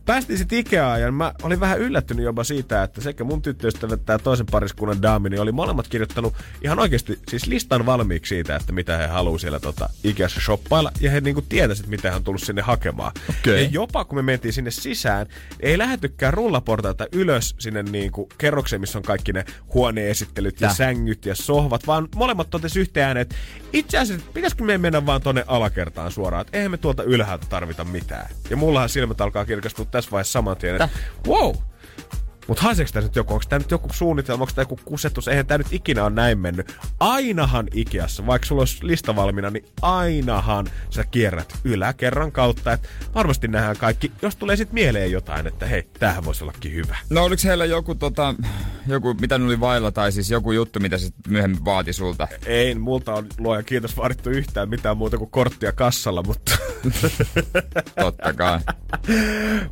Päästiin 0.06 0.38
sitten 0.38 0.58
Ikeaan 0.58 1.00
ja 1.00 1.12
mä 1.12 1.32
olin 1.42 1.60
vähän 1.60 1.78
yllättynyt 1.78 2.24
jopa 2.24 2.44
siitä, 2.44 2.82
että 2.82 3.00
sekä 3.00 3.24
mun 3.24 3.42
tyttöystävä 3.42 3.94
että 3.94 4.06
tämä 4.06 4.18
toisen 4.18 4.46
pariskunnan 4.50 5.02
daami, 5.02 5.30
niin 5.30 5.40
oli 5.40 5.52
molemmat 5.52 5.88
kirjoittanut 5.88 6.34
ihan 6.62 6.78
oikeasti 6.78 7.18
siis 7.28 7.46
listan 7.46 7.86
valmiiksi 7.86 8.28
siitä, 8.28 8.56
että 8.56 8.72
mitä 8.72 8.96
he 8.96 9.06
haluaa 9.06 9.38
siellä 9.38 9.60
tota, 9.60 9.88
Ikeassa 10.04 10.40
shoppailla. 10.40 10.92
Ja 11.00 11.10
he 11.10 11.20
niinku 11.20 11.42
tietäisivät, 11.42 11.90
mitä 11.90 12.10
he 12.10 12.16
on 12.16 12.24
tullut 12.24 12.42
sinne 12.42 12.62
hakemaan. 12.62 13.12
Okei. 13.30 13.64
Ja 13.64 13.70
jopa 13.72 14.04
kun 14.04 14.18
me 14.18 14.22
mentiin 14.22 14.52
sinne 14.52 14.70
sisään, 14.70 15.26
ei 15.60 15.78
lähetykään 15.78 16.34
rullaportailta 16.34 17.06
ylös 17.12 17.54
sinne 17.58 17.82
niinku 17.82 18.28
kerrokseen, 18.38 18.80
missä 18.80 18.98
on 18.98 19.02
kaikki 19.02 19.32
ne 19.32 19.44
huoneesittelyt 19.74 20.60
ja 20.60 20.68
Tää. 20.68 20.74
sängyt 20.74 21.26
ja 21.26 21.34
sohvat, 21.34 21.79
vaan 21.86 22.08
molemmat 22.16 22.50
totesi 22.50 22.80
yhteen 22.80 23.16
että 23.16 23.34
itse 23.72 23.98
asiassa 23.98 24.26
pitäisikö 24.34 24.64
me 24.64 24.78
mennä 24.78 25.06
vaan 25.06 25.22
tonne 25.22 25.44
alakertaan 25.46 26.12
suoraan, 26.12 26.40
että 26.40 26.56
eihän 26.56 26.70
me 26.70 26.76
tuolta 26.76 27.02
ylhäältä 27.02 27.46
tarvita 27.50 27.84
mitään. 27.84 28.30
Ja 28.50 28.56
mullahan 28.56 28.88
silmät 28.88 29.20
alkaa 29.20 29.44
kirkastua 29.44 29.84
tässä 29.84 30.10
vaiheessa 30.10 30.32
saman 30.32 30.56
tien, 30.56 30.74
että 30.74 30.88
wow, 31.26 31.54
mutta 32.50 32.62
haiseeko 32.62 32.90
tämä 32.92 33.06
nyt 33.06 33.16
joku? 33.16 33.32
Onko 33.34 33.44
tämä 33.48 33.58
nyt 33.58 33.70
joku 33.70 33.88
suunnitelma? 33.92 34.42
Onko 34.42 34.52
tämä 34.54 34.62
joku 34.62 34.80
kusetus? 34.84 35.28
Eihän 35.28 35.46
tämä 35.46 35.58
nyt 35.58 35.72
ikinä 35.72 36.04
ole 36.04 36.10
näin 36.10 36.38
mennyt. 36.38 36.76
Ainahan 37.00 37.66
Ikeassa, 37.74 38.26
vaikka 38.26 38.46
sulla 38.46 38.60
olisi 38.60 38.86
lista 38.86 39.16
valmiina, 39.16 39.50
niin 39.50 39.64
ainahan 39.82 40.66
sä 40.90 41.04
kierrät 41.04 41.58
yläkerran 41.64 42.32
kautta. 42.32 42.72
Et 42.72 42.88
varmasti 43.14 43.48
nähdään 43.48 43.76
kaikki, 43.76 44.12
jos 44.22 44.36
tulee 44.36 44.56
sitten 44.56 44.74
mieleen 44.74 45.12
jotain, 45.12 45.46
että 45.46 45.66
hei, 45.66 45.82
tämähän 45.98 46.24
voisi 46.24 46.44
ollakin 46.44 46.74
hyvä. 46.74 46.96
No 47.10 47.24
oliko 47.24 47.42
heillä 47.44 47.64
joku, 47.64 47.94
tota, 47.94 48.34
joku, 48.86 49.14
mitä 49.14 49.38
ne 49.38 49.44
oli 49.44 49.60
vailla, 49.60 49.92
tai 49.92 50.12
siis 50.12 50.30
joku 50.30 50.52
juttu, 50.52 50.80
mitä 50.80 50.98
se 50.98 51.10
myöhemmin 51.28 51.64
vaati 51.64 51.92
sulta? 51.92 52.28
Ei, 52.46 52.74
multa 52.74 53.14
on 53.14 53.26
luoja 53.38 53.62
kiitos 53.62 53.96
vaadittu 53.96 54.30
yhtään 54.30 54.68
mitään 54.68 54.96
muuta 54.96 55.18
kuin 55.18 55.30
korttia 55.30 55.72
kassalla, 55.72 56.22
mutta... 56.22 56.58
Totta 58.00 58.32
kai. 58.32 58.58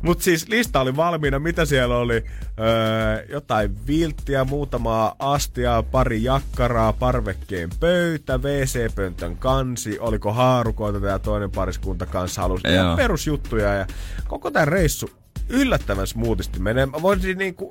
Mutta 0.01 0.23
siis 0.23 0.47
lista 0.47 0.81
oli 0.81 0.95
valmiina, 0.95 1.39
mitä 1.39 1.65
siellä 1.65 1.97
oli? 1.97 2.23
Öö, 2.59 3.25
jotain 3.29 3.87
vilttiä, 3.87 4.43
muutamaa 4.43 5.15
astiaa, 5.19 5.83
pari 5.83 6.23
jakkaraa, 6.23 6.93
parvekkeen 6.93 7.69
pöytä, 7.79 8.37
WC-pöntön 8.37 9.37
kansi, 9.37 9.99
oliko 9.99 10.33
haarukoita 10.33 10.99
tämä 11.01 11.19
toinen 11.19 11.51
pariskunta 11.51 12.05
kanssa 12.05 12.41
halusi. 12.41 12.63
Perusjuttuja 12.97 13.73
ja 13.73 13.85
koko 14.27 14.51
tämä 14.51 14.65
reissu 14.65 15.09
yllättävän 15.49 16.07
smoothisti 16.07 16.59
menee. 16.59 16.85
Mä 16.85 17.01
voisin 17.01 17.37
niinku, 17.37 17.69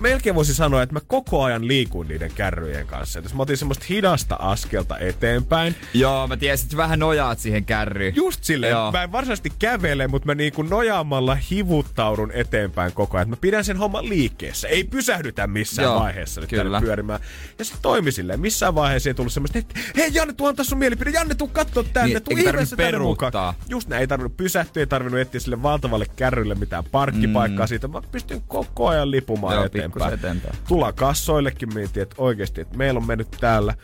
melkein 0.00 0.34
voisin 0.34 0.54
sanoa, 0.54 0.82
että 0.82 0.92
mä 0.92 1.00
koko 1.06 1.42
ajan 1.42 1.68
liikuin 1.68 2.08
niiden 2.08 2.30
kärryjen 2.34 2.86
kanssa. 2.86 3.18
Jos 3.18 3.34
mä 3.34 3.42
otin 3.42 3.56
semmoista 3.56 3.84
hidasta 3.88 4.34
askelta 4.34 4.98
eteenpäin, 4.98 5.74
Joo, 5.94 6.26
mä 6.26 6.36
tiesin, 6.36 6.64
että 6.66 6.76
vähän 6.76 6.98
nojaat 6.98 7.38
siihen 7.38 7.64
kärryyn. 7.64 8.16
Just 8.16 8.44
silleen, 8.44 8.70
Joo. 8.70 8.92
mä 8.92 9.02
en 9.02 9.12
varsinaisesti 9.12 9.52
kävele, 9.58 10.08
mutta 10.08 10.26
mä 10.26 10.34
niinku 10.34 10.62
nojaamalla 10.62 11.34
hivuttaudun 11.50 12.30
eteenpäin 12.34 12.92
koko 12.92 13.16
ajan. 13.16 13.30
Mä 13.30 13.36
pidän 13.36 13.64
sen 13.64 13.76
homman 13.76 14.08
liikkeessä. 14.08 14.68
Ei 14.68 14.84
pysähdytä 14.84 15.46
missään 15.46 15.86
Joo, 15.86 16.00
vaiheessa 16.00 16.40
nyt 16.40 16.50
kyllä. 16.50 16.80
pyörimään. 16.80 17.20
Ja 17.58 17.64
se 17.64 17.74
toimi 17.82 18.12
silleen. 18.12 18.40
Missään 18.40 18.74
vaiheessa 18.74 19.10
ei 19.10 19.14
tullut 19.14 19.32
semmoista, 19.32 19.58
että 19.58 19.80
hei 19.96 20.10
Janne, 20.14 20.34
tuo 20.34 20.48
antaa 20.48 20.64
sun 20.64 20.78
mielipide. 20.78 21.10
Janne, 21.10 21.34
tuu 21.34 21.48
kattoo 21.48 21.82
tänne. 21.82 22.08
Niin, 22.08 22.22
tuu 22.22 22.36
ihmeessä 22.36 22.76
tänne 22.76 22.98
mukaan. 22.98 23.54
Just 23.68 23.88
näin, 23.88 24.00
ei 24.00 24.06
tarvinnut 24.06 24.36
pysähtyä, 24.36 24.80
ei 24.80 24.86
tarvinnut 24.86 25.20
etsiä 25.20 25.40
sille 25.40 25.62
valtavalle 25.62 26.06
kärrylle 26.16 26.54
mitään 26.54 26.84
parkkia 26.92 27.17
parkkipaikkaa 27.18 27.66
mm. 27.66 27.68
siitä. 27.68 27.88
Mä 27.88 28.02
pystyn 28.12 28.42
koko 28.42 28.88
ajan 28.88 29.10
lipumaan 29.10 29.54
Joo, 29.54 29.64
eteenpäin. 29.64 30.14
eteenpäin. 30.14 30.54
Tullaan 30.68 30.94
kassoillekin 30.94 31.74
mietin, 31.74 32.02
että 32.02 32.16
oikeasti, 32.18 32.60
että 32.60 32.76
meillä 32.76 32.98
on 32.98 33.06
mennyt 33.06 33.28
täällä 33.40 33.74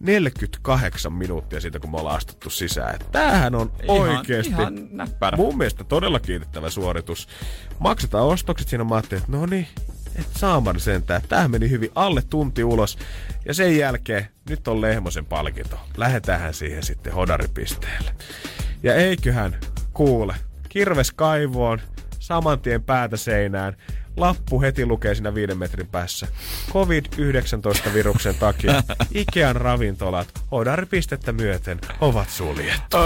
48 0.00 1.12
minuuttia 1.12 1.60
siitä, 1.60 1.80
kun 1.80 1.90
me 1.90 1.96
ollaan 1.96 2.16
astuttu 2.16 2.50
sisään. 2.50 2.98
Tämähän 3.12 3.54
on 3.54 3.72
oikeasti 3.88 4.52
Ihan 4.52 4.88
näppärä. 4.90 5.36
mun 5.36 5.58
mielestä 5.58 5.84
todella 5.84 6.20
kiitettävä 6.20 6.70
suoritus. 6.70 7.28
Maksetaan 7.78 8.24
ostokset 8.24 8.68
siinä, 8.68 8.84
mä 8.84 8.94
ajattelin, 8.94 9.22
että 9.22 9.36
no 9.36 9.46
niin, 9.46 9.66
et 10.16 10.26
saamari 10.36 10.80
sentään. 10.80 11.22
Tämähän 11.28 11.50
meni 11.50 11.70
hyvin 11.70 11.90
alle 11.94 12.22
tunti 12.30 12.64
ulos. 12.64 12.98
Ja 13.46 13.54
sen 13.54 13.78
jälkeen, 13.78 14.26
nyt 14.48 14.68
on 14.68 14.80
Lehmosen 14.80 15.26
palkinto. 15.26 15.76
Lähetään 15.96 16.54
siihen 16.54 16.82
sitten 16.82 17.12
hodaripisteelle. 17.12 18.14
Ja 18.82 18.94
eiköhän 18.94 19.56
kuule, 19.92 20.34
kirves 20.68 21.12
kaivoon, 21.12 21.80
saman 22.24 22.60
tien 22.60 22.82
päätä 22.82 23.16
seinään. 23.16 23.76
Lappu 24.16 24.60
heti 24.60 24.86
lukee 24.86 25.14
siinä 25.14 25.34
viiden 25.34 25.58
metrin 25.58 25.86
päässä. 25.86 26.26
COVID-19-viruksen 26.72 28.34
takia 28.34 28.82
Ikean 29.14 29.56
ravintolat 29.56 30.28
hodaripistettä 30.50 31.32
myöten 31.32 31.80
ovat 32.00 32.30
suljettu. 32.30 32.96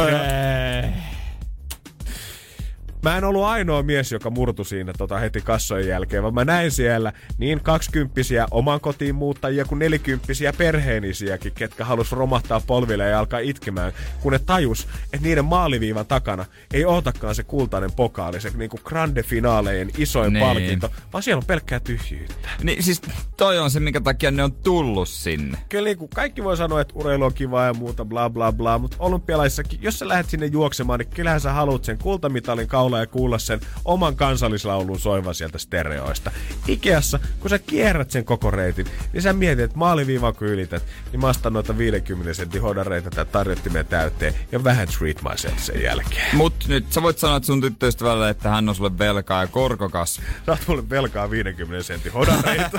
Mä 3.02 3.16
en 3.18 3.24
ollut 3.24 3.44
ainoa 3.44 3.82
mies, 3.82 4.12
joka 4.12 4.30
murtu 4.30 4.64
siinä 4.64 4.92
tota 4.98 5.18
heti 5.18 5.40
kassojen 5.40 5.88
jälkeen, 5.88 6.22
vaan 6.22 6.34
mä 6.34 6.44
näin 6.44 6.70
siellä 6.70 7.12
niin 7.38 7.60
kaksikymppisiä 7.60 8.46
oman 8.50 8.80
kotiin 8.80 9.14
muuttajia 9.14 9.64
kuin 9.64 9.78
nelikymppisiä 9.78 10.52
perheenisiäkin, 10.52 11.52
ketkä 11.52 11.84
halus 11.84 12.12
romahtaa 12.12 12.60
polville 12.66 13.08
ja 13.08 13.18
alkaa 13.18 13.38
itkemään, 13.40 13.92
kun 14.20 14.32
ne 14.32 14.38
tajus, 14.38 14.88
että 15.04 15.26
niiden 15.26 15.44
maaliviivan 15.44 16.06
takana 16.06 16.44
ei 16.72 16.84
ootakaan 16.84 17.34
se 17.34 17.42
kultainen 17.42 17.92
pokaali, 17.92 18.40
se 18.40 18.50
niinku 18.56 18.78
grande 18.84 19.22
finaalejen 19.22 19.90
isoin 19.98 20.32
Niin. 20.32 20.44
palkinto, 20.46 20.90
vaan 21.12 21.22
siellä 21.22 21.38
on 21.38 21.46
pelkkää 21.46 21.80
tyhjyyttä. 21.80 22.48
Niin 22.62 22.82
siis 22.82 23.02
toi 23.36 23.58
on 23.58 23.70
se, 23.70 23.80
minkä 23.80 24.00
takia 24.00 24.30
ne 24.30 24.42
on 24.44 24.52
tullut 24.52 25.08
sinne. 25.08 25.58
Kyllä 25.68 25.84
niin 25.84 25.98
kuin 25.98 26.08
kaikki 26.08 26.44
voi 26.44 26.56
sanoa, 26.56 26.80
että 26.80 26.94
urheilu 26.96 27.24
on 27.24 27.34
kiva 27.34 27.64
ja 27.64 27.74
muuta, 27.74 28.04
bla 28.04 28.30
bla 28.30 28.52
bla, 28.52 28.78
mutta 28.78 28.96
olympialaissakin, 29.00 29.78
jos 29.82 29.98
sä 29.98 30.08
lähdet 30.08 30.30
sinne 30.30 30.46
juoksemaan, 30.46 30.98
niin 30.98 31.08
kyllähän 31.08 31.40
sä 31.40 31.52
haluat 31.52 31.84
sen 31.84 31.98
kultamitalin 31.98 32.68
kaula 32.88 33.00
ja 33.00 33.06
kuulla 33.06 33.38
sen 33.38 33.60
oman 33.84 34.16
kansallislaulun 34.16 35.00
soivan 35.00 35.34
sieltä 35.34 35.58
stereoista. 35.58 36.30
Ikeassa, 36.68 37.20
kun 37.40 37.50
sä 37.50 37.58
kierrät 37.58 38.10
sen 38.10 38.24
koko 38.24 38.50
reitin, 38.50 38.86
niin 39.12 39.22
sä 39.22 39.32
mietit, 39.32 39.64
että 39.64 39.78
maaliviivan 39.78 40.34
kun 40.34 40.48
ylität, 40.48 40.82
niin 41.12 41.20
mä 41.20 41.28
ostan 41.28 41.52
noita 41.52 41.78
50 41.78 42.34
sentin 42.34 42.62
hodareita 42.62 43.10
tai 43.10 43.26
tarjottimia 43.26 43.84
täyteen 43.84 44.34
ja 44.52 44.64
vähän 44.64 44.88
treat 44.98 45.22
myself 45.30 45.58
sen 45.58 45.82
jälkeen. 45.82 46.36
Mut 46.36 46.54
nyt 46.68 46.92
sä 46.92 47.02
voit 47.02 47.18
sanoa 47.18 47.36
että 47.36 47.46
sun 47.46 47.60
tyttöystävälle, 47.60 48.30
että 48.30 48.48
hän 48.48 48.68
on 48.68 48.74
sulle 48.74 48.98
velkaa 48.98 49.42
ja 49.42 49.46
korkokas. 49.46 50.20
Sä 50.46 50.52
oot 50.52 50.60
mulle 50.66 50.90
velkaa 50.90 51.30
50 51.30 51.82
sentin 51.82 52.12
hodareita. 52.12 52.78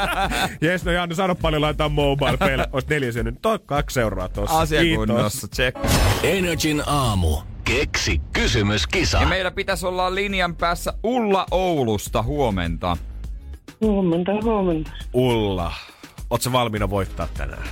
Jes, 0.60 0.84
no 0.84 0.92
Janne, 0.92 1.14
sano 1.14 1.34
paljon 1.34 1.62
laittaa 1.62 1.88
mobile 1.88 2.36
paylle. 2.36 2.68
Ois 2.72 2.88
neljä 2.88 3.12
sentin. 3.12 3.38
Toi 3.42 3.58
kaksi 3.66 4.00
euroa 4.00 4.28
tossa. 4.28 4.58
Asia 4.58 4.80
Kiitos. 4.80 5.06
kunnossa, 5.06 5.48
check. 5.48 5.78
Energin 6.22 6.82
aamu. 6.86 7.49
Keksi 7.78 8.20
kysymyskisa. 8.32 9.18
Ja 9.18 9.26
meillä 9.26 9.50
pitäisi 9.50 9.86
olla 9.86 10.14
linjan 10.14 10.56
päässä 10.56 10.92
Ulla 11.02 11.46
Oulusta 11.50 12.22
huomenta. 12.22 12.96
Huomenta, 13.80 14.32
huomenta. 14.42 14.90
Ulla, 15.12 15.72
oot 16.30 16.42
sä 16.42 16.52
valmiina 16.52 16.90
voittaa 16.90 17.28
tänään? 17.36 17.62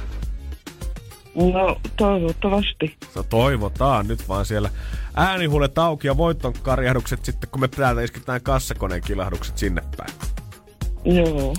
No, 1.35 1.81
toivottavasti. 1.97 2.97
No 3.15 3.23
toivotaan 3.23 4.09
nyt 4.09 4.29
vaan 4.29 4.47
siellä 4.47 4.71
äänihuulet 5.17 5.79
auki 5.79 6.07
ja 6.07 6.17
voiton 6.17 6.53
karjahdukset 6.63 7.25
sitten, 7.25 7.51
kun 7.51 7.61
me 7.61 7.69
täältä 7.69 8.03
isketään 8.03 8.41
kassakoneen 8.43 9.03
kilahdukset 9.03 9.59
sinne 9.59 9.83
päin. 9.97 10.15
Joo, 11.05 11.55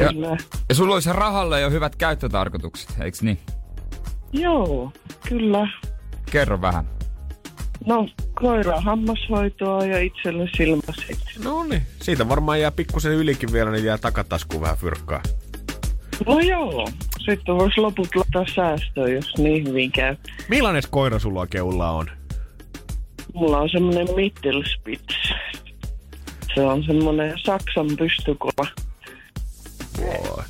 Ja- 0.00 0.08
kyllä. 0.08 0.36
Ja 0.68 0.74
sulla 0.74 0.94
olisi 0.94 1.12
rahalle 1.12 1.60
jo 1.60 1.70
hyvät 1.70 1.96
käyttötarkoitukset, 1.96 2.94
eiks 3.00 3.22
niin? 3.22 3.38
Joo, 4.32 4.92
kyllä. 5.28 5.68
Kerro 6.30 6.60
vähän. 6.60 6.86
No, 7.86 8.08
koira 8.34 8.80
hammashoitoa 8.80 9.86
ja 9.86 10.00
itselle 10.00 10.48
silmäsit. 10.56 11.18
No 11.44 11.64
niin. 11.64 11.82
Siitä 12.02 12.28
varmaan 12.28 12.60
jää 12.60 12.70
pikkusen 12.70 13.12
ylikin 13.12 13.52
vielä, 13.52 13.70
niin 13.70 13.84
jää 13.84 13.98
takataskuun 13.98 14.62
vähän 14.62 14.76
fyrkkaa. 14.76 15.22
No 16.26 16.40
joo, 16.40 16.88
sitten 17.18 17.54
voisi 17.54 17.80
loput 17.80 18.16
laittaa 18.16 18.44
säästöön, 18.54 19.12
jos 19.12 19.34
niin 19.38 19.68
hyvin 19.68 19.92
käy. 19.92 20.16
Millainen 20.48 20.82
koira 20.90 21.18
sulla 21.18 21.40
oikein 21.40 21.64
Ulla 21.64 21.90
on? 21.90 22.10
Mulla 23.34 23.58
on 23.58 23.68
semmonen 23.68 24.06
Mittelspitz. 24.16 25.32
Se 26.54 26.60
on 26.60 26.84
semmonen 26.84 27.34
Saksan 27.44 27.86
pystykova. 27.98 28.66
Oi. 30.02 30.44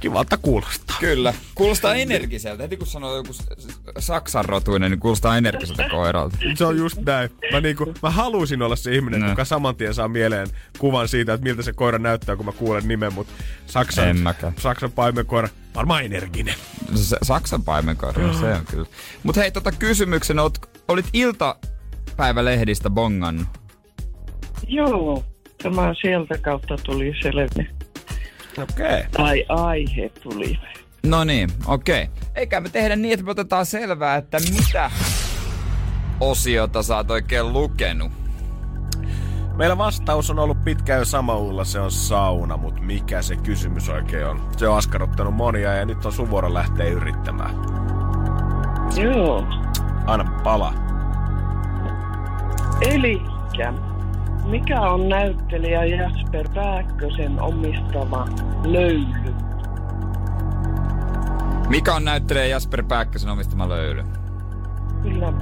Kivalta 0.00 0.36
kuulostaa. 0.36 0.96
Kyllä. 1.00 1.34
Kuulostaa 1.54 1.94
energiseltä. 1.94 2.62
Heti 2.62 2.76
kun 2.76 2.86
sanoo 2.86 3.16
joku 3.16 3.32
saksanrotuinen, 3.98 4.90
niin 4.90 5.00
kuulostaa 5.00 5.36
energiseltä 5.36 5.88
koiralta. 5.90 6.36
Se 6.54 6.64
on 6.64 6.76
just 6.76 6.98
näin. 7.06 7.30
Mä, 7.52 7.60
niinku, 7.60 7.94
mä 8.02 8.10
haluaisin 8.10 8.62
olla 8.62 8.76
se 8.76 8.94
ihminen, 8.94 9.20
No. 9.20 9.28
joka 9.28 9.44
saman 9.44 9.76
tien 9.76 9.94
saa 9.94 10.08
mieleen 10.08 10.48
kuvan 10.78 11.08
siitä, 11.08 11.34
että 11.34 11.44
miltä 11.44 11.62
se 11.62 11.72
koira 11.72 11.98
näyttää, 11.98 12.36
kun 12.36 12.46
mä 12.46 12.52
kuulen 12.52 12.88
nimen, 12.88 13.12
mutta 13.12 13.32
Saksan. 13.66 14.16
Saksan 14.58 14.92
paimenkoira, 14.92 15.48
varmaan 15.74 16.04
energinen. 16.04 16.54
S- 16.94 17.14
Saksan 17.22 17.62
paimenkoira, 17.62 18.32
se 18.40 18.46
on 18.54 18.64
kyllä. 18.70 18.86
Mut 19.22 19.36
hei, 19.36 19.50
tota 19.50 19.72
kysymyksen, 19.72 20.38
oot, 20.38 20.58
olit 20.88 21.06
iltapäivälehdistä 21.12 22.90
bongannut. 22.90 23.46
Joo, 24.68 25.24
tämä 25.62 25.94
sieltä 26.00 26.38
kautta 26.38 26.76
tuli 26.76 27.12
selville. 27.22 27.66
Okei. 28.62 28.86
Okay. 28.86 29.02
Tai 29.12 29.44
aihe 29.48 30.08
tuli. 30.22 30.58
No 31.06 31.24
niin, 31.24 31.50
okei. 31.66 32.02
Okay. 32.02 32.14
Eikä 32.34 32.60
me 32.60 32.68
tehdä 32.68 32.96
niin, 32.96 33.12
että 33.14 33.24
me 33.24 33.30
otetaan 33.30 33.66
selvää, 33.66 34.16
että 34.16 34.38
mitä 34.52 34.90
osiota 36.20 36.82
sä 36.82 36.96
oot 36.96 37.10
oikein 37.10 37.52
lukenut. 37.52 38.12
Meillä 39.56 39.78
vastaus 39.78 40.30
on 40.30 40.38
ollut 40.38 40.64
pitkään 40.64 40.98
jo 40.98 41.04
sama 41.04 41.36
Ulla, 41.36 41.64
se 41.64 41.80
on 41.80 41.90
sauna, 41.90 42.56
mutta 42.56 42.82
mikä 42.82 43.22
se 43.22 43.36
kysymys 43.36 43.88
oikein 43.88 44.26
on? 44.26 44.48
Se 44.56 44.68
on 44.68 44.76
askarruttanut 44.76 45.34
monia 45.34 45.74
ja 45.74 45.84
nyt 45.84 46.06
on 46.06 46.12
sun 46.12 46.30
vuoro 46.30 46.54
lähteä 46.54 46.86
yrittämään. 46.86 47.54
Joo, 48.96 49.46
Anna 50.06 50.40
pala. 50.44 50.74
elikkä 52.80 53.72
mikä 54.50 54.80
on 54.80 55.08
näyttelijä 55.08 55.84
Jasper 55.84 56.48
Pääkkösen 56.54 57.42
omistama 57.42 58.26
löyly? 58.64 59.34
Mikä 61.68 61.94
on 61.94 62.04
näyttelee 62.04 62.48
Jasper 62.48 62.82
Pääkkösen 62.82 63.30
omistama 63.30 63.68
löyly? 63.68 64.04
Kyllä, 65.02 65.32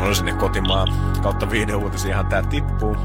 On 0.00 0.14
sinne 0.14 0.32
kotimaan 0.32 0.88
kautta 1.22 1.50
viiden 1.50 1.76
uutisiahan 1.76 2.26
tää 2.26 2.42
tippuu. 2.42 2.96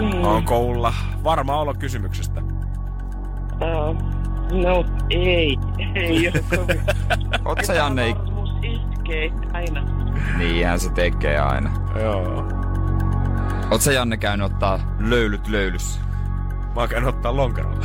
niin. 0.00 0.24
Onko 0.24 0.58
Ulla 0.58 0.94
varma 1.24 1.60
olo 1.60 1.74
kysymyksestä? 1.74 2.42
Uh, 3.52 3.96
no 4.62 4.84
ei, 5.10 5.58
ei 5.94 6.28
ole 6.28 6.44
kovin. 6.56 6.80
Oot 7.44 7.58
sä 7.64 7.74
Janne? 7.74 8.10
ik- 8.10 8.16
aina. 9.52 9.82
Niinhän 10.38 10.80
se 10.80 10.90
tekee 10.90 11.38
aina. 11.40 11.70
Joo. 12.02 12.48
Oot 13.70 13.80
sä 13.80 13.92
Janne 13.92 14.16
käynyt 14.16 14.46
ottaa 14.46 14.78
löylyt 14.98 15.48
löylyssä? 15.48 16.00
Mä 16.74 16.80
oon 16.80 16.88
käynyt 16.88 17.08
ottaa 17.08 17.36
lonkeron 17.36 17.80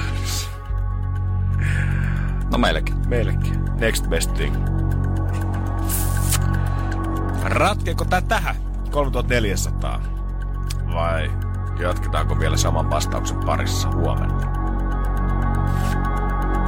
No 2.51 2.57
melkein. 2.57 2.97
Meillekin. 3.09 3.65
Next 3.79 4.07
best 4.09 4.33
thing. 4.33 4.55
Ratkeeko 7.43 8.05
tää 8.05 8.21
tähän? 8.21 8.55
3400. 8.91 10.01
Vai 10.93 11.31
jatketaanko 11.79 12.39
vielä 12.39 12.57
saman 12.57 12.89
vastauksen 12.89 13.37
parissa 13.45 13.89
huomenna? 13.91 14.57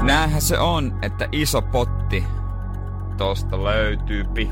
Näinhän 0.02 0.42
se 0.42 0.60
on, 0.60 1.00
että 1.02 1.28
iso 1.32 1.62
potti 1.62 2.24
tosta 3.20 3.64
löytyypi. 3.64 4.50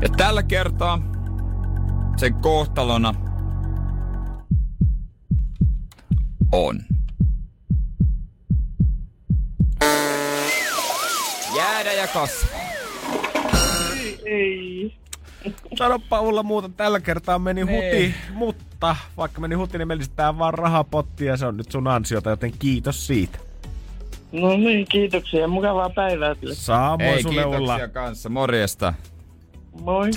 Ja 0.00 0.08
tällä 0.16 0.42
kertaa 0.42 1.00
sen 2.16 2.34
kohtalona 2.34 3.14
on. 6.52 6.80
Jäädä 11.56 11.92
ja 11.92 12.06
kasvaa. 12.08 12.60
Ei. 14.24 14.94
Sanoppa 15.78 16.20
Ulla 16.20 16.42
muuta, 16.42 16.68
tällä 16.68 17.00
kertaa 17.00 17.38
meni 17.38 17.64
Nee. 17.64 17.76
huti, 17.76 18.14
mutta 18.34 18.96
vaikka 19.16 19.40
meni 19.40 19.54
huti, 19.54 19.78
niin 19.78 19.88
melistetään 19.88 20.38
vaan 20.38 20.54
rahapotti 20.54 21.24
ja 21.24 21.36
se 21.36 21.46
on 21.46 21.56
nyt 21.56 21.72
sun 21.72 21.88
ansiota, 21.88 22.30
joten 22.30 22.52
kiitos 22.58 23.06
siitä. 23.06 23.38
No 24.32 24.56
niin, 24.56 24.86
kiitoksia. 24.88 25.48
Mukavaa 25.48 25.90
päivää. 25.90 26.34
Samoin 26.52 27.00
Ei, 27.02 27.22
sulle 27.22 27.34
kiitoksia 27.34 27.58
Ulla. 27.60 27.88
kanssa. 27.88 28.28
Morjesta. 28.28 28.94
Moi. 29.80 30.10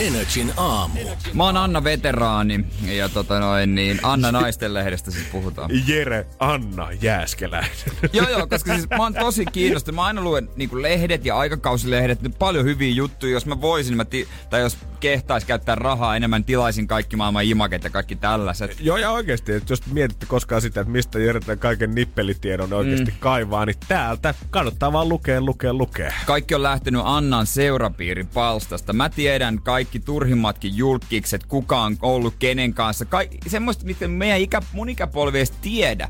Energin 0.00 0.52
aamu. 0.56 1.00
Mä 1.34 1.44
oon 1.44 1.56
Anna 1.56 1.84
Veteraani 1.84 2.64
ja 2.82 3.08
tota 3.08 3.40
noin 3.40 3.74
niin, 3.74 4.00
Anna 4.02 4.32
Naisten 4.32 4.74
lehdestä 4.74 5.10
siis 5.10 5.26
puhutaan. 5.32 5.70
Jere 5.86 6.26
Anna 6.38 6.88
Jääskeläinen. 7.02 7.70
joo, 8.12 8.28
joo, 8.28 8.46
koska 8.46 8.74
siis 8.74 8.88
mä 8.90 9.02
oon 9.02 9.14
tosi 9.14 9.44
kiinnostunut. 9.44 9.96
Mä 9.96 10.04
aina 10.04 10.22
luen 10.22 10.48
niinku 10.56 10.82
lehdet 10.82 11.24
ja 11.24 11.38
aikakausilehdet, 11.38 12.22
nyt 12.22 12.38
paljon 12.38 12.64
hyviä 12.64 12.94
juttuja. 12.94 13.32
Jos 13.32 13.46
mä 13.46 13.60
voisin, 13.60 13.96
mä 13.96 14.04
ti- 14.04 14.28
tai 14.50 14.60
jos 14.60 14.78
kehtais 15.00 15.44
käyttää 15.44 15.74
rahaa 15.74 16.16
enemmän, 16.16 16.44
tilaisin 16.44 16.86
kaikki 16.86 17.16
maailman 17.16 17.44
imaket 17.44 17.84
ja 17.84 17.90
kaikki 17.90 18.16
tällaiset. 18.16 18.76
Joo, 18.80 18.96
ja 18.96 19.10
oikeasti, 19.10 19.52
että 19.52 19.72
jos 19.72 19.86
mietitte 19.86 20.26
koskaan 20.26 20.62
sitä, 20.62 20.80
että 20.80 20.92
mistä 20.92 21.18
Jere 21.18 21.40
kaiken 21.58 21.94
nippelitiedon 21.94 22.72
oikeasti 22.72 23.10
mm. 23.10 23.16
kaivaa, 23.20 23.66
niin 23.66 23.76
täältä 23.88 24.34
kannattaa 24.50 24.92
vaan 24.92 25.08
lukea, 25.08 25.40
lukea, 25.40 25.74
lukea. 25.74 26.12
Kaikki 26.26 26.54
on 26.54 26.62
lähtenyt 26.62 27.02
Annan 27.04 27.46
seurapiirin 27.46 28.26
palstasta. 28.26 28.92
Mä 28.92 29.08
tiedän 29.08 29.62
kaikki 29.62 29.89
turhimmatkin 29.98 30.76
julkikset, 30.76 31.46
kuka 31.46 31.80
on 31.80 31.96
ollut 32.02 32.34
kenen 32.38 32.74
kanssa. 32.74 33.04
Ka- 33.04 33.20
semmoista, 33.46 33.84
mitä 33.86 34.08
meidän 34.08 34.40
ikä, 34.40 34.62
mun 34.72 34.88
ikäpolvi 34.88 35.38
edes 35.38 35.50
tiedä. 35.50 36.08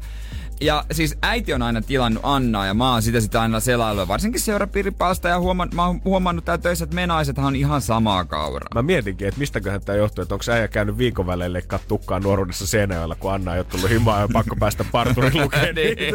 Ja 0.62 0.84
siis 0.92 1.16
äiti 1.22 1.52
on 1.54 1.62
aina 1.62 1.82
tilannut 1.82 2.22
Annaa 2.26 2.66
ja 2.66 2.74
mä 2.74 2.92
oon 2.92 3.02
sitä 3.02 3.20
sitä 3.20 3.42
aina 3.42 3.60
selaillut, 3.60 4.08
varsinkin 4.08 4.40
seurapiiripalsta 4.40 5.28
ja 5.28 5.38
huoman, 5.40 5.68
mä 5.74 5.86
oon 5.86 6.00
huomannut 6.04 6.44
täällä 6.44 6.62
töissä, 6.62 6.84
että 6.84 6.94
me 6.94 7.06
naisethan 7.06 7.46
on 7.46 7.56
ihan 7.56 7.80
samaa 7.82 8.24
kauraa. 8.24 8.68
Mä 8.74 8.82
mietinkin, 8.82 9.28
että 9.28 9.40
mistäköhän 9.40 9.80
tämä 9.80 9.98
johtuu, 9.98 10.22
että 10.22 10.34
onko 10.34 10.44
äijä 10.52 10.68
käynyt 10.68 10.98
viikon 10.98 11.26
välein 11.26 11.52
leikkaa 11.52 11.78
tukkaa 11.88 12.20
nuoruudessa 12.20 12.66
Seinäjoella, 12.66 13.14
kun 13.14 13.32
Anna 13.32 13.54
ei 13.54 13.60
ole 13.60 13.66
tullut 13.70 13.90
himaa 13.90 14.20
ja 14.20 14.28
pakko 14.32 14.56
päästä 14.56 14.84
parturin 14.92 15.40
lukemaan 15.42 15.74
Niin. 15.74 16.14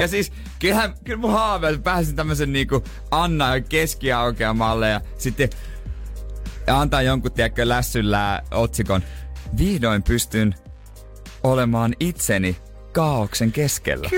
ja 0.00 0.08
siis 0.08 0.32
kyllähän, 0.58 0.94
kyllä 1.04 1.18
mun 1.20 1.32
haave, 1.32 1.68
että 1.68 1.82
pääsin 1.82 2.16
tämmösen 2.16 2.52
niinku 2.52 2.84
Anna 3.10 3.60
keskiaukeamalle 3.60 4.88
ja 4.88 5.00
sitten 5.18 5.48
antaa 6.66 7.02
jonkun, 7.02 7.32
tiedätkö, 7.32 7.68
lässyllä 7.68 8.42
otsikon. 8.50 9.02
Vihdoin 9.58 10.02
pystyn 10.02 10.54
olemaan 11.42 11.94
itseni 12.00 12.56
kaauksen 12.92 13.52
keskellä. 13.52 14.08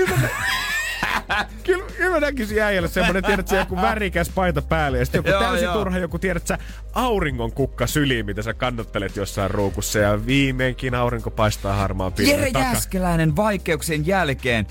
Kyllä, 1.63 1.85
kyllä 1.97 2.11
mä 2.11 2.19
näkisin 2.19 2.61
äijälle 2.61 2.87
semmonen, 2.87 3.23
tiedät 3.23 3.47
sä, 3.47 3.55
joku 3.55 3.75
värikäs 3.75 4.29
paita 4.29 4.61
päälle 4.61 4.99
ja 4.99 5.05
sitten 5.05 5.19
joku 5.19 5.29
Joo, 5.29 5.39
täysin 5.39 5.65
joo. 5.65 5.73
turha 5.73 5.97
joku, 5.97 6.19
tiedät 6.19 6.47
sä, 6.47 6.57
auringon 6.93 7.51
kukka 7.51 7.87
syliin, 7.87 8.25
mitä 8.25 8.41
sä 8.41 8.53
kannattelet 8.53 9.15
jossain 9.15 9.51
ruukussa 9.51 9.99
ja 9.99 10.25
viimeinkin 10.25 10.95
aurinko 10.95 11.31
paistaa 11.31 11.73
harmaan 11.73 12.13
pilven 12.13 12.39
Jere 12.39 12.51
takaa. 12.51 12.61
Jääskeläinen 12.61 13.35
vaikeuksien 13.35 14.07
jälkeen 14.07 14.67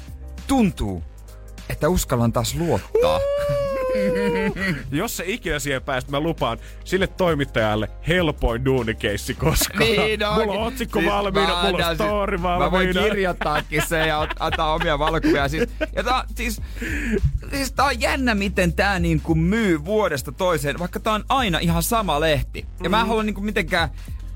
tuntuu, 0.47 1.03
että 1.69 1.89
uskallan 1.89 2.33
taas 2.33 2.55
luottaa. 2.55 3.21
Jos 4.93 5.17
se 5.17 5.25
ikinä 5.27 5.59
siihen 5.59 5.83
pääst, 5.83 6.09
mä 6.09 6.21
lupaan 6.21 6.59
sille 6.85 7.07
toimittajalle 7.07 7.89
helpoin 8.09 8.65
duunikeissi 8.65 9.35
koskaan. 9.35 9.79
Niin, 9.81 10.21
no, 10.21 10.35
mulla 10.35 10.53
on 10.61 10.67
otsikko 10.67 10.99
siis 11.01 11.13
valmiina, 11.13 11.63
mä 11.63 11.71
mulla 11.71 11.87
on 11.89 11.95
story 11.95 12.39
Mä 12.39 12.59
voin 12.59 12.73
valmiina. 12.73 13.03
kirjoittaakin 13.03 13.83
se 13.89 14.07
ja 14.07 14.29
antaa 14.39 14.75
omia 14.75 14.99
valokuvia. 14.99 15.49
Siis, 15.49 15.69
ja 15.97 16.03
tää, 16.05 16.25
siis, 16.35 16.63
siis 17.53 17.73
tää 17.73 17.87
on 17.87 18.01
jännä, 18.01 18.35
miten 18.35 18.73
tää 18.73 18.99
niinku 18.99 19.35
myy 19.35 19.85
vuodesta 19.85 20.33
toiseen, 20.33 20.79
vaikka 20.79 21.01
tää 21.01 21.13
on 21.13 21.25
aina 21.29 21.59
ihan 21.59 21.83
sama 21.83 22.21
lehti. 22.21 22.67
Ja 22.83 22.89
Mm. 22.89 22.91
mä 22.91 23.01
en 23.01 23.07
halua 23.07 23.23
niinku 23.23 23.41
mitenkään 23.41 23.89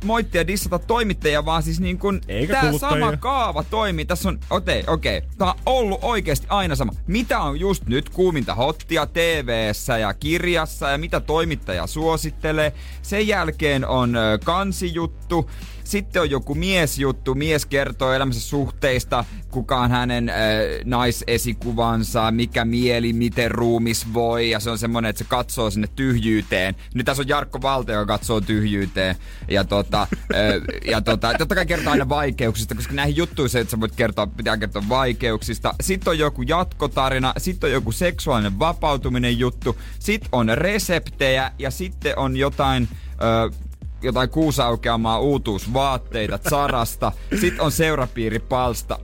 moittia 0.04 0.40
ja 0.40 0.46
dissata 0.46 0.78
toimittajia, 0.78 1.44
vaan 1.44 1.62
siis 1.62 1.80
niin 1.80 1.98
kuin 1.98 2.20
Eikä 2.28 2.52
tää 2.52 2.62
kuluttajia. 2.62 3.00
sama 3.00 3.16
kaava 3.16 3.62
toimii. 3.62 4.04
Tässä 4.04 4.28
on, 4.28 4.38
okei, 4.50 4.80
okay, 4.80 4.94
okei, 4.94 5.18
okay. 5.18 5.30
tää 5.38 5.48
on 5.48 5.54
ollut 5.66 5.98
oikeasti 6.02 6.46
aina 6.50 6.76
sama. 6.76 6.92
Mitä 7.06 7.40
on 7.40 7.60
just 7.60 7.86
nyt 7.86 8.08
kuuminta 8.08 8.54
hottia 8.54 9.06
TV:ssä 9.06 9.98
ja 9.98 10.14
kirjassa 10.14 10.88
ja 10.90 10.98
mitä 10.98 11.20
toimittaja 11.20 11.86
suosittelee. 11.86 12.72
Sen 13.02 13.28
jälkeen 13.28 13.86
on 13.86 14.14
kansijuttu. 14.44 15.50
Sitten 15.90 16.22
on 16.22 16.30
joku 16.30 16.54
miesjuttu, 16.54 17.34
mies 17.34 17.66
kertoo 17.66 18.12
elämänsä 18.12 18.40
suhteista, 18.40 19.24
kuka 19.50 19.80
on 19.80 19.90
hänen 19.90 20.28
äh, 20.28 20.36
naisesikuvansa, 20.84 22.30
mikä 22.30 22.64
mieli, 22.64 23.12
miten 23.12 23.50
ruumis 23.50 24.14
voi, 24.14 24.50
ja 24.50 24.60
se 24.60 24.70
on 24.70 24.78
semmonen, 24.78 25.10
että 25.10 25.18
se 25.18 25.28
katsoo 25.28 25.70
sinne 25.70 25.88
tyhjyyteen. 25.96 26.74
Nyt 26.94 27.06
tässä 27.06 27.22
on 27.22 27.28
Jarkko 27.28 27.62
Valte, 27.62 27.92
joka 27.92 28.06
katsoo 28.06 28.40
tyhjyyteen, 28.40 29.16
ja 29.48 29.64
tota, 29.64 30.06
äh, 30.34 30.38
ja 30.86 31.00
tota, 31.00 31.34
totta 31.38 31.54
kai 31.54 31.66
kertoo 31.66 31.92
aina 31.92 32.08
vaikeuksista, 32.08 32.74
koska 32.74 32.94
näihin 32.94 33.16
juttuihin 33.16 33.50
se, 33.50 33.60
että 33.60 33.70
sä 33.70 33.80
voit 33.80 33.96
kertoa, 33.96 34.26
pitää 34.26 34.56
kertoa 34.56 34.82
vaikeuksista. 34.88 35.74
Sitten 35.80 36.10
on 36.10 36.18
joku 36.18 36.42
jatkotarina, 36.42 37.34
sitten 37.38 37.68
on 37.68 37.72
joku 37.72 37.92
seksuaalinen 37.92 38.58
vapautuminen 38.58 39.38
juttu, 39.38 39.76
sitten 39.98 40.28
on 40.32 40.50
reseptejä, 40.54 41.52
ja 41.58 41.70
sitten 41.70 42.18
on 42.18 42.36
jotain... 42.36 42.88
Äh, 43.10 43.69
jotain 44.02 44.30
kuusaukeamaa 44.30 45.18
uutuusvaatteita 45.20 46.38
Sarasta. 46.50 47.12
Sitten 47.40 47.60
on 47.60 47.72
seurapiiripalsta. 47.72 48.98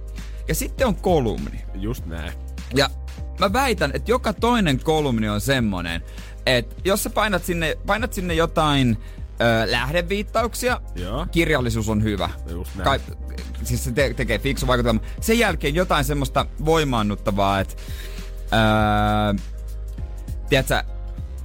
Ja 0.49 0.55
sitten 0.55 0.87
on 0.87 0.97
kolumni. 0.97 1.63
Just 1.75 2.07
näin. 2.07 2.33
Ja 2.75 2.91
mä 3.41 3.53
väitän, 3.53 3.91
että 3.95 4.11
joka 4.11 4.33
toinen 4.33 4.81
kolumni 4.85 5.29
on 5.29 5.41
semmonen, 5.41 6.03
että 6.47 6.77
jos 6.85 7.03
sä 7.03 7.11
painat 7.11 7.45
sinne, 7.45 7.79
painat 7.87 8.13
sinne 8.13 8.35
jotain 8.35 8.99
ö, 9.41 9.71
lähdeviittauksia, 9.71 10.81
Joo. 10.95 11.27
kirjallisuus 11.31 11.89
on 11.89 12.03
hyvä. 12.03 12.31
Just 12.51 12.75
näin. 12.75 13.01
siis 13.63 13.85
se 13.85 13.93
te- 13.93 14.15
tekee 14.15 14.39
fiksu 14.39 14.67
vaikutelma. 14.67 15.01
Sen 15.21 15.39
jälkeen 15.39 15.75
jotain 15.75 16.05
semmoista 16.05 16.47
voimaannuttavaa, 16.65 17.61
että 17.61 17.75
öö, 18.53 19.35
tiedätkö, 20.49 20.83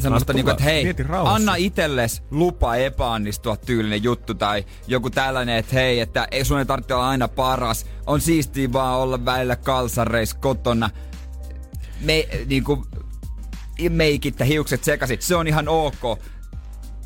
semmoista 0.02 0.34
niinku, 0.34 0.52
että 0.52 0.64
hei, 0.64 0.96
anna 1.24 1.56
itelles 1.56 2.24
lupa 2.32 2.76
epäonnistua 2.76 3.58
tyylinen 3.58 4.04
juttu 4.04 4.34
tai 4.34 4.66
joku 4.88 5.10
tällainen, 5.10 5.56
että 5.56 5.76
hei, 5.76 6.00
että 6.00 6.28
ei 6.32 6.46
sun 6.46 6.60
ei 6.60 6.66
tarvitse 6.66 6.94
olla 6.94 7.10
aina 7.10 7.28
paras. 7.28 7.86
On 8.08 8.22
siistiä 8.22 8.74
vaan 8.74 9.00
olla 9.00 9.26
välillä 9.26 9.56
kalsareissa 9.56 10.38
kotona. 10.38 10.90
Me, 12.02 12.28
niinku, 12.46 12.86
meikit 13.90 14.40
ja 14.40 14.46
hiukset 14.46 14.84
sekaisin. 14.84 15.18
Se 15.22 15.36
on 15.36 15.48
ihan 15.48 15.68
ok. 15.68 16.20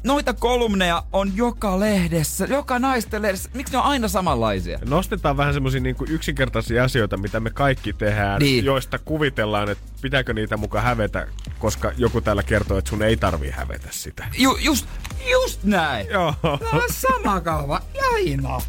Noita 0.06 0.34
kolumneja 0.34 1.04
on 1.14 1.32
joka 1.38 1.80
lehdessä, 1.80 2.46
joka 2.46 2.80
naisten 2.80 3.22
lehdessä. 3.22 3.50
Miksi 3.54 3.74
ne 3.74 3.80
on 3.80 3.84
aina 3.86 4.08
samanlaisia? 4.08 4.80
Nostetaan 4.86 5.38
vähän 5.38 5.54
semmoisia 5.54 5.82
niinku 5.82 6.06
yksinkertaisia 6.10 6.84
asioita, 6.84 7.18
mitä 7.18 7.40
me 7.40 7.50
kaikki 7.50 7.94
tehdään, 7.94 8.40
Niin. 8.42 8.66
joista 8.66 9.00
kuvitellaan, 9.00 9.70
että 9.70 9.84
pitääkö 10.02 10.34
niitä 10.34 10.58
mukaan 10.58 10.84
hävetä, 10.84 11.28
koska 11.60 11.92
joku 11.98 12.22
täällä 12.22 12.44
kertoo, 12.44 12.78
että 12.78 12.90
sun 12.90 13.04
ei 13.04 13.18
tarvii 13.18 13.52
hävetä 13.52 13.88
sitä. 13.92 14.28
Ju, 14.38 14.56
just, 14.62 14.86
just 15.32 15.64
näin. 15.64 16.08
Joo. 16.10 16.34
Tää 16.42 16.70
on 16.74 16.82
sama 16.90 17.42
kaava. 17.42 17.82
Jaina. 17.94 18.62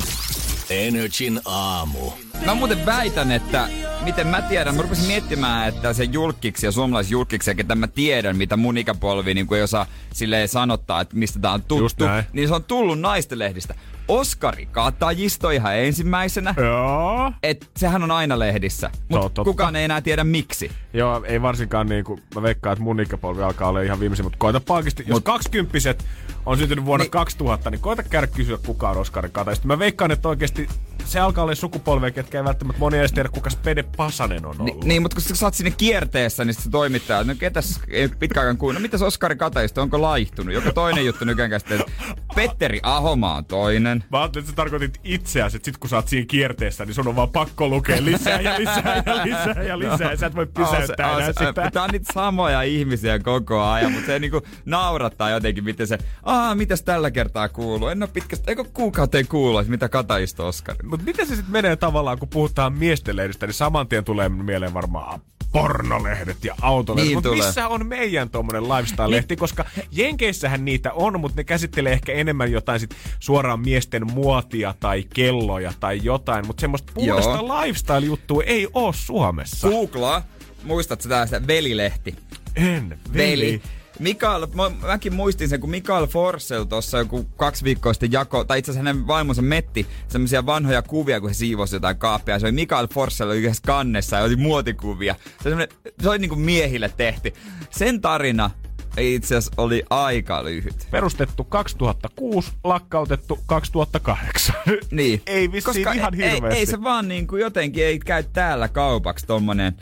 Energin 0.70 1.40
aamu. 1.44 2.10
Mä 2.46 2.54
muuten 2.54 2.86
väitän, 2.86 3.32
että 3.32 3.68
miten 4.04 4.26
mä 4.26 4.42
tiedän, 4.42 4.74
mä 4.74 4.82
rupesin 4.82 5.06
miettimään, 5.06 5.68
että 5.68 5.92
se 5.92 6.04
julkiksi 6.04 6.66
ja 6.66 6.72
suomalaisjulkiksi, 6.72 7.54
ketä 7.54 7.74
mä 7.74 7.86
tiedän, 7.86 8.36
mitä 8.36 8.56
mun 8.56 8.78
ikäpolvi 8.78 9.34
niin 9.34 9.54
ei 9.54 9.62
osaa 9.62 9.86
silleen 10.12 10.48
sanottaa, 10.48 11.00
että 11.00 11.16
mistä 11.16 11.38
tää 11.38 11.52
on 11.52 11.62
tuttu, 11.62 12.04
niin 12.32 12.48
se 12.48 12.54
on 12.54 12.64
tullut 12.64 13.00
naistelehdistä. 13.00 13.74
Oskari 14.08 14.66
Katajisto 14.66 15.50
ihan 15.50 15.76
ensimmäisenä. 15.76 16.54
Joo. 16.56 17.32
Et 17.42 17.70
sehän 17.76 18.02
on 18.02 18.10
aina 18.10 18.38
lehdissä, 18.38 18.90
mutta 19.08 19.44
kukaan 19.44 19.76
ei 19.76 19.84
enää 19.84 20.00
tiedä 20.00 20.24
miksi. 20.24 20.70
Joo, 20.92 21.24
ei 21.24 21.42
varsinkaan 21.42 21.86
niinku, 21.86 22.18
mä 22.34 22.42
veikkaan, 22.42 22.72
että 22.72 22.82
mun 22.82 23.00
ikäpolvi 23.00 23.42
alkaa 23.42 23.68
olla 23.68 23.82
ihan 23.82 24.00
viimeisin, 24.00 24.24
mutta 24.26 24.38
koita 24.38 24.60
jos 25.06 25.18
Mut- 25.18 25.22
kaksikymppiset 25.24 26.04
on 26.46 26.58
syntynyt 26.58 26.84
vuonna 26.84 27.04
Niin. 27.04 27.10
2000, 27.10 27.70
niin 27.70 27.80
koita 27.80 28.02
käydä 28.02 28.26
kysyä 28.26 28.58
kuka 28.66 28.90
on 28.90 28.96
Oskari 28.96 29.28
Kataista. 29.32 29.66
Mä 29.66 29.78
veikkaan, 29.78 30.10
että 30.10 30.28
oikeasti 30.28 30.68
se 31.06 31.20
alkaa 31.20 31.44
olla 31.44 31.54
sukupolvea, 31.54 32.10
ketkä 32.10 32.38
ei 32.38 32.44
välttämättä 32.44 32.80
moni 32.80 32.98
edes 32.98 33.12
tiedä, 33.12 33.28
kuka 33.28 33.50
Spede 33.50 33.82
Pasanen 33.96 34.46
on 34.46 34.56
Ni, 34.58 34.70
ollut. 34.70 34.84
niin, 34.84 35.02
mutta 35.02 35.14
kun 35.14 35.36
sä 35.36 35.46
oot 35.46 35.54
sinne 35.54 35.70
kierteessä, 35.70 36.44
niin 36.44 36.54
se 36.54 36.70
toimittaja, 36.70 37.24
no 37.24 37.34
ketäs 37.38 37.80
ei 37.88 38.08
pitkäaikaan 38.08 38.56
kuin, 38.56 38.74
no 38.74 38.80
mitäs 38.80 39.02
Oskari 39.02 39.36
Katajisto, 39.36 39.82
onko 39.82 40.02
laihtunut? 40.02 40.54
Joka 40.54 40.72
toinen 40.72 41.06
juttu 41.06 41.24
nykyään 41.24 41.50
käsittelee. 41.50 41.86
Petteri 42.34 42.80
Ahomaa 42.82 43.36
on 43.36 43.44
toinen. 43.44 44.04
Mä 44.10 44.20
ajattelin, 44.20 44.42
että 44.42 44.52
sä 44.52 44.56
tarkoitit 44.56 45.00
itseäsi, 45.04 45.56
että 45.56 45.64
sit 45.64 45.78
kun 45.78 45.90
sä 45.90 45.96
oot 45.96 46.08
siinä 46.08 46.26
kierteessä, 46.28 46.84
niin 46.84 46.94
sun 46.94 47.08
on 47.08 47.16
vaan 47.16 47.30
pakko 47.30 47.68
lukea 47.68 48.04
lisää 48.04 48.40
ja 48.40 48.58
lisää 48.58 49.02
ja 49.06 49.24
lisää 49.24 49.62
ja 49.62 49.78
lisää. 49.78 50.10
Ja 50.10 50.16
sä 50.16 50.26
et 50.26 50.34
voi 50.36 50.46
pysäyttää 50.46 51.06
enää 51.12 51.20
se- 51.20 51.28
on 51.28 51.34
se- 51.34 51.46
sitä. 51.48 51.70
Tää 51.70 51.82
on 51.82 51.90
niitä 51.90 52.12
samoja 52.12 52.62
ihmisiä 52.62 53.18
koko 53.18 53.62
ajan, 53.62 53.92
mutta 53.92 54.06
se 54.06 54.18
niinku 54.18 54.42
naurattaa 54.64 55.30
jotenkin, 55.30 55.64
miten 55.64 55.86
se, 55.86 55.98
aa, 56.22 56.54
mitäs 56.54 56.82
tällä 56.82 57.10
kertaa 57.10 57.48
kuuluu? 57.48 57.88
En 57.88 58.02
oo 58.02 58.08
pitkästä, 58.08 58.50
eikö 58.50 58.64
kuukauteen 58.74 59.26
kuulu, 59.28 59.58
että 59.58 59.70
mitä 59.70 59.88
Kataisto 59.88 60.46
Oskari? 60.46 60.78
Mutta 60.96 61.04
miten 61.04 61.26
se 61.26 61.36
sitten 61.36 61.52
menee 61.52 61.76
tavallaan, 61.76 62.18
kun 62.18 62.28
puhutaan 62.28 62.72
miesten 62.72 63.16
lehdistä, 63.16 63.46
niin 63.46 63.54
saman 63.54 63.88
tien 63.88 64.04
tulee 64.04 64.28
mieleen 64.28 64.74
varmaan 64.74 65.20
pornolehdet 65.52 66.44
ja 66.44 66.54
autolehdet. 66.62 67.08
Niin 67.08 67.16
Mutta 67.16 67.30
missä 67.30 67.68
on 67.68 67.86
meidän 67.86 68.30
tommonen 68.30 68.62
lifestyle-lehti? 68.62 69.36
Koska 69.36 69.64
Jenkeissähän 69.92 70.64
niitä 70.64 70.92
on, 70.92 71.20
mutta 71.20 71.36
ne 71.36 71.44
käsittelee 71.44 71.92
ehkä 71.92 72.12
enemmän 72.12 72.52
jotain 72.52 72.80
sit 72.80 72.94
suoraan 73.20 73.60
miesten 73.60 74.12
muotia 74.12 74.74
tai 74.80 75.04
kelloja 75.14 75.72
tai 75.80 76.00
jotain. 76.02 76.46
Mutta 76.46 76.60
semmoista 76.60 76.92
puhdasta 76.94 77.42
lifestyle-juttua 77.42 78.42
ei 78.42 78.68
oo 78.74 78.92
Suomessa. 78.92 79.68
Googlaa. 79.68 80.22
Muistatko 80.64 81.08
tästä 81.08 81.46
velilehti? 81.46 82.14
en. 82.56 82.98
Veli. 83.14 83.62
Mikael, 83.98 84.46
mä, 84.54 84.70
mäkin 84.86 85.14
muistin 85.14 85.48
sen, 85.48 85.60
kun 85.60 85.70
Mikael 85.70 86.06
Forssell 86.06 86.64
tuossa 86.64 86.98
joku 86.98 87.24
kaksi 87.36 87.64
viikkoa 87.64 87.92
sitten 87.92 88.12
jako, 88.12 88.44
tai 88.44 88.58
itse 88.58 88.70
asiassa 88.70 88.88
hänen 88.88 89.06
vaimonsa 89.06 89.42
Metti, 89.42 89.86
semmoisia 90.08 90.46
vanhoja 90.46 90.82
kuvia, 90.82 91.20
kun 91.20 91.30
he 91.30 91.34
siivosi 91.34 91.76
jotain 91.76 91.96
kaappia. 91.96 92.38
Se 92.38 92.46
oli 92.46 92.52
Mikael 92.52 92.86
Forssell 92.94 93.30
yhdessä 93.30 93.62
kannessa 93.66 94.16
ja 94.16 94.24
oli 94.24 94.36
muotikuvia. 94.36 95.14
Se, 95.42 95.54
oli 95.54 95.66
se 96.02 96.08
oli 96.08 96.18
niinku 96.18 96.36
miehille 96.36 96.92
tehty. 96.96 97.32
Sen 97.70 98.00
tarina 98.00 98.50
itse 98.98 99.36
asiassa 99.36 99.62
oli 99.62 99.82
aika 99.90 100.44
lyhyt. 100.44 100.88
Perustettu 100.90 101.44
2006, 101.44 102.52
lakkautettu 102.64 103.38
2008. 103.46 104.54
Niin. 104.90 105.22
ei 105.26 105.52
vissiin 105.52 105.74
Koska 105.74 105.92
ihan 105.92 106.14
ei, 106.14 106.30
hirveästi. 106.30 106.56
ei, 106.56 106.60
ei, 106.60 106.66
se 106.66 106.82
vaan 106.82 107.08
niinku 107.08 107.36
jotenkin 107.36 107.84
ei 107.84 107.98
käy 107.98 108.24
täällä 108.32 108.68
kaupaksi 108.68 109.26
tommonen 109.26 109.76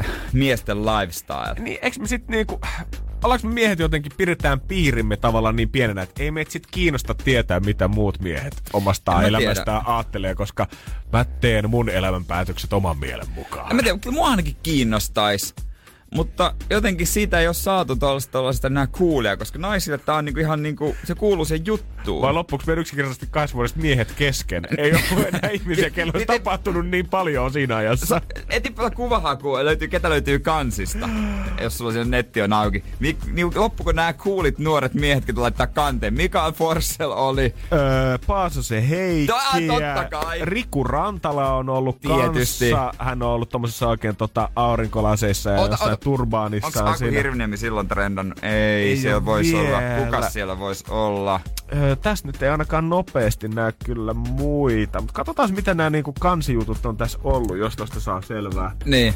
äh, 0.00 0.06
miesten 0.32 0.86
lifestyle. 0.86 1.54
Niin, 1.58 1.78
eikö 1.82 2.00
me 2.00 2.06
sit 2.06 2.28
niinku... 2.28 2.60
Ollaanko 3.24 3.48
me 3.48 3.54
miehet 3.54 3.78
jotenkin 3.78 4.12
pidetään 4.16 4.60
piirimme 4.60 5.16
tavallaan 5.16 5.56
niin 5.56 5.68
pienenä, 5.68 6.02
että 6.02 6.22
ei 6.22 6.30
meitä 6.30 6.50
sit 6.50 6.66
kiinnosta 6.66 7.14
tietää, 7.14 7.60
mitä 7.60 7.88
muut 7.88 8.20
miehet 8.20 8.62
omasta 8.72 9.22
En 9.22 9.28
elämästään 9.28 9.82
aattelee, 9.86 10.34
koska 10.34 10.66
mä 11.12 11.24
teen 11.24 11.70
mun 11.70 11.88
elämänpäätökset 11.88 12.72
oman 12.72 12.98
mielen 12.98 13.30
mukaan. 13.30 13.70
En 13.70 13.76
mä 13.76 13.82
tiedä, 13.82 13.98
kyllä 13.98 14.14
mua 14.14 14.28
ainakin 14.28 14.56
kiinnostais. 14.62 15.54
Mutta 16.14 16.54
jotenkin 16.70 17.06
siitä 17.06 17.40
ei 17.40 17.46
ole 17.46 17.54
saatu 17.54 17.96
tuollaista, 17.96 18.32
tuollaista 18.32 18.68
nää 18.68 18.86
kuulia, 18.86 19.36
koska 19.36 19.58
naisille 19.58 19.98
tää 19.98 20.14
on 20.14 20.24
niinku 20.24 20.40
ihan 20.40 20.62
niinku, 20.62 20.96
se 21.04 21.14
kuuluu 21.14 21.44
sen 21.44 21.66
juttuun. 21.66 22.22
Vai 22.22 22.32
loppuksi 22.32 22.66
meidän 22.66 22.80
yksinkertaisesti 22.80 23.26
kahdessa 23.30 23.56
miehet 23.76 24.12
kesken? 24.12 24.66
Ei 24.78 24.92
ole 24.92 25.28
enää 25.28 25.50
ihmisiä, 25.60 25.90
kello 25.90 26.12
on 26.14 26.18
Niin, 26.18 26.26
tapahtunut 26.26 26.86
niin 26.86 27.08
paljon 27.08 27.52
siinä 27.52 27.76
ajassa. 27.76 28.20
Etipä 28.50 28.90
kuvahakua, 28.90 29.64
löytyy, 29.64 29.88
ketä 29.88 30.10
löytyy 30.10 30.38
kansista, 30.38 31.08
jos 31.60 31.78
sulla 31.78 31.92
siellä 31.92 32.10
netti 32.10 32.42
on 32.42 32.52
auki. 32.52 32.84
Mik, 33.00 33.16
niin 33.32 33.50
loppuko 33.54 33.92
nämä 33.92 34.12
kuulit 34.12 34.58
nuoret 34.58 34.94
miehet, 34.94 35.28
jotka 35.28 35.42
laittaa 35.42 35.66
kanteen? 35.66 36.14
Mikael 36.14 36.52
Forssell 36.52 37.12
oli. 37.12 37.54
Öö, 37.72 38.18
Paasose 38.26 38.88
Heikki. 38.88 39.32
No, 39.66 39.74
totta 39.74 40.04
kai. 40.10 40.38
Riku 40.42 40.84
Rantala 40.84 41.54
on 41.54 41.68
ollut 41.68 42.00
Tietysti. 42.00 42.70
kanssa. 42.70 43.04
Hän 43.04 43.22
on 43.22 43.28
ollut 43.28 43.48
tommosessa 43.48 43.88
oikein 43.88 44.16
tota, 44.16 44.48
aurinkolaseissa 44.56 45.50
ja 45.50 45.60
Ota, 45.60 45.76
ota. 45.80 45.96
Turbaanissa. 46.04 46.66
Onko 46.66 46.80
on 46.80 46.88
Aku. 46.88 47.04
Hirviniemi 47.04 47.56
silloin 47.56 47.88
trendannut? 47.88 48.44
Ei, 48.44 48.88
Ei 48.88 48.96
siellä 48.96 49.24
voisi 49.24 49.56
olla. 49.56 49.78
Kuka 50.04 50.30
siellä 50.30 50.58
voisi 50.58 50.84
olla? 50.88 51.40
Öö, 51.76 51.96
tässä 51.96 52.26
nyt 52.26 52.42
ei 52.42 52.48
ainakaan 52.48 52.88
nopeasti 52.88 53.48
näy 53.48 53.72
kyllä 53.84 54.14
muita. 54.14 55.00
Mutta 55.00 55.12
katsotaan, 55.12 55.54
mitä 55.54 55.74
nämä 55.74 55.90
niinku 55.90 56.14
kansijutut 56.20 56.86
on 56.86 56.96
tässä 56.96 57.18
ollut, 57.24 57.56
jos 57.56 57.76
tosta 57.76 58.00
saa 58.00 58.22
selvää. 58.22 58.76
Niin. 58.84 59.14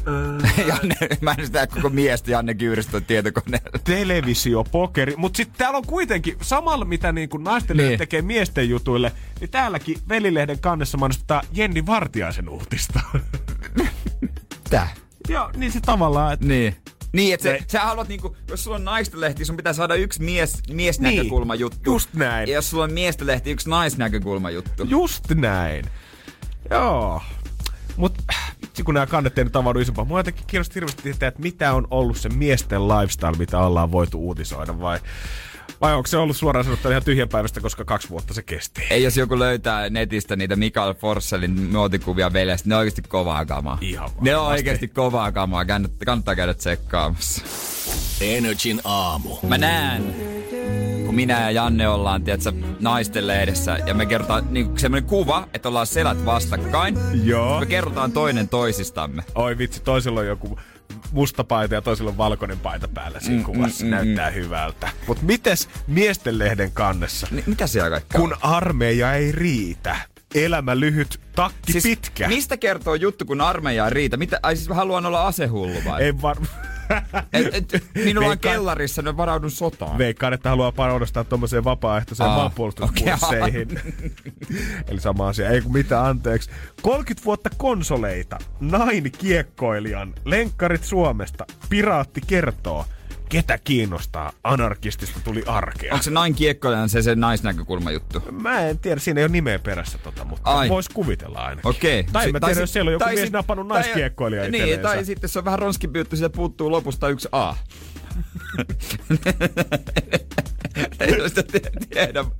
Janne, 0.68 0.96
mä 1.20 1.34
en 1.38 1.46
sitä 1.46 1.66
koko 1.66 1.88
miestä 1.88 2.30
Janne 2.30 2.54
Kyyristö 2.54 3.00
tietokoneella. 3.00 3.78
televisiopokeri. 3.84 5.14
Mutta 5.16 5.36
sitten 5.36 5.58
täällä 5.58 5.76
on 5.76 5.86
kuitenkin, 5.86 6.36
samalla 6.42 6.84
mitä 6.84 7.12
niinku 7.12 7.36
naisten 7.36 7.76
niin. 7.76 7.98
tekee 7.98 8.22
miesten 8.22 8.68
jutuille, 8.68 9.12
niin 9.40 9.50
täälläkin 9.50 9.98
Velilehden 10.08 10.60
kannessa 10.60 10.98
mainostetaan 10.98 11.44
Jenni 11.52 11.86
Vartiaisen 11.86 12.48
uutista. 12.48 13.00
Tää. 14.70 14.88
Joo, 15.30 15.50
niin 15.56 15.72
se 15.72 15.80
tavallaan, 15.80 16.32
että 16.32 16.46
Niin. 16.46 16.76
Niin, 17.12 17.34
että 17.34 17.42
se, 17.42 17.64
sä 17.68 17.80
haluat 17.80 18.08
niinku, 18.08 18.36
jos 18.48 18.64
sulla 18.64 18.76
on 18.76 18.84
naisten 18.84 19.20
lehti, 19.20 19.44
sun 19.44 19.56
pitää 19.56 19.72
saada 19.72 19.94
yksi 19.94 20.22
mies, 20.22 20.58
miesnäkökulma 20.72 21.54
juttu. 21.54 21.78
Niin, 21.78 21.92
just 21.92 22.14
näin. 22.14 22.48
Ja 22.48 22.54
jos 22.54 22.70
sulla 22.70 22.84
on 22.84 22.92
miesten 22.92 23.26
lehti, 23.26 23.50
yksi 23.50 23.70
naisnäkökulma 23.70 24.50
juttu. 24.50 24.84
Just 24.88 25.30
näin. 25.34 25.84
Joo. 26.70 27.22
Mut 27.96 28.14
vitsi 28.62 28.82
kun 28.82 28.94
nämä 28.94 29.06
kannet 29.06 29.38
ei 29.38 29.44
nyt 29.44 29.56
avaudu 29.56 29.78
isompaa. 29.78 30.04
Mua 30.04 30.18
jotenkin 30.18 30.44
kiinnosti 30.46 30.74
hirveästi 30.74 31.02
tietää, 31.02 31.28
että 31.28 31.42
mitä 31.42 31.72
on 31.72 31.86
ollut 31.90 32.16
se 32.16 32.28
miesten 32.28 32.88
lifestyle, 32.88 33.36
mitä 33.38 33.58
ollaan 33.58 33.92
voitu 33.92 34.18
uutisoida 34.18 34.80
vai... 34.80 34.98
Vai 35.80 35.94
onko 35.94 36.06
se 36.06 36.16
ollut 36.16 36.36
suoraan 36.36 36.64
sanottuna 36.64 36.92
ihan 36.92 37.04
tyhjänpäivästä, 37.04 37.60
koska 37.60 37.84
kaksi 37.84 38.08
vuotta 38.10 38.34
se 38.34 38.42
kesti? 38.42 38.82
Ei 38.90 39.02
jos 39.02 39.16
joku 39.16 39.38
löytää 39.38 39.90
netistä 39.90 40.36
niitä 40.36 40.56
Mikael 40.56 40.94
Forssellin 40.94 41.60
muotikuvia 41.60 42.32
veljestä, 42.32 42.68
ne 42.68 42.74
on 42.74 42.78
oikeasti 42.78 43.02
kovaa 43.02 43.46
kamaa. 43.46 43.78
Ihan 43.80 44.10
Ne 44.20 44.36
on 44.36 44.46
oikeasti 44.46 44.88
kovaa 44.88 45.32
kamaa, 45.32 45.64
kannattaa, 45.64 46.06
kannattaa 46.06 46.36
käydä 46.36 46.54
tsekkaamassa. 46.54 47.42
Energin 48.20 48.80
aamu. 48.84 49.36
Mä 49.48 49.58
näen, 49.58 50.14
kun 51.06 51.14
minä 51.14 51.40
ja 51.40 51.50
Janne 51.50 51.88
ollaan, 51.88 52.24
tiedätkö, 52.24 52.52
naisten 52.80 53.26
lehdessä, 53.26 53.78
ja 53.86 53.94
me 53.94 54.06
kerrotaan 54.06 54.44
niin 54.50 54.78
semmoinen 54.78 55.08
kuva, 55.08 55.48
että 55.54 55.68
ollaan 55.68 55.86
selät 55.86 56.24
vastakkain. 56.24 56.98
Joo. 57.24 57.60
Me 57.60 57.66
kerrotaan 57.66 58.12
toinen 58.12 58.48
toisistamme. 58.48 59.22
Oi 59.34 59.58
vitsi, 59.58 59.82
toisella 59.82 60.20
on 60.20 60.26
joku 60.26 60.58
musta 61.12 61.44
paita 61.44 61.74
ja 61.74 61.82
toisella 61.82 62.10
on 62.10 62.16
valkoinen 62.18 62.58
paita 62.58 62.88
päällä 62.88 63.20
siinä 63.20 63.34
Mm, 63.34 63.38
mm, 63.40 63.44
kuvassa. 63.44 63.84
mm, 63.84 63.90
Mm, 63.90 63.96
mm, 63.96 64.04
Näyttää 64.04 64.30
hyvältä. 64.30 64.88
Mut 65.06 65.22
mites 65.22 65.68
miesten 65.86 66.38
lehden 66.38 66.72
kannessa? 66.72 67.26
Ni, 67.30 67.44
mitä 67.46 67.66
siellä 67.66 67.90
kaikkea 67.90 68.20
Kun 68.20 68.36
armeija 68.40 69.12
ei 69.14 69.32
riitä. 69.32 69.96
Elämä 70.34 70.80
lyhyt, 70.80 71.20
takki 71.36 71.72
Siis 71.72 71.84
pitkä. 71.84 72.28
Mistä 72.28 72.56
kertoo 72.56 72.94
juttu, 72.94 73.24
kun 73.24 73.40
armeija 73.40 73.84
ei 73.84 73.90
riitä? 73.90 74.16
Mitä, 74.16 74.40
ai 74.42 74.56
siis 74.56 74.68
haluan 74.68 75.06
olla 75.06 75.26
asehullu 75.26 75.78
vai? 75.84 76.02
Ei 76.02 76.22
var... 76.22 76.36
Et, 77.32 77.54
et, 77.54 77.84
minulla 77.94 78.26
on 78.28 78.32
Veikkaan- 78.32 78.52
kellarissa, 78.54 79.02
ne 79.02 79.16
varaudun 79.16 79.50
sotaan. 79.50 79.98
Veikkaan, 79.98 80.32
että 80.32 80.48
haluaa 80.48 80.72
parodostaa 80.72 81.24
tommoseen 81.24 81.64
vapaaehtoiseen 81.64 82.28
Aa, 82.28 82.36
maanpuolustuskursseihin. 82.36 83.68
Eli 84.88 85.00
sama 85.00 85.28
asia. 85.28 85.48
Ei 85.48 85.60
kun 85.60 85.72
mitä, 85.72 86.04
anteeksi. 86.06 86.50
30 86.82 87.24
vuotta 87.24 87.50
konsoleita. 87.56 88.38
Nain 88.60 89.12
kiekkoilijan. 89.18 90.14
Lenkkarit 90.24 90.84
Suomesta. 90.84 91.46
Piraatti 91.68 92.20
kertoo. 92.26 92.84
Ketä 93.30 93.58
kiinnostaa? 93.58 94.32
Anarkistista 94.44 95.20
tuli 95.24 95.42
arkea. 95.46 95.92
Onko 95.92 96.02
se 96.02 96.10
nain 96.10 96.34
kiekkoilijan 96.34 96.88
se, 96.88 97.02
se 97.02 97.14
naisnäkökulma 97.14 97.90
juttu? 97.90 98.22
Mä 98.30 98.60
en 98.60 98.78
tiedä, 98.78 99.00
siinä 99.00 99.20
ei 99.20 99.24
ole 99.24 99.32
nimeä 99.32 99.58
perässä 99.58 99.98
tota, 99.98 100.24
mutta 100.24 100.50
Ai. 100.50 100.68
vois 100.68 100.88
kuvitella 100.88 101.38
ainakin. 101.38 101.70
Okei. 101.70 102.04
Tai 102.12 102.24
Si- 102.26 102.32
mä 102.32 102.40
tiedän, 102.40 102.60
jos 102.60 102.72
siellä 102.72 102.88
on 102.88 102.92
joku 102.92 103.04
mies 103.08 103.20
sit- 103.20 103.32
napannut 103.32 103.68
tai- 103.68 103.82
naiskiekkoilija 103.82 104.50
Niin, 104.50 104.80
tai 104.80 105.04
sitten 105.04 105.30
se 105.30 105.38
on 105.38 105.44
vähän 105.44 105.58
ronskimpi 105.58 105.98
juttu, 105.98 106.16
siitä 106.16 106.30
puuttuu 106.30 106.70
lopusta 106.70 107.08
yksi 107.08 107.28
A. 107.32 107.54
Ei 111.00 111.28
sitä 111.28 111.42
tie- 111.42 111.70
tiedä. 111.90 112.24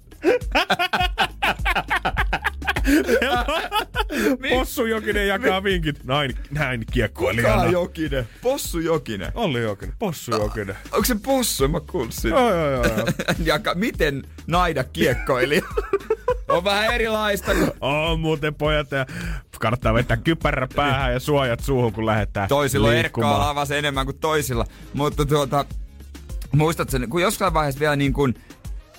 Possu 4.50 4.86
Jokinen 4.86 5.28
jakaa 5.28 5.62
vinkit. 5.62 6.04
Näin, 6.04 6.36
näin 6.50 6.80
Kuka 6.80 6.92
kiekkoilijana. 6.92 7.64
Jokinen? 7.64 8.28
Possu 8.42 8.78
Jokinen. 8.78 9.32
Olli 9.34 9.62
Jokinen. 9.62 9.94
Possu 9.98 10.30
Jokinen. 10.30 10.76
Onko 10.92 11.04
se 11.04 11.16
possu? 11.22 11.68
Mä 11.68 11.80
kuullut 11.80 12.12
siitä. 12.12 12.36
Joo, 12.36 12.54
joo, 12.54 12.70
joo. 12.70 13.06
Jaka, 13.44 13.74
miten 13.74 14.22
naida 14.46 14.84
kiekkoilija? 14.84 15.62
on 16.48 16.64
vähän 16.64 16.94
erilaista 16.94 17.54
kuin 17.54 17.70
On 17.80 18.20
muuten 18.20 18.54
pojat 18.54 18.90
ja 18.90 19.06
kannattaa 19.60 19.94
vetää 19.94 20.16
kypärä 20.16 20.68
päähän 20.76 21.12
ja 21.12 21.20
suojat 21.20 21.60
suuhun, 21.60 21.92
kun 21.92 22.06
lähdetään 22.06 22.48
Toisilla 22.48 22.88
on 22.88 22.94
erkkaa 22.94 23.66
enemmän 23.78 24.06
kuin 24.06 24.18
toisilla. 24.18 24.64
Mutta 24.94 25.26
tuota, 25.26 25.64
muistatko 26.52 26.96
kun 27.08 27.22
jossain 27.22 27.54
vaiheessa 27.54 27.80
vielä 27.80 27.96
niin 27.96 28.12
kuin, 28.12 28.34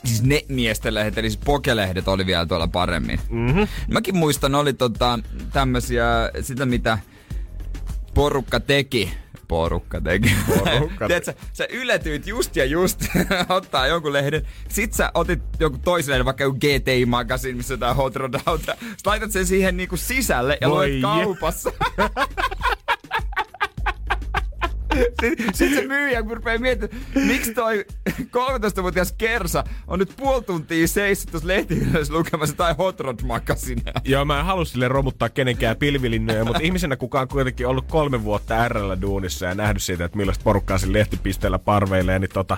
siis 0.06 0.24
ne 0.24 0.42
miesten 0.48 0.94
lehdet, 0.94 1.18
eli 1.18 1.30
siis 1.30 1.42
pokelehdet 1.46 2.08
oli 2.08 2.26
vielä 2.26 2.46
tuolla 2.46 2.68
paremmin. 2.68 3.20
Mm-hmm. 3.30 3.68
Mäkin 3.88 4.18
muistan, 4.18 4.56
oli 4.56 4.74
tota, 4.74 5.20
tämmösiä, 5.54 6.06
sitä 6.42 6.66
mitä 6.66 6.98
porukka 8.14 8.60
teki. 8.60 9.14
Porukka 9.48 10.02
teki. 10.02 10.36
Porukka 10.48 11.08
Tiedätkö, 11.08 11.34
sä 11.54 11.68
yletyit 11.70 12.28
just 12.28 12.56
ja 12.56 12.66
just 12.66 13.06
ottaa 13.50 13.88
jonkun 13.88 14.14
lehden. 14.14 14.48
Sit 14.70 14.94
sä 14.94 15.12
otit 15.14 15.40
joku 15.60 15.78
toisen 15.78 16.12
lehden, 16.12 16.26
vaikka 16.26 16.44
joku 16.44 16.58
GTI 16.58 17.06
Magazine, 17.06 17.54
missä 17.54 17.74
jotain 17.74 17.96
hot 17.96 18.16
rod. 18.16 18.34
Sit 18.98 19.06
laitat 19.06 19.32
sen 19.32 19.46
siihen 19.46 19.78
niinku 19.78 19.98
sisälle 19.98 20.58
ja 20.62 20.70
Voi 20.70 20.90
luet 20.90 21.02
kaupassa. 21.02 21.72
Sitten 25.22 25.56
sit 25.56 25.74
se 25.74 25.88
myyjä 25.88 26.24
rupeaa 26.30 26.58
miettimään, 26.58 27.06
miksi 27.28 27.54
toi 27.54 27.86
13-vuotias 28.10 29.12
Kersa 29.18 29.64
on 29.88 30.00
nyt 30.00 30.14
puoli 30.18 30.44
tuntia 30.44 30.88
seissyt 30.88 31.32
tuossa 31.32 31.48
lehtihyllyssä 31.48 32.14
lukemassa 32.14 32.56
tai 32.56 32.76
Hot 32.78 33.00
Rod 33.00 33.20
Magazinea. 33.24 33.94
Joo, 34.06 34.26
mä 34.26 34.40
en 34.40 34.46
halua 34.46 34.66
sille 34.66 34.88
romuttaa 34.88 35.30
kenenkään 35.30 35.78
pilvilinnoja, 35.78 36.46
mutta 36.46 36.60
ihmisenä 36.64 36.96
kukaan 36.96 37.28
kuitenkin 37.28 37.68
ollut 37.68 37.86
kolme 37.88 38.24
vuotta 38.24 38.68
RL 38.68 38.92
duunissa 39.02 39.46
ja 39.46 39.56
nähnyt 39.56 39.84
siitä, 39.84 40.06
että 40.06 40.18
millaista 40.18 40.44
porukkaa 40.44 40.78
siinä 40.78 40.94
lehtipisteellä 40.94 41.60
parveilee, 41.60 42.20
niin 42.20 42.30
tota, 42.34 42.58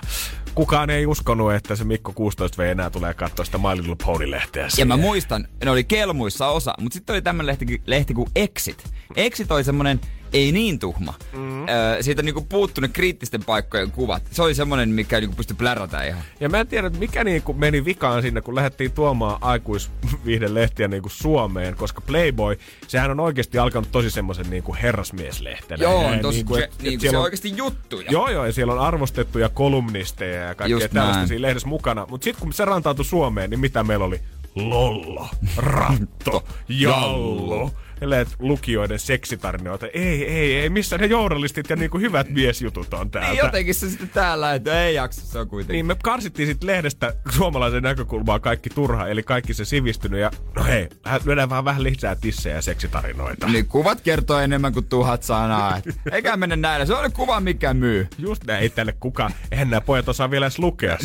kukaan 0.54 0.90
ei 0.90 1.06
uskonut, 1.06 1.52
että 1.52 1.76
se 1.76 1.84
Mikko 1.84 2.12
16 2.12 2.62
v 2.62 2.66
enää 2.66 2.90
tulee 2.90 3.14
katsoa 3.14 3.44
sitä 3.44 3.58
My 3.58 3.76
Little 3.76 3.96
Pony-lehteä 4.04 4.62
Ja 4.62 4.70
siihen. 4.70 4.88
mä 4.88 4.96
muistan, 4.96 5.48
ne 5.64 5.70
oli 5.70 5.84
kelmuissa 5.84 6.48
osa, 6.48 6.74
mutta 6.80 6.94
sitten 6.94 7.14
oli 7.14 7.22
tämmönen 7.22 7.46
lehti, 7.46 7.82
lehti 7.86 8.14
kuin 8.14 8.28
Exit. 8.36 8.84
Exit 9.16 9.50
oli 9.50 9.64
semmonen 9.64 10.00
ei 10.34 10.52
niin 10.52 10.78
tuhma. 10.78 11.14
Mm. 11.32 11.68
Öö, 11.68 12.02
siitä 12.02 12.20
on 12.20 12.24
niinku 12.24 12.46
puuttunut 12.48 12.90
kriittisten 12.92 13.44
paikkojen 13.44 13.90
kuvat. 13.90 14.22
Se 14.30 14.42
oli 14.42 14.54
semmonen, 14.54 14.88
mikä 14.88 15.20
niinku 15.20 15.36
pystyi 15.36 15.56
plärätä 15.56 16.02
ihan. 16.04 16.22
Ja 16.40 16.48
mä 16.48 16.60
en 16.60 16.66
tiedä, 16.66 16.86
että 16.86 16.98
mikä 16.98 17.24
niinku 17.24 17.52
meni 17.52 17.84
vikaan 17.84 18.22
sinne, 18.22 18.40
kun 18.40 18.54
lähdettiin 18.54 18.92
tuomaan 18.92 19.38
aikuisviihdelehtiä 19.40 20.88
niinku 20.88 21.08
Suomeen, 21.08 21.76
koska 21.76 22.00
Playboy, 22.00 22.58
sehän 22.86 23.10
on 23.10 23.20
oikeasti 23.20 23.58
alkanut 23.58 23.92
tosi 23.92 24.10
semmoisen 24.10 24.50
niinku 24.50 24.76
herrasmieslehtenä. 24.82 25.82
Joo, 25.82 26.06
on 26.06 26.18
tosi, 26.18 26.36
niinku, 26.36 26.54
se, 26.54 26.64
et- 26.64 26.82
niinku, 26.82 27.00
siellä 27.00 27.12
se 27.12 27.18
on 27.18 27.24
oikeasti 27.24 27.56
juttuja. 27.56 28.10
Joo, 28.10 28.30
joo, 28.30 28.46
ja 28.46 28.52
siellä 28.52 28.72
on 28.72 28.80
arvostettuja 28.80 29.48
kolumnisteja 29.48 30.42
ja 30.42 30.54
kaikkea 30.54 30.88
tällaista 30.88 31.26
siinä 31.26 31.42
lehdessä 31.42 31.68
mukana. 31.68 32.06
Mutta 32.10 32.24
sitten 32.24 32.42
kun 32.42 32.52
se 32.52 32.64
rantautui 32.64 33.04
Suomeen, 33.04 33.50
niin 33.50 33.60
mitä 33.60 33.84
meillä 33.84 34.04
oli? 34.04 34.20
Lollo, 34.54 35.28
ratto, 35.56 36.44
jallo. 36.68 37.70
Eleet 38.04 38.28
lukijoiden 38.38 38.98
seksitarinoita. 38.98 39.86
Ei, 39.86 40.24
ei, 40.24 40.56
ei, 40.56 40.70
missä 40.70 40.98
ne 40.98 41.06
journalistit 41.06 41.70
ja 41.70 41.76
niinku 41.76 41.98
hyvät 41.98 42.30
miesjutut 42.30 42.94
on 42.94 43.10
täältä. 43.10 43.30
Niin 43.30 43.38
jotenkin 43.38 43.74
se 43.74 43.90
sitten 43.90 44.08
täällä, 44.08 44.54
että 44.54 44.84
ei 44.84 44.94
jaksa, 44.94 45.26
se 45.26 45.38
on 45.38 45.48
kuitenkin. 45.48 45.72
Niin 45.74 45.86
me 45.86 45.96
karsittiin 46.02 46.48
sitten 46.48 46.66
lehdestä 46.66 47.14
suomalaisen 47.30 47.82
näkökulmaa 47.82 48.40
kaikki 48.40 48.70
turha, 48.70 49.08
eli 49.08 49.22
kaikki 49.22 49.54
se 49.54 49.64
sivistynyt 49.64 50.20
ja 50.20 50.30
no 50.56 50.64
hei, 50.64 50.88
lyödään 51.24 51.50
vaan 51.50 51.64
vähän 51.64 51.82
lisää 51.82 52.16
tissejä 52.16 52.54
ja 52.54 52.62
seksitarinoita. 52.62 53.46
Niin 53.46 53.66
kuvat 53.66 54.00
kertoo 54.00 54.38
enemmän 54.38 54.72
kuin 54.72 54.86
tuhat 54.86 55.22
sanaa. 55.22 55.76
et 55.76 55.84
Eikä 56.12 56.36
mennä 56.36 56.56
näillä. 56.56 56.86
Se 56.86 56.94
on 56.94 57.12
kuva, 57.12 57.40
mikä 57.40 57.74
myy. 57.74 58.08
Just 58.18 58.44
näin, 58.44 58.62
ei 58.62 58.68
tälle 58.68 58.94
kukaan, 59.00 59.34
eihän 59.52 59.70
nämä 59.70 59.80
pojat 59.80 60.08
osaa 60.08 60.30
vielä 60.30 60.46
edes 60.46 60.58
lukea. 60.58 60.98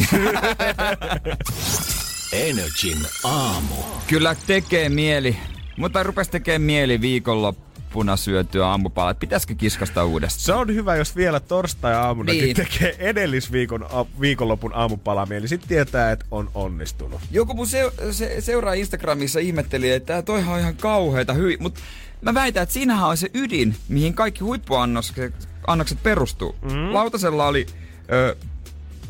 Energin 2.34 2.98
aamu. 3.24 3.76
Kyllä 4.08 4.36
tekee 4.48 4.90
mieli. 4.90 5.38
Mutta 5.80 6.04
rupes 6.04 6.28
tekee 6.30 6.60
mieli 6.60 7.02
viikonloppuna 7.02 8.18
syötyä 8.18 8.68
aamupalaa. 8.68 9.14
Pitäisikö 9.14 9.56
kiskasta 9.56 10.06
uudestaan? 10.06 10.46
Se 10.46 10.54
on 10.54 10.76
hyvä, 10.76 10.96
jos 10.96 11.16
vielä 11.16 11.40
torstai-aamunakin 11.40 12.42
Niin. 12.44 12.56
tekee 12.56 12.96
edellisviikon 13.00 13.84
a- 13.84 14.06
viikonlopun 14.22 14.72
aamupalaa 14.76 15.26
mieli. 15.26 15.48
Sitten 15.48 15.70
tietää, 15.70 16.12
että 16.12 16.26
on 16.32 16.52
onnistunut. 16.56 17.22
Joku 17.32 17.54
mun 17.54 17.68
se, 17.68 17.92
se, 18.12 18.42
seuraa 18.42 18.74
Instagramissa 18.74 19.40
ihmetteli, 19.40 19.92
että 19.92 20.22
toihan 20.22 20.54
on 20.54 20.60
ihan 20.60 20.76
kauheita 20.76 21.34
hyvin. 21.34 21.58
Mutta 21.62 21.80
mä 22.22 22.34
väitän, 22.34 22.64
että 22.64 22.74
siinähän 22.74 23.10
on 23.10 23.18
se 23.18 23.30
ydin, 23.34 23.76
mihin 23.90 24.14
kaikki 24.14 24.40
huippuannokset 24.44 25.34
annokset 25.68 26.04
perustuu. 26.04 26.56
Mm. 26.62 26.94
Lautasella 26.94 27.48
oli 27.48 27.66
ö, 28.12 28.36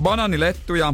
bananilettuja, 0.01 0.93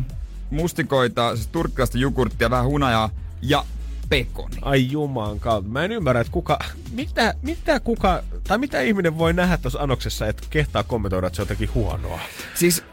mustikoita, 0.49 1.35
siis 1.35 1.47
turkkilaista 1.47 1.97
jogurttia, 1.97 2.49
vähän 2.49 2.65
hunajaa 2.65 3.09
ja 3.41 3.65
pekoni. 4.09 4.55
Ai 4.61 4.91
jumaan 4.91 5.39
kautta. 5.39 5.69
Mä 5.69 5.83
en 5.83 5.91
ymmärrä, 5.91 6.21
että 6.21 6.33
kuka, 6.33 6.59
mitä, 6.91 7.33
mitä 7.41 7.79
kuka, 7.79 8.23
tai 8.47 8.57
mitä 8.57 8.81
ihminen 8.81 9.17
voi 9.17 9.33
nähdä 9.33 9.57
tuossa 9.57 9.79
annoksessa, 9.79 10.27
että 10.27 10.43
kehtaa 10.49 10.83
kommentoida, 10.83 11.27
että 11.27 11.35
se 11.35 11.41
on 11.41 11.45
jotenkin 11.45 11.73
huonoa. 11.73 12.19
Siis 12.53 12.83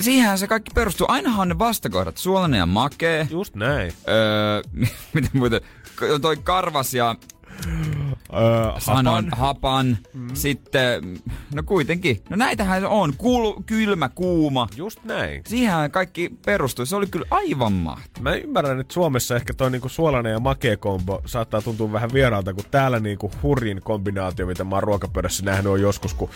siihenhän 0.00 0.38
se 0.38 0.46
kaikki 0.46 0.70
perustuu. 0.74 1.06
Ainahan 1.10 1.40
on 1.40 1.48
ne 1.48 1.58
vastakohdat, 1.58 2.16
suolainen 2.16 2.58
ja 2.58 2.66
makee. 2.66 3.28
Just 3.30 3.54
näin. 3.54 3.92
Öö, 4.08 4.62
miten 5.14 5.30
muuten, 5.32 5.60
toi 6.22 6.36
karvas 6.36 6.94
ja 6.94 7.16
Öö, 8.32 8.80
sanon 8.80 9.24
hapan. 9.24 9.38
hapan. 9.38 9.98
Mm. 10.14 10.34
Sitten, 10.34 11.18
no 11.54 11.62
kuitenkin, 11.62 12.22
no 12.30 12.36
näitähän 12.36 12.80
se 12.80 12.86
on. 12.86 13.14
Kul, 13.18 13.52
kylmä, 13.66 14.08
kuuma. 14.08 14.68
Just 14.76 15.04
näin. 15.04 15.42
Siihen 15.46 15.90
kaikki 15.90 16.30
perustui. 16.46 16.86
Se 16.86 16.96
oli 16.96 17.06
kyllä 17.06 17.26
aivan 17.30 17.72
mahtavaa. 17.72 18.30
Mä 18.30 18.36
ymmärrän, 18.36 18.80
että 18.80 18.94
Suomessa 18.94 19.36
ehkä 19.36 19.54
toi 19.54 19.70
niinku 19.70 19.88
suolainen 19.88 20.32
ja 20.32 20.40
makea 20.40 20.76
kombo 20.76 21.22
saattaa 21.26 21.62
tuntua 21.62 21.92
vähän 21.92 22.12
vieraalta, 22.12 22.54
kun 22.54 22.64
täällä 22.70 23.00
niinku 23.00 23.30
hurjin 23.42 23.80
kombinaatio, 23.82 24.46
mitä 24.46 24.64
mä 24.64 24.76
oon 24.76 24.82
ruokapöydässä 24.82 25.44
nähnyt 25.44 25.72
on 25.72 25.80
joskus, 25.80 26.14
kun 26.14 26.30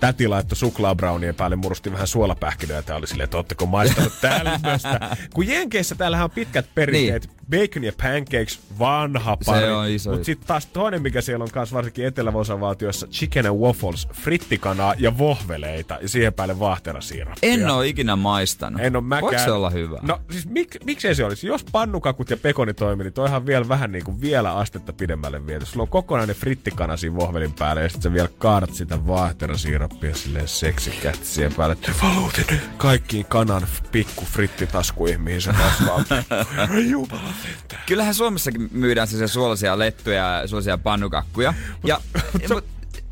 täti 0.00 0.28
laittoi 0.28 0.56
suklaabraunien 0.56 1.34
päälle, 1.34 1.56
murusti 1.56 1.92
vähän 1.92 2.06
suolapähkinöä 2.06 2.82
ja 2.88 2.94
oli 2.94 3.06
silleen, 3.06 3.24
että 3.24 3.36
ootteko 3.36 3.66
maistanut 3.66 4.12
tällaista. 4.20 5.00
kun 5.34 5.46
Jenkeissä 5.46 5.94
täällähän 5.94 6.24
on 6.24 6.30
pitkät 6.30 6.66
perinteet, 6.74 7.26
niin. 7.26 7.37
Bacon 7.50 7.84
ja 7.84 7.92
pancakes, 8.02 8.60
vanha 8.78 9.36
pari. 9.46 9.70
on 9.70 9.88
iso 9.88 10.10
Mutta 10.10 10.24
sitten 10.24 10.46
taas 10.46 10.66
toinen, 10.66 11.02
mikä 11.02 11.20
siellä 11.20 11.42
on 11.42 11.50
kanssa 11.50 11.76
varsinkin 11.76 12.06
eteläosavaltioissa, 12.06 13.06
chicken 13.06 13.46
and 13.46 13.58
waffles, 13.58 14.08
frittikanaa 14.12 14.94
ja 14.98 15.18
vohveleita 15.18 15.98
ja 16.02 16.08
siihen 16.08 16.34
päälle 16.34 16.58
vaahterasiirappia. 16.58 17.52
En 17.52 17.70
oo 17.70 17.82
ikinä 17.82 18.16
maistanut. 18.16 18.80
En 18.82 18.96
oo 18.96 19.02
mäkään. 19.02 19.22
Voiko 19.22 19.44
se 19.44 19.50
olla 19.50 19.70
hyvä? 19.70 19.98
No 20.02 20.20
siis 20.30 20.48
mik, 20.48 20.76
miksei 20.84 21.14
se 21.14 21.24
olisi? 21.24 21.46
Jos 21.46 21.64
pannukakut 21.72 22.30
ja 22.30 22.36
pekoni 22.36 22.74
toimii, 22.74 23.04
niin 23.04 23.12
toihan 23.12 23.46
vielä 23.46 23.68
vähän 23.68 23.92
niin 23.92 24.04
kuin 24.04 24.20
vielä 24.20 24.52
astetta 24.54 24.92
pidemmälle 24.92 25.46
viety. 25.46 25.66
Sulla 25.66 25.82
on 25.82 25.88
kokonainen 25.88 26.36
frittikana 26.36 26.96
siinä 26.96 27.16
vohvelin 27.16 27.52
päälle 27.52 27.82
ja 27.82 27.88
sitten 27.88 28.10
sä 28.10 28.14
vielä 28.14 28.28
kaadat 28.38 28.74
sitä 28.74 29.06
vaahterasiirappia 29.06 30.14
silleen 30.14 30.48
seksikästi 30.48 31.26
siihen 31.26 31.54
päälle. 31.54 31.76
Te 31.76 31.92
valuutin 32.02 32.60
kaikkiin 32.76 33.26
kanan 33.26 33.62
pikku 33.92 34.24
frittitaskuihin, 34.24 35.20
mihin 35.20 35.40
se 35.40 35.52
kasvaa. 35.52 36.04
Jumala. 36.90 37.37
Kyllähän 37.86 38.14
Suomessakin 38.14 38.68
myydään 38.72 39.08
sellaisia 39.08 39.34
suolaisia 39.34 39.78
lettuja 39.78 40.40
ja 40.40 40.48
suolaisia 40.48 40.78
pannukakkuja. 40.78 41.54
Ja, 41.84 42.00
ja, 42.42 42.48
mut, 42.54 42.64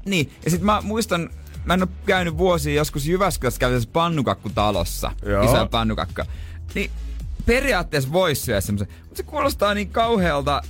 niin, 0.04 0.32
ja 0.44 0.50
sit 0.50 0.62
mä 0.62 0.80
muistan, 0.82 1.30
mä 1.64 1.74
en 1.74 1.82
oo 1.82 1.88
käynyt 2.06 2.38
vuosia 2.38 2.74
joskus 2.74 3.06
Jyväskylässä 3.06 3.60
käytännössä 3.60 3.90
pannukakkutalossa. 3.92 5.12
Joo. 5.26 5.68
Pannukakka. 5.70 6.26
Niin 6.74 6.90
periaatteessa 7.46 8.12
voisi 8.12 8.42
syödä 8.42 8.60
semmoisen, 8.60 8.88
mutta 9.00 9.16
se 9.16 9.22
kuulostaa 9.22 9.74
niin 9.74 9.90
kauhealta 9.90 10.62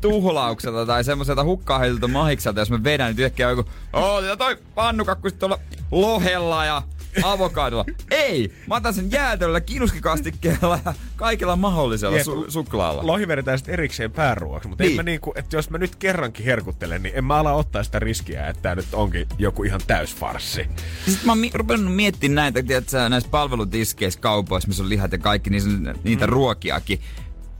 tuhlaukselta 0.00 0.86
tai 0.86 1.04
semmoiselta 1.04 1.44
hukkaahilta 1.44 2.08
mahikselta, 2.08 2.60
jos 2.60 2.70
mä 2.70 2.84
vedän, 2.84 3.06
niin 3.06 3.24
yhtäkkiä 3.24 3.50
joku, 3.50 3.70
oo, 3.92 4.20
ja 4.20 4.36
toi 4.36 4.58
pannukakku 4.74 5.30
sit 5.30 5.38
tuolla 5.38 5.58
lohella 5.90 6.64
ja 6.64 6.82
avokadolla. 7.22 7.84
Ei! 8.10 8.52
Mä 8.66 8.74
otan 8.74 8.94
sen 8.94 9.10
jäätelöllä, 9.10 9.60
kinuskikastikkeella 9.60 10.80
ja 10.84 10.94
kaikilla 11.16 11.56
mahdollisella 11.56 12.18
su- 12.18 12.50
suklaalla. 12.50 13.06
Lohi 13.06 13.28
vedetään 13.28 13.58
sitten 13.58 13.72
erikseen 13.72 14.12
pääruoaksi, 14.12 14.68
mutta 14.68 14.84
niin. 14.84 14.88
Niin. 14.88 14.96
mä 14.96 15.02
niinku, 15.02 15.32
että 15.36 15.56
jos 15.56 15.70
mä 15.70 15.78
nyt 15.78 15.96
kerrankin 15.96 16.44
herkuttelen, 16.44 17.02
niin 17.02 17.14
en 17.18 17.24
mä 17.24 17.36
ala 17.36 17.52
ottaa 17.52 17.82
sitä 17.82 17.98
riskiä, 17.98 18.46
että 18.46 18.62
tää 18.62 18.74
nyt 18.74 18.86
onkin 18.92 19.26
joku 19.38 19.64
ihan 19.64 19.80
täysfarssi. 19.86 20.66
Sitten 21.06 21.26
mä 21.26 21.32
oon 21.32 21.38
mi- 21.38 21.50
ruvennut 21.54 21.94
miettimään 21.94 22.34
näitä, 22.34 22.62
tiedätkö, 22.62 23.08
näissä 23.08 23.30
palvelutiskeissä 23.30 24.20
kaupoissa, 24.20 24.68
missä 24.68 24.82
on 24.82 24.88
lihat 24.88 25.12
ja 25.12 25.18
kaikki, 25.18 25.50
niin 25.50 25.62
niitä 26.04 26.26
mm. 26.26 26.32
ruokiakin. 26.32 27.00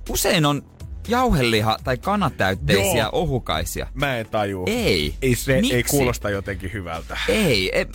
Usein 0.08 0.46
on 0.46 0.62
jauheliha- 1.08 1.78
tai 1.84 1.96
kanatäytteisiä 1.98 3.02
Joo. 3.02 3.10
ohukaisia. 3.12 3.86
Mä 3.94 4.16
en 4.18 4.26
taju. 4.26 4.64
Ei. 4.66 5.14
Ei 5.22 5.34
se 5.34 5.54
ei 5.54 5.60
Miksi? 5.62 5.96
kuulosta 5.96 6.30
jotenkin 6.30 6.72
hyvältä. 6.72 7.18
Ei, 7.28 7.78
ei, 7.78 7.86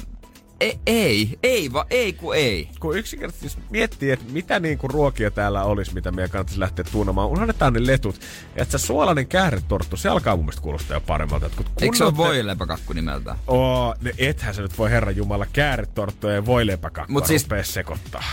ei, 0.62 0.80
ei, 0.88 1.39
ei, 1.43 1.74
va, 1.74 1.86
ei 1.89 2.14
ku 2.14 2.32
ei. 2.32 2.70
kun 2.80 2.97
yksinkertaisesti 2.97 3.62
miettii, 3.70 4.12
että 4.12 4.26
mitä 4.32 4.59
niinku 4.59 4.88
ruokia 4.88 5.32
täällä 5.32 5.64
olisi, 5.64 5.93
mitä 5.93 6.12
meidän 6.12 6.30
kannattaisi 6.30 6.59
lähteä 6.59 6.86
tuunamaan, 6.91 7.28
unohdetaan 7.30 7.74
ne 7.74 7.86
letut. 7.88 8.20
Että 8.55 8.78
se 8.78 8.86
suolainen 8.86 9.28
kähretorttu, 9.28 9.97
se 9.97 10.09
alkaa 10.09 10.36
mun 10.36 10.45
mielestä 10.45 10.62
kuulostaa 10.62 10.95
jo 10.97 11.01
paremmalta. 11.01 11.45
Et 11.45 11.55
kun 11.55 11.66
Eikö 11.82 11.97
se 11.97 12.03
ole 12.03 12.18
voilepäkakku 12.18 12.93
nimeltään? 12.93 13.38
Oo, 13.47 13.95
ne 14.01 14.12
ethän 14.18 14.55
se 14.55 14.62
nyt 14.62 14.78
voi 14.78 14.91
herran 14.91 15.16
jumala 15.16 15.45
kähretorttuja 15.53 16.34
ja 16.34 16.45
voileipäkakkua 16.45 17.14
Mut 17.14 17.26
siis- 17.26 17.47
sekoittaa. 17.64 18.24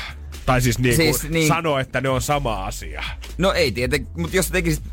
Tai 0.47 0.61
siis, 0.61 0.79
niinku 0.79 0.97
Siis 0.97 1.23
niin- 1.23 1.33
niin... 1.33 1.49
sanoa, 1.49 1.81
että 1.81 2.01
ne 2.01 2.09
on 2.09 2.23
sama 2.23 2.67
asia. 2.67 3.05
No 3.39 3.53
ei 3.53 3.73
tietenkin, 3.73 4.13
mutta 4.17 4.37
jos 4.37 4.49
tekisit 4.51 4.85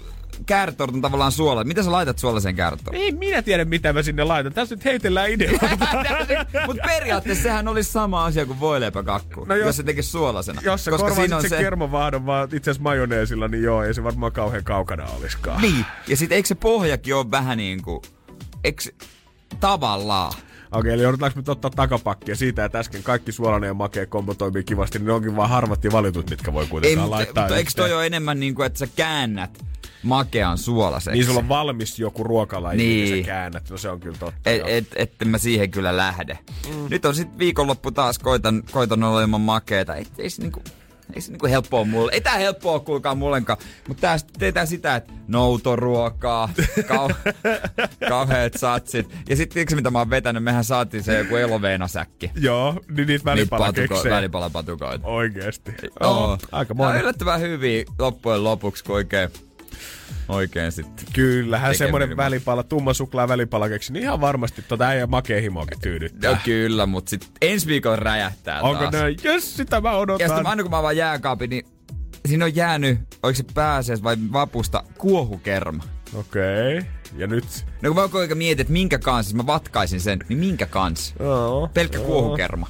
käärtortun 0.46 1.02
tavallaan 1.02 1.32
suola, 1.32 1.64
mitä 1.64 1.84
sä 1.84 1.92
laitat 1.92 2.20
suolaiseen 2.20 2.56
käärtortun? 2.56 2.96
Ei 2.96 3.12
minä 3.12 3.42
tiedä, 3.42 3.66
mitä 3.66 3.94
mä 3.94 4.04
sinne 4.04 4.24
laitan. 4.24 4.54
Tässä 4.54 4.76
nyt 4.76 4.86
heitellään 4.86 5.30
ideoita. 5.30 5.68
Mutta 6.68 6.84
periaatteessa 6.88 7.44
sehän 7.44 7.68
olisi 7.68 7.92
sama 7.92 8.26
asia 8.26 8.46
kuin 8.46 8.60
voileipäkakku, 8.60 9.46
no 9.46 9.56
jos, 9.56 9.66
jos- 9.66 9.78
se 9.78 9.84
tekisi 9.84 10.10
suolasena. 10.10 10.62
Jos 10.64 10.86
sä 10.86 10.92
Koska 10.92 11.16
siinä 11.16 11.38
on 11.38 11.50
se... 11.50 11.58
kermovahdon 11.58 12.26
vaan 12.26 12.50
itse 12.54 12.72
asiassa 12.72 12.84
majoneesilla, 12.84 13.48
niin 13.48 13.64
joo, 13.64 13.84
ei 13.84 13.94
se 13.94 14.04
varmaan 14.04 14.32
kauhean 14.32 14.64
kaukana 14.64 15.06
olisikaan. 15.20 15.62
Niin, 15.62 15.86
ja 16.08 16.18
sit 16.18 16.32
eikö 16.32 16.48
se 16.48 16.56
pohjakin 16.56 17.16
ole 17.16 17.32
vähän 17.32 17.58
niinku... 17.58 18.02
Eikö 18.64 18.84
se- 18.84 18.94
tavallaan? 19.60 20.34
Okei, 20.72 20.94
eli 20.94 21.02
joudutaanko 21.04 21.40
nyt 21.40 21.50
ottaa 21.50 21.72
takapakkia 21.72 22.36
siitä, 22.36 22.66
että 22.66 22.80
äsken 22.80 23.04
kaikki 23.04 23.32
suolainen 23.32 23.68
ja 23.68 23.74
makea 23.74 24.06
kombo 24.06 24.34
toimii 24.34 24.64
kivasti, 24.64 25.00
niin 25.00 25.06
ne 25.08 25.14
onkin 25.14 25.36
vaan 25.36 25.50
harvat 25.50 25.84
ja 25.84 25.92
valitut, 25.92 26.30
mitkä 26.30 26.54
voi 26.54 26.64
Ei, 26.64 26.70
kuitenkaan 26.70 27.00
mutta, 27.02 27.16
laittaa. 27.18 27.44
mutta 27.44 27.58
eikö 27.58 27.72
toi 27.76 27.94
ole 27.94 28.06
enemmän 28.06 28.40
niinku, 28.40 28.62
että 28.64 28.80
sä 28.80 28.88
käännät 28.96 29.66
makean 30.04 30.58
suolaseksi? 30.58 31.18
Niin 31.18 31.26
sulla 31.26 31.40
on 31.40 31.50
valmis 31.50 32.00
joku 32.00 32.24
ruokalaji, 32.24 32.78
niin. 32.78 32.90
niin 33.04 33.14
Niin. 33.14 33.26
sä 33.26 33.28
käännät. 33.28 33.70
No 33.70 33.78
se 33.78 33.90
on 33.90 34.00
kyllä 34.00 34.18
totta. 34.20 34.50
Et, 34.50 34.62
et, 34.66 34.88
et 34.96 35.12
mä 35.26 35.38
siihen 35.38 35.72
kyllä 35.72 35.98
lähde. 35.98 36.40
Mm. 36.68 36.86
Nyt 36.90 37.06
on 37.06 37.16
sitten 37.16 37.40
viikonloppu 37.40 37.92
taas, 37.92 38.20
koitan, 38.20 38.64
koitan 38.72 39.04
olla 39.04 39.22
ilman 39.22 39.42
makeeta. 39.42 39.96
Ei, 39.96 40.06
ei 40.18 40.30
se 40.30 40.42
niinku, 40.42 40.62
ei 41.14 41.22
se 41.22 41.32
niinku 41.32 41.48
helppoa 41.48 41.84
mulle. 41.86 42.12
Ei 42.12 42.22
tää 42.22 42.38
helppoa 42.38 42.80
kuulkaa 42.80 43.16
mullenkaan. 43.16 43.60
Mutta 43.88 44.02
tää 44.02 44.18
teetään 44.40 44.68
sitä, 44.68 44.96
että 44.96 45.14
noutoruokaa, 45.28 46.50
kau, 46.88 47.10
kauheat 48.10 48.54
satsit. 48.54 49.10
Ja 49.30 49.36
sitten 49.36 49.54
tiedätkö 49.54 49.76
mitä 49.76 49.92
mä 49.92 50.00
oon 50.00 50.10
vetänyt? 50.10 50.44
Mehän 50.44 50.64
saatiin 50.64 51.04
se 51.04 51.18
joku 51.18 51.36
eloveenasäkki. 51.36 52.32
Joo, 52.36 52.80
niin 52.96 53.08
niitä 53.08 53.26
välipalakeksejä. 53.26 54.16
välipalapatukoita. 54.16 55.08
Oikeesti. 55.08 55.72
Joo. 56.02 56.32
Oh, 56.32 56.40
aika 56.52 56.74
monen. 56.74 57.02
yllättävän 57.02 57.40
hyviä 57.42 57.86
loppujen 58.00 58.44
lopuksi, 58.44 58.84
kun 58.84 58.96
oikein 58.96 59.30
oikein 60.30 60.72
sitten. 60.72 61.06
Kyllähän 61.14 61.76
semmoinen 61.76 62.18
välipala, 62.18 62.64
tumma 62.64 62.94
suklaa 62.94 63.28
välipala 63.28 63.70
keksi, 63.70 63.94
niin 63.94 64.04
ihan 64.04 64.22
varmasti 64.22 64.62
tota 64.62 64.86
äijä 64.88 65.08
makea 65.08 65.42
himoakin 65.42 65.80
tyydyttää. 65.82 66.32
No 66.32 66.38
kyllä, 66.46 66.86
mutta 66.86 67.10
sitten 67.10 67.30
ensi 67.42 67.68
viikolla 67.68 67.96
räjähtää 67.96 68.62
Onko 68.62 68.82
taas. 68.82 68.94
näin? 68.94 69.18
Jes, 69.24 69.58
sitä 69.58 69.82
mä 69.82 69.90
Ja 69.90 69.96
odotan. 69.98 70.30
sitten 70.30 70.48
aina 70.48 70.64
kun 70.64 70.72
mä 70.72 70.78
avaan 70.78 70.98
jääkaapin, 70.98 71.50
niin 71.50 71.66
siinä 72.28 72.46
on 72.46 72.56
jäänyt, 72.56 73.00
oliko 73.24 73.38
se 73.38 73.44
pääsiäis 73.54 74.04
vai 74.04 74.18
vapusta, 74.34 74.84
kuohukerma. 74.98 75.84
Okei. 76.14 76.78
Okay. 76.78 76.90
Ja 77.18 77.28
nyt... 77.28 77.46
No 77.82 77.90
kun 77.90 77.96
mä 77.96 78.02
koko 78.02 78.18
ajan 78.18 78.38
mietin, 78.38 78.62
että 78.62 78.74
minkä 78.74 79.00
kanssa, 79.00 79.30
jos 79.30 79.36
mä 79.36 79.46
vatkaisin 79.46 80.02
sen, 80.02 80.20
niin 80.30 80.40
minkä 80.40 80.66
kanssa? 80.66 81.16
Joo. 81.20 81.70
Pelkkä 81.74 81.98
joo. 81.98 82.06
kuohukerma. 82.08 82.68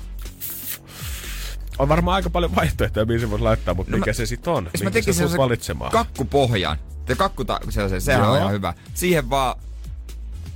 On 1.80 1.90
varmaan 1.90 2.16
aika 2.16 2.30
paljon 2.30 2.56
vaihtoehtoja, 2.56 3.06
mihin 3.06 3.20
se 3.22 3.30
voisi 3.30 3.44
laittaa, 3.44 3.74
mutta 3.74 3.92
No 3.92 3.98
mikä 3.98 4.10
mä- 4.10 4.14
se 4.14 4.26
sitten 4.26 4.54
on? 4.54 4.70
Jos 4.74 4.84
mä 4.84 4.92
tekisin 4.92 5.14
sellaisen 5.14 5.38
valitsemaan? 5.38 5.92
kakkupohjan, 5.92 6.78
te 7.06 7.16
kakkuta 7.16 7.60
sehän 8.00 8.22
on 8.22 8.28
Joo. 8.28 8.38
ihan 8.38 8.52
hyvä. 8.52 8.74
Siihen 8.94 9.30
vaan 9.30 9.60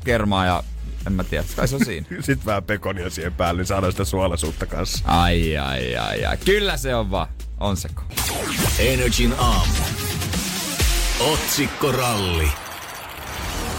kermaa 0.04 0.45
ja 0.45 0.64
en 1.08 1.14
mä 1.14 1.24
tiedä, 1.24 1.43
kai 1.56 1.68
se 1.68 1.76
on 1.76 1.86
siinä. 1.86 2.08
Sitten 2.22 2.45
vähän 2.45 2.64
pekonia 2.64 3.10
siihen 3.10 3.34
päälle, 3.34 3.60
niin 3.60 3.68
saadaan 3.68 3.93
sitä 3.93 4.06
suolaisuutta 4.06 4.66
kanssa. 4.66 5.04
Ai, 5.06 5.58
ai, 5.58 5.95
ai, 5.95 6.26
ai. 6.26 6.38
Kyllä 6.38 6.78
se 6.78 6.95
on 6.95 7.12
vaan. 7.12 7.28
On 7.60 7.78
seko. 7.78 8.04
Energin 8.80 9.34
aamu. 9.38 9.74
Otsikkoralli. 11.20 12.52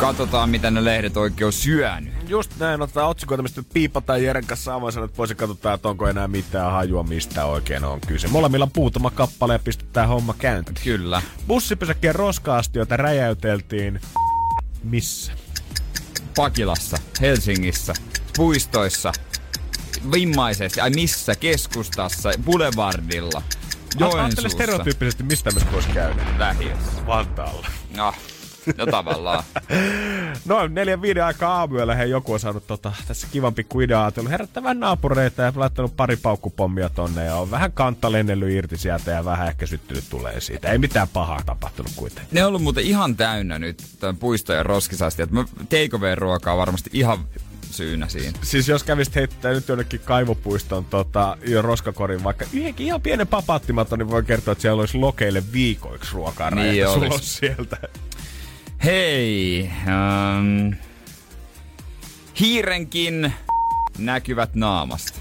Katsotaan, 0.01 0.51
mitä 0.51 0.71
ne 0.71 0.85
lehdet 0.85 1.17
oikein 1.17 1.47
on 1.47 1.53
syönyt. 1.53 2.15
Just 2.29 2.51
näin, 2.59 2.83
otetaan 2.83 3.09
otsikoita, 3.09 3.43
mistä 3.43 3.63
piipataan 3.73 4.23
Jeren 4.23 4.47
kanssa 4.47 4.75
avainsanat 4.75 5.15
pois 5.17 5.31
ja 5.31 5.37
katsotaan, 5.37 5.75
että 5.75 5.89
onko 5.89 6.09
enää 6.09 6.29
mitään 6.29 6.73
hajua, 6.73 7.03
mistä 7.03 7.45
oikein 7.45 7.85
on 7.85 8.01
kyse. 8.01 8.29
Molemmilla 8.29 8.65
on 8.65 8.71
puutuma 8.71 9.11
kappale 9.11 9.53
ja 9.53 9.59
pistetään 9.59 10.09
homma 10.09 10.35
käyntiin. 10.39 10.85
Kyllä. 10.85 11.23
Bussipysäkkien 11.47 12.15
roska-astioita 12.15 12.97
räjäyteltiin. 12.97 14.01
Missä? 14.83 15.33
Pakilassa, 16.37 16.97
Helsingissä, 17.21 17.95
puistoissa, 18.37 19.13
vimmaisesti, 20.13 20.81
ai 20.81 20.91
missä, 20.91 21.35
keskustassa, 21.37 22.31
Boulevardilla, 22.45 23.43
Ajattele 24.01 24.21
Joensuussa, 24.21 24.49
stereotyyppisesti, 24.49 25.23
mistä 25.23 25.51
me 25.51 25.61
voisi 25.73 25.89
käydä. 25.89 26.23
lähiössä. 26.39 27.07
Vantaalla. 27.07 27.67
No, 27.97 28.15
no 28.79 28.87
tavallaan. 28.87 29.45
Noin 30.45 30.75
neljän 30.75 31.03
viiden 31.03 31.25
aikaa 31.25 31.59
aamuyöllä 31.59 31.95
he 31.95 32.05
joku 32.05 32.33
on 32.33 32.41
saanut 32.41 32.67
tota, 32.67 32.93
tässä 33.09 33.27
kivan 33.33 33.55
pikku 33.55 33.81
idea 33.81 34.03
ajatellut 34.03 34.31
herättävän 34.31 34.81
naapureita 34.81 35.43
ja 35.43 35.53
laittanut 35.57 35.97
pari 35.97 36.17
paukkupommia 36.17 36.89
tonne 36.89 37.25
ja 37.25 37.37
on 37.37 37.51
vähän 37.51 37.73
kantta 37.73 38.13
lennellyt 38.13 38.51
irti 38.51 38.77
sieltä 38.77 39.11
ja 39.11 39.25
vähän 39.25 39.49
ehkä 39.49 39.67
syttynyt 39.67 40.05
tulee 40.11 40.41
siitä. 40.41 40.69
Ei 40.73 40.79
mitään 40.79 41.09
pahaa 41.09 41.41
tapahtunut 41.47 41.93
kuitenkaan. 41.97 42.29
Ne 42.33 42.43
on 42.43 42.49
ollut 42.49 42.63
muuten 42.63 42.85
ihan 42.85 43.17
täynnä 43.17 43.59
nyt 43.59 43.83
tämän 44.01 44.17
puisto- 44.17 44.53
ja 44.53 44.63
roskisasti. 44.63 45.23
Että 45.23 45.37
take 45.59 46.15
ruokaa 46.15 46.57
varmasti 46.57 46.91
ihan 46.93 47.19
syynä 47.71 48.09
siinä. 48.09 48.39
Siis 48.43 48.69
jos 48.69 48.85
kävisit 48.85 49.15
heittää 49.15 49.53
nyt 49.53 49.69
jonnekin 49.69 50.01
kaivopuiston 50.01 50.85
tota, 50.85 51.37
jo 51.47 51.63
roskakorin 51.63 52.25
vaikka 52.25 52.45
yhdenkin 52.53 52.87
ihan 52.87 53.01
pienen 53.01 53.27
papaattimaton, 53.27 53.99
niin 53.99 54.11
voi 54.11 54.23
kertoa, 54.23 54.53
että 54.53 54.63
siellä 54.63 54.81
olisi 54.81 54.99
lokeille 54.99 55.43
viikoiksi 55.53 56.13
ruokaa 56.13 56.51
Niin 56.51 56.89
sulos 56.89 57.37
sieltä. 57.37 57.77
Hei, 58.85 59.71
um, 59.87 60.75
hiirenkin 62.41 63.33
näkyvät 63.99 64.55
naamasta. 64.55 65.21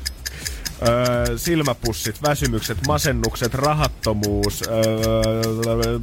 Öö, 0.88 1.38
silmäpussit, 1.38 2.24
väsymykset, 2.24 2.78
masennukset, 2.88 3.54
rahattomuus, 3.54 4.64
öö, 4.68 6.00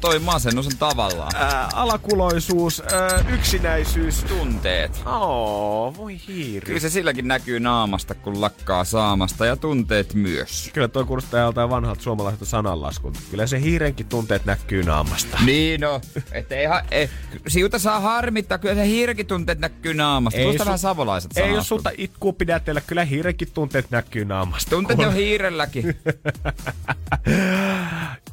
Toi 0.00 0.18
masennus 0.18 0.66
on 0.66 0.72
tavallaan. 0.78 1.36
ää, 1.36 1.68
alakuloisuus, 1.74 2.80
ää, 2.92 3.24
yksinäisyys. 3.34 4.24
Tunteet. 4.28 5.02
Oo, 5.06 5.94
voi 5.96 6.20
hiiri. 6.28 6.66
Kyllä 6.66 6.80
se 6.80 6.90
silläkin 6.90 7.28
näkyy 7.28 7.60
naamasta, 7.60 8.14
kun 8.14 8.40
lakkaa 8.40 8.84
saamasta 8.84 9.46
ja 9.46 9.56
tunteet 9.56 10.14
myös. 10.14 10.70
Kyllä 10.74 10.88
toi 10.88 11.04
kuulostaa 11.04 11.40
joltain 11.40 11.70
vanhalta 11.70 12.02
suomalaiselta 12.02 12.44
sananlaskulta. 12.44 13.20
Kyllä 13.30 13.46
se 13.46 13.60
hiirenkin 13.60 14.06
tunteet 14.06 14.44
näkyy 14.44 14.82
naamasta. 14.82 15.38
Niin 15.44 15.80
no, 15.80 16.00
että 16.32 16.54
ei, 16.56 16.66
ha- 16.66 16.82
ei, 16.90 17.10
siuta 17.48 17.78
saa 17.78 18.00
harmittaa, 18.00 18.58
kyllä 18.58 18.74
se 18.74 18.86
hiirkin 18.86 19.26
tunteet 19.26 19.58
näkyy 19.58 19.94
naamasta. 19.94 20.38
Ei 20.40 20.44
Tuosta 20.44 20.62
su- 20.62 20.66
vähän 20.66 20.78
savolaiset 20.78 21.36
Ei 21.36 21.52
jos 21.54 21.68
sulta 21.68 21.90
itkuu 21.98 22.32
pidätellä, 22.32 22.80
kyllä 22.80 23.04
hiirenkin 23.04 23.48
tunteet 23.54 23.90
näkyy 23.90 23.97
naamasta. 24.24 24.70
Tunteet 24.70 24.96
Kuule. 24.96 25.08
on 25.08 25.14
hiirelläkin. 25.14 25.96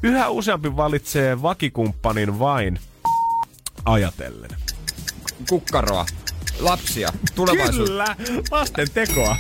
Yhä 0.04 0.30
useampi 0.30 0.76
valitsee 0.76 1.42
vakikumppanin 1.42 2.40
vain 2.40 2.80
ajatellen. 3.86 4.50
Kukkaroa. 5.50 6.06
Lapsia. 6.60 7.10
Tulevaisuus. 7.36 7.90
Kyllä, 7.90 8.16
lasten 8.52 8.88
tekoa. 8.94 9.38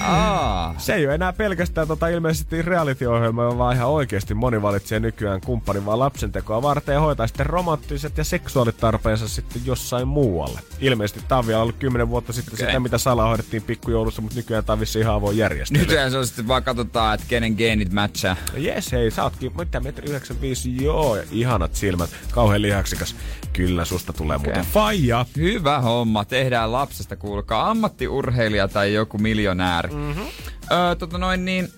Aa. 0.00 0.74
Se 0.78 0.94
ei 0.94 1.06
ole 1.06 1.14
enää 1.14 1.32
pelkästään 1.32 1.88
tota 1.88 2.08
ilmeisesti 2.08 2.62
reality-ohjelma, 2.62 3.58
vaan 3.58 3.76
ihan 3.76 3.88
oikeasti 3.88 4.34
moni 4.34 4.62
valitsee 4.62 5.00
nykyään 5.00 5.40
kumppanin 5.40 5.86
vaan 5.86 5.98
lapsen 5.98 6.32
tekoa 6.32 6.62
varten 6.62 6.92
ja 6.92 7.00
hoitaa 7.00 7.26
sitten 7.26 7.46
romanttiset 7.46 8.18
ja 8.18 8.24
seksuaalitarpeensa 8.24 9.28
sitten 9.28 9.62
jossain 9.64 10.08
muualle. 10.08 10.60
Ilmeisesti 10.80 11.20
tämä 11.28 11.38
on 11.38 11.46
vielä 11.46 11.62
ollut 11.62 11.76
10 11.76 12.08
vuotta 12.08 12.32
sitten 12.32 12.54
Okei. 12.54 12.66
sitä, 12.66 12.80
mitä 12.80 12.98
salaa 12.98 13.28
hoidettiin 13.28 13.62
pikkujoulussa, 13.62 14.22
mutta 14.22 14.36
nykyään 14.36 14.64
tämä 14.64 14.74
on 14.74 14.80
vissiin 14.80 15.02
ihan 15.02 15.14
avoin 15.14 15.38
järjestely. 15.38 15.80
Nythän 15.80 16.10
se 16.10 16.18
on 16.18 16.26
sitten 16.26 16.48
vaan 16.48 16.62
katsotaan, 16.62 17.14
että 17.14 17.26
kenen 17.28 17.54
geenit 17.54 17.92
matchaa. 17.92 18.36
Jes, 18.56 18.92
hei, 18.92 19.10
sä 19.10 19.24
ootkin, 19.24 19.52
mitä, 19.58 19.80
metri 19.80 20.10
95, 20.10 20.84
joo, 20.84 21.16
ja 21.16 21.22
ihanat 21.30 21.74
silmät, 21.74 22.10
kauhean 22.30 22.62
lihaksikas. 22.62 23.16
Kyllä, 23.52 23.84
susta 23.84 24.12
tulee 24.12 24.36
okay. 24.36 24.46
muuten 24.46 24.72
faija. 24.72 25.26
Hyvä 25.36 25.80
homma, 25.80 26.24
tehdään 26.24 26.57
lapsesta, 26.66 27.16
kuulkaa. 27.16 27.70
Ammattiurheilija 27.70 28.68
tai 28.68 28.92
joku 28.94 29.18
miljonääri. 29.18 29.94
Mm-hmm. 29.94 30.26
Öö, 30.72 30.94
tota 30.94 31.18
noin 31.18 31.44
niin... 31.44 31.68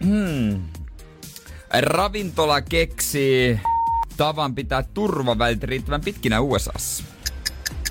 Ravintola 1.80 2.60
keksii 2.60 3.60
tavan 4.16 4.54
pitää 4.54 4.82
turvavälit 4.82 5.62
riittävän 5.62 6.00
pitkinä 6.00 6.40
USAssa. 6.40 7.04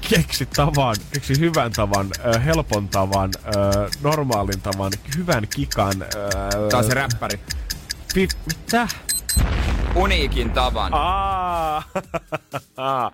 Keksi 0.10 0.46
tavan, 0.46 0.96
keksi 1.14 1.40
hyvän 1.40 1.72
tavan, 1.72 2.08
ö, 2.36 2.40
helpon 2.40 2.88
tavan, 2.88 3.30
ö, 3.46 3.90
normaalin 4.04 4.62
tavan, 4.62 4.92
hyvän 5.18 5.48
kikan. 5.56 6.02
Ö, 6.02 6.70
Taas 6.70 6.88
se 6.88 6.94
räppäri. 6.94 7.40
pi- 8.14 8.28
mitä? 8.46 8.88
Uniikin 9.96 10.52
tavan. 10.52 10.94
Aa, 10.94 11.84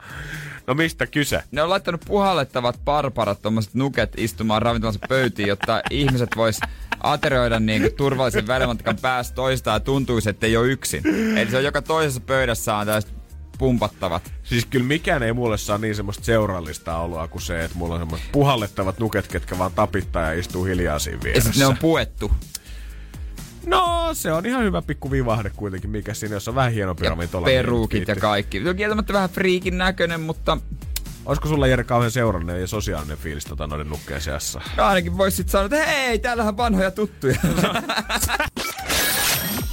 no 0.67 0.73
mistä 0.73 1.07
kyse? 1.07 1.43
Ne 1.51 1.61
on 1.61 1.69
laittanut 1.69 2.01
puhallettavat 2.07 2.79
parparat, 2.85 3.41
tommoset 3.41 3.73
nuket 3.73 4.13
istumaan 4.17 4.61
ravintolansa 4.61 4.99
pöytiin, 5.09 5.47
jotta 5.47 5.81
ihmiset 5.89 6.29
vois 6.35 6.59
aterioida 7.03 7.59
niin 7.59 7.93
turvallisen 7.97 8.47
välimatkan 8.47 8.97
päästä 9.01 9.35
toista 9.35 9.69
ja 9.71 9.79
tuntuisi, 9.79 10.29
että 10.29 10.45
ei 10.45 10.57
ole 10.57 10.67
yksin. 10.67 11.03
Eli 11.37 11.51
se 11.51 11.57
on 11.57 11.63
joka 11.63 11.81
toisessa 11.81 12.21
pöydässä 12.21 12.75
on 12.75 12.85
tällaiset 12.85 13.13
pumpattavat. 13.57 14.31
Siis 14.43 14.65
kyllä 14.65 14.85
mikään 14.85 15.23
ei 15.23 15.33
mulle 15.33 15.57
saa 15.57 15.77
niin 15.77 15.95
semmoista 15.95 16.23
seurallista 16.23 16.97
oloa 16.97 17.27
kuin 17.27 17.41
se, 17.41 17.63
että 17.63 17.77
mulla 17.77 17.93
on 17.93 18.01
semmoiset 18.01 18.31
puhallettavat 18.31 18.99
nuket, 18.99 19.27
ketkä 19.27 19.57
vaan 19.57 19.71
tapittaa 19.71 20.21
ja 20.23 20.39
istuu 20.39 20.63
hiljaa 20.63 20.99
siinä 20.99 21.17
Ja 21.17 21.23
vieressä. 21.23 21.43
sitten 21.49 21.59
ne 21.59 21.65
on 21.67 21.77
puettu. 21.77 22.31
No, 24.05 24.13
se 24.13 24.31
on 24.31 24.45
ihan 24.45 24.63
hyvä 24.63 24.81
pikku 24.81 25.11
vivahde 25.11 25.51
kuitenkin, 25.55 25.89
mikä 25.89 26.13
siinä, 26.13 26.35
jos 26.35 26.47
on 26.47 26.55
vähän 26.55 26.77
Ja 26.77 26.95
ravintola. 27.09 27.47
niin 27.47 27.57
peruukit 27.57 28.01
ja 28.01 28.05
viitti. 28.07 28.21
kaikki. 28.21 28.63
Se 28.63 28.69
on 28.69 28.75
kieltämättä 28.75 29.13
vähän 29.13 29.29
friikin 29.29 29.77
näköinen, 29.77 30.21
mutta 30.21 30.57
Olisiko 31.25 31.47
sulla 31.47 31.67
Jere 31.67 31.83
kauhean 31.83 32.11
seurallinen 32.11 32.61
ja 32.61 32.67
sosiaalinen 32.67 33.17
fiilis 33.17 33.45
tota 33.45 33.67
noiden 33.67 33.89
nukkeen 33.89 34.21
seassa? 34.21 34.61
ainakin 34.77 35.17
voisi 35.17 35.37
sitten 35.37 35.51
sanoa, 35.51 35.65
että 35.65 35.85
hei, 35.85 36.19
täällähän 36.19 36.57
vanhoja 36.57 36.91
tuttuja. 36.91 37.35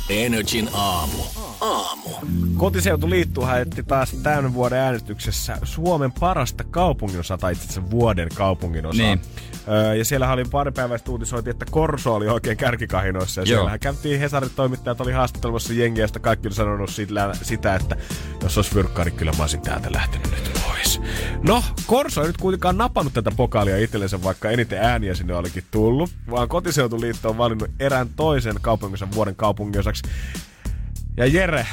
Energin 0.08 0.68
aamu. 0.72 1.22
Aamu. 1.62 2.10
Kotiseutu 2.56 3.10
liittuu 3.10 3.44
häitti 3.44 3.82
taas 3.82 4.12
tämän 4.22 4.54
vuoden 4.54 4.78
äänestyksessä 4.78 5.58
Suomen 5.62 6.12
parasta 6.12 6.64
kaupunginosaa, 6.64 7.38
tai 7.38 7.52
itse 7.52 7.64
asiassa 7.64 7.90
vuoden 7.90 8.28
kaupunginosaa. 8.34 9.06
Niin. 9.06 9.20
Öö, 9.68 9.94
ja 9.94 10.04
siellä 10.04 10.32
oli 10.32 10.44
pari 10.44 10.72
päivästä 10.72 11.10
uutisoitiin, 11.10 11.50
että 11.50 11.66
Korso 11.70 12.14
oli 12.14 12.28
oikein 12.28 12.56
kärkikahinoissa. 12.56 13.40
Ja 13.40 13.44
Joo. 13.44 13.56
siellähän 13.56 13.80
käytiin 13.80 14.20
Hesarin 14.20 14.50
toimittajat 14.56 15.00
oli 15.00 15.12
haastattelemassa 15.12 15.72
jengiä, 15.72 16.08
ja 16.14 16.20
kaikki 16.20 16.48
oli 16.48 16.54
sanonut 16.54 16.90
sitä, 16.90 17.32
sitä, 17.42 17.74
että 17.74 17.96
jos 18.42 18.58
olisi 18.58 18.70
fyrkkaa, 18.70 19.04
niin 19.04 19.16
kyllä 19.16 19.32
mä 19.32 19.42
olisin 19.42 19.62
täältä 19.62 19.92
lähtenyt 19.92 20.30
nyt 20.30 20.60
pois. 20.66 21.00
No, 21.42 21.64
Korso 21.86 22.20
ei 22.20 22.26
nyt 22.26 22.36
kuitenkaan 22.36 22.78
napannut 22.78 23.12
tätä 23.12 23.30
pokaalia 23.36 23.78
itsellensä, 23.78 24.22
vaikka 24.22 24.50
eniten 24.50 24.78
ääniä 24.78 25.14
sinne 25.14 25.34
olikin 25.34 25.64
tullut, 25.70 26.10
vaan 26.30 26.48
Kotiseutuliitto 26.48 27.30
on 27.30 27.38
valinnut 27.38 27.70
erään 27.80 28.08
toisen 28.16 28.56
kaupunginosan 28.60 29.14
vuoden 29.14 29.36
kaupunginosaksi. 29.36 30.02
Ja 31.16 31.26
Jere, 31.26 31.66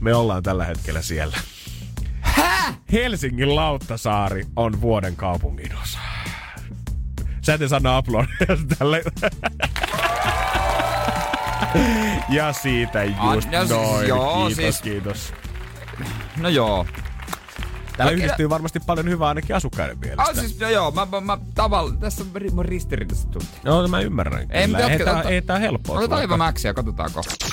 me 0.00 0.14
ollaan 0.14 0.42
tällä 0.42 0.64
hetkellä 0.64 1.02
siellä. 1.02 1.36
Häh? 2.20 2.78
Helsingin 2.92 3.54
Lauttasaari 3.56 4.46
on 4.56 4.80
vuoden 4.80 5.16
kaupunginosa. 5.16 5.98
Sä 7.42 7.54
et 7.54 7.60
aplodia 7.96 8.36
tälle. 8.78 9.02
ja 12.28 12.52
siitä 12.52 13.04
just 13.04 13.50
no 13.50 13.58
siis 13.58 13.70
noin. 13.70 14.08
joo, 14.08 14.36
kiitos, 14.46 14.56
siis- 14.56 14.80
kiitos. 14.82 15.32
no 16.36 16.48
joo. 16.48 16.86
Täällä 17.96 18.10
Okei, 18.10 18.24
yhdistyy 18.24 18.50
varmasti 18.50 18.80
paljon 18.80 19.08
hyvää 19.08 19.28
ainakin 19.28 19.56
asukkaiden 19.56 19.98
mielestä. 19.98 20.22
Ah, 20.22 20.34
siis, 20.34 20.60
no 20.60 20.68
joo, 20.68 20.90
mä, 20.90 21.06
mä, 21.06 21.20
mä 21.20 21.38
tavallaan, 21.54 21.98
tässä 21.98 22.24
on 22.24 22.42
ri- 22.42 22.54
mun 22.54 22.64
ristiriitaiset 22.64 23.30
tunteet. 23.30 23.64
No 23.64 23.88
mä 23.88 24.00
ymmärrän. 24.00 24.46
Ei, 24.50 24.66
kyllä. 24.66 24.78
ei, 24.78 24.98
tää, 24.98 25.22
ei 25.22 25.42
tää 25.42 25.58
helppoa. 25.58 25.98
Otetaan 25.98 26.22
hyvä 26.22 26.36
mäksiä, 26.36 26.74
katsotaan 26.74 27.10
kohta. 27.12 27.46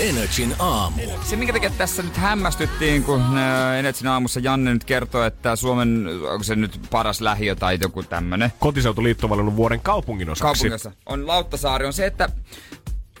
Energin 0.00 0.54
aamu. 0.58 1.02
Se, 1.24 1.36
minkä 1.36 1.52
takia 1.52 1.70
tässä 1.70 2.02
nyt 2.02 2.16
hämmästyttiin, 2.16 3.04
kun 3.04 3.38
äh, 3.38 3.78
Enetsin 3.78 4.06
aamussa 4.06 4.40
Janne 4.40 4.72
nyt 4.72 4.84
kertoi, 4.84 5.26
että 5.26 5.56
Suomen, 5.56 6.06
onko 6.30 6.42
se 6.42 6.56
nyt 6.56 6.80
paras 6.90 7.20
lähiö 7.20 7.54
tai 7.54 7.78
joku 7.82 8.02
tämmönen, 8.02 8.52
Kotiseutuliitto 8.58 9.26
on 9.26 9.30
valinnut 9.30 9.56
vuoden 9.56 9.80
kaupungin 9.80 10.30
osaksi. 10.30 10.62
kaupungissa 10.62 10.92
on 11.06 11.26
Lauttasaari, 11.26 11.86
on 11.86 11.92
se, 11.92 12.06
että 12.06 12.28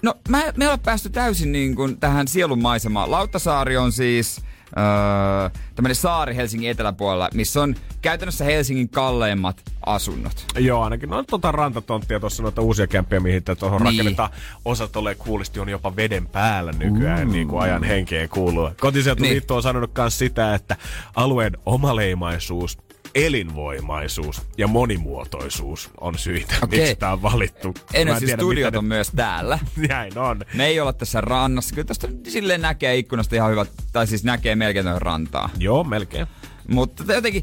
No, 0.02 0.14
mä, 0.28 0.42
me 0.56 0.64
ollaan 0.64 0.80
päästy 0.80 1.10
täysin 1.10 1.52
niin 1.52 1.74
kuin 1.74 2.00
tähän 2.00 2.28
sielun 2.28 2.62
maisemaan. 2.62 3.10
Lauttasaari 3.10 3.76
on 3.76 3.92
siis 3.92 4.40
öö, 4.78 5.50
tämmöinen 5.74 5.94
saari 5.96 6.36
Helsingin 6.36 6.70
eteläpuolella, 6.70 7.28
missä 7.34 7.62
on 7.62 7.74
käytännössä 8.02 8.44
Helsingin 8.44 8.88
kalleimmat 8.88 9.62
asunnot. 9.86 10.46
Joo, 10.58 10.82
ainakin 10.82 11.10
no 11.10 11.22
tota 11.22 11.52
rantatonttia 11.52 12.20
tuossa 12.20 12.42
noita 12.42 12.62
uusia 12.62 12.86
kämppiä, 12.86 13.20
mihin 13.20 13.42
tuohon 13.58 13.82
Niin. 13.82 13.92
rakennetaan. 13.92 14.30
Osat 14.64 14.96
ole 14.96 15.14
kuulisti 15.14 15.60
on 15.60 15.68
jopa 15.68 15.96
veden 15.96 16.26
päällä 16.26 16.72
nykyään, 16.72 17.26
mm. 17.28 17.32
niin 17.32 17.48
kuin 17.48 17.62
ajan 17.62 17.84
henkeen 17.84 18.28
kuuluu. 18.28 18.70
Kotiseutuliitto 18.80 19.54
Niin. 19.54 19.56
on 19.56 19.62
sanonut 19.62 19.90
myös 19.98 20.18
sitä, 20.18 20.54
että 20.54 20.76
alueen 21.16 21.52
omaleimaisuus 21.66 22.78
elinvoimaisuus 23.14 24.42
ja 24.58 24.66
monimuotoisuus 24.66 25.90
on 26.00 26.18
syitä, 26.18 26.54
Okei. 26.62 26.78
miksi 26.78 26.96
tämä 26.96 27.12
on 27.12 27.22
valittu. 27.22 27.74
Energy 27.94 28.26
tiedä, 28.26 28.42
Studiot 28.42 28.76
on 28.76 28.84
myös 28.84 29.10
täällä. 29.16 29.58
ne... 29.76 29.86
Näin 29.94 30.18
on. 30.18 30.40
Me 30.54 30.66
ei 30.66 30.80
olla 30.80 30.92
tässä 30.92 31.20
rannassa. 31.20 31.74
Kyllä 31.74 31.86
tästä 31.86 32.08
silleen 32.28 32.60
näkee 32.60 32.96
ikkunasta 32.96 33.36
ihan 33.36 33.50
hyvät, 33.50 33.68
tai 33.92 34.06
siis 34.06 34.24
näkee 34.24 34.56
melkein 34.56 34.86
rantaa. 34.96 35.50
Joo, 35.58 35.84
melkein. 35.84 36.26
Mutta 36.68 37.14
jotenkin, 37.14 37.42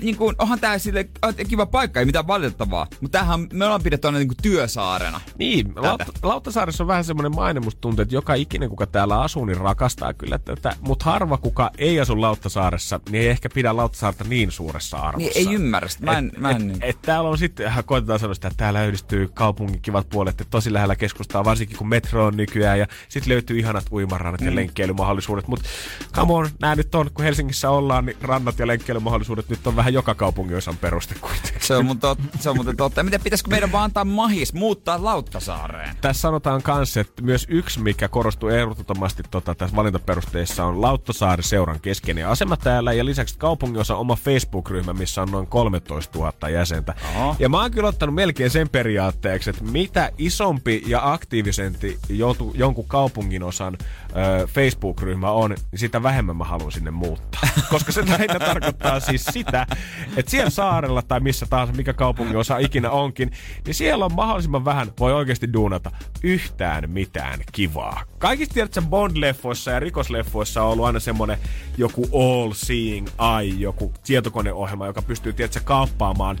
niin 0.00 0.16
kuin, 0.16 0.36
onhan 0.38 0.60
tää 0.60 0.78
sille 0.78 1.08
kiva 1.48 1.66
paikka, 1.66 2.00
ei 2.00 2.06
mitään 2.06 2.26
valitettavaa. 2.26 2.86
Mutta 3.00 3.18
tämähän 3.18 3.46
me 3.52 3.64
ollaan 3.64 3.82
pidetty 3.82 4.08
aina 4.08 4.18
niin 4.18 4.28
kuin 4.28 4.36
työsaarena. 4.42 5.20
Niin, 5.38 5.72
Lautta, 5.76 6.12
Lauttasaaressa 6.22 6.84
on 6.84 6.88
vähän 6.88 7.04
semmoinen 7.04 7.34
maine, 7.34 7.60
musta 7.60 7.80
tuntuu, 7.80 8.02
että 8.02 8.14
joka 8.14 8.34
ikinen, 8.34 8.68
kuka 8.68 8.86
täällä 8.86 9.20
asuu, 9.20 9.44
niin 9.44 9.56
rakastaa 9.56 10.14
kyllä 10.14 10.38
tätä. 10.38 10.76
Mutta 10.80 11.04
harva, 11.04 11.38
kuka 11.38 11.70
ei 11.78 12.00
asu 12.00 12.20
Lauttasaaressa, 12.20 13.00
niin 13.10 13.22
ei 13.22 13.28
ehkä 13.28 13.48
pidä 13.54 13.76
Lauttasaarta 13.76 14.24
niin 14.24 14.50
suuressa 14.52 14.96
arvossa. 14.96 15.30
Niin 15.38 15.48
ei 15.48 15.54
ymmärrä 15.54 15.88
sitä. 15.88 16.04
Mä 16.04 16.18
en, 16.18 16.26
et, 16.34 16.38
mä 16.38 16.50
en, 16.50 16.70
et, 16.70 16.76
et, 16.82 17.02
täällä 17.02 17.30
on 17.30 17.38
sitten, 17.38 17.66
äh, 17.66 17.84
koitetaan 17.86 18.18
sanoa 18.18 18.34
sitä, 18.34 18.48
että 18.48 18.58
täällä 18.58 18.84
yhdistyy 18.84 19.28
kaupungin 19.34 19.82
kivat 19.82 20.08
puolet, 20.08 20.40
että 20.40 20.50
tosi 20.50 20.72
lähellä 20.72 20.96
keskustaa, 20.96 21.44
varsinkin 21.44 21.76
kun 21.78 21.88
metro 21.88 22.26
on 22.26 22.36
nykyään, 22.36 22.78
ja 22.78 22.86
sitten 23.08 23.32
löytyy 23.32 23.58
ihanat 23.58 23.84
uimarannat 23.92 24.40
Mm. 24.40 24.46
ja 24.46 24.54
lenkkeilymahdollisuudet, 24.54 25.48
mutta 25.48 25.68
come 26.12 26.32
on, 26.32 26.48
nämä 26.60 26.74
nyt 26.74 26.94
on, 26.94 27.10
kun 27.14 27.24
Helsingissä 27.24 27.70
ollaan, 27.70 28.06
niin 28.06 28.16
rannat 28.22 28.58
ja 28.58 28.66
lenkkeilymahdollisuudet 28.66 29.48
nyt 29.48 29.66
on 29.66 29.76
vähän 29.76 29.87
joka 29.88 30.14
kaupungin 30.14 30.56
osan 30.56 30.76
peruste 30.76 31.14
kuitenkin. 31.20 31.60
se, 31.60 31.76
on 31.76 31.86
mun 31.86 32.00
tot, 32.00 32.18
se 32.40 32.50
on 32.50 32.56
muuten 32.56 32.76
totta. 32.76 33.02
Miten 33.02 33.20
pitäisikö 33.20 33.50
meidän 33.50 33.72
vaan 33.72 33.84
antaa 33.84 34.04
mahis 34.04 34.52
muuttaa 34.52 35.04
Lauttasaareen? 35.04 35.96
Tässä 36.00 36.20
sanotaan 36.20 36.62
kanssa, 36.62 37.00
että 37.00 37.22
myös 37.22 37.46
yksi, 37.48 37.80
mikä 37.80 38.08
korostuu 38.08 38.48
ehdottomasti 38.48 39.22
tota, 39.30 39.54
tässä 39.54 39.76
valintaperusteissa, 39.76 40.64
on 40.64 40.82
Lauttasaari 40.82 41.42
seuran 41.42 41.80
keskeinen 41.80 42.28
asema 42.28 42.56
täällä 42.56 42.92
ja 42.92 43.04
lisäksi 43.04 43.38
kaupunginosa 43.38 43.96
oma 43.96 44.16
Facebook-ryhmä, 44.16 44.92
missä 44.92 45.22
on 45.22 45.30
noin 45.30 45.46
13 45.46 46.18
000 46.18 46.48
jäsentä. 46.48 46.94
Oho. 47.16 47.36
Ja 47.38 47.48
mä 47.48 47.60
oon 47.60 47.70
kyllä 47.70 47.88
ottanut 47.88 48.14
melkein 48.14 48.50
sen 48.50 48.68
periaatteeksi, 48.68 49.50
että 49.50 49.64
mitä 49.64 50.12
isompi 50.18 50.82
ja 50.86 51.12
aktiivisempi 51.12 51.98
joutu, 52.08 52.52
jonkun 52.54 52.88
kaupunginosan 52.88 53.78
ö, 53.82 54.46
Facebook-ryhmä 54.46 55.30
on, 55.30 55.50
niin 55.50 55.78
sitä 55.78 56.02
vähemmän 56.02 56.36
mä 56.36 56.44
haluan 56.44 56.72
sinne 56.72 56.90
muuttaa. 56.90 57.40
Koska 57.70 57.92
se 57.92 58.06
lähinnä 58.08 58.38
tarkoittaa 58.38 59.00
siis 59.00 59.24
sitä, 59.24 59.66
että 60.16 60.30
siellä 60.30 60.50
saarella 60.50 61.02
tai 61.02 61.20
missä 61.20 61.46
tahansa, 61.50 61.74
mikä 61.74 61.92
kaupunginosa 61.92 62.58
ikinä 62.58 62.90
onkin, 62.90 63.30
niin 63.66 63.74
siellä 63.74 64.04
on 64.04 64.14
mahdollisimman 64.14 64.64
vähän, 64.64 64.92
voi 65.00 65.12
oikeasti 65.12 65.52
duunata 65.52 65.90
yhtään 66.22 66.90
mitään 66.90 67.40
kivaa. 67.52 68.02
Kaikista 68.18 68.54
tiedätkö, 68.54 68.80
Bond-leffoissa 68.80 69.70
ja 69.70 69.80
rikosleffoissa 69.80 70.62
on 70.62 70.70
ollut 70.72 70.86
aina 70.86 71.00
semmonen 71.00 71.38
joku 71.76 72.08
all 72.12 72.52
seeing 72.52 73.06
eye, 73.40 73.54
joku 73.58 73.92
tietokoneohjelma, 74.06 74.86
joka 74.86 75.02
pystyy, 75.02 75.32
tiedätkö, 75.32 75.60
kaappaamaan 75.64 76.38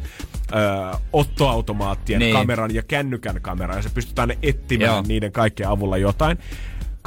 ö, 0.52 0.96
ottoautomaattien 1.12 2.18
Niin. 2.18 2.32
kameran 2.32 2.74
ja 2.74 2.82
kännykän 2.82 3.40
kameran, 3.42 3.76
ja 3.76 3.82
se 3.82 3.90
pystytään 3.90 4.32
etsimään 4.42 4.90
Joo. 4.92 5.04
niiden 5.08 5.32
kaikkien 5.32 5.68
avulla 5.68 5.96
jotain. 5.96 6.38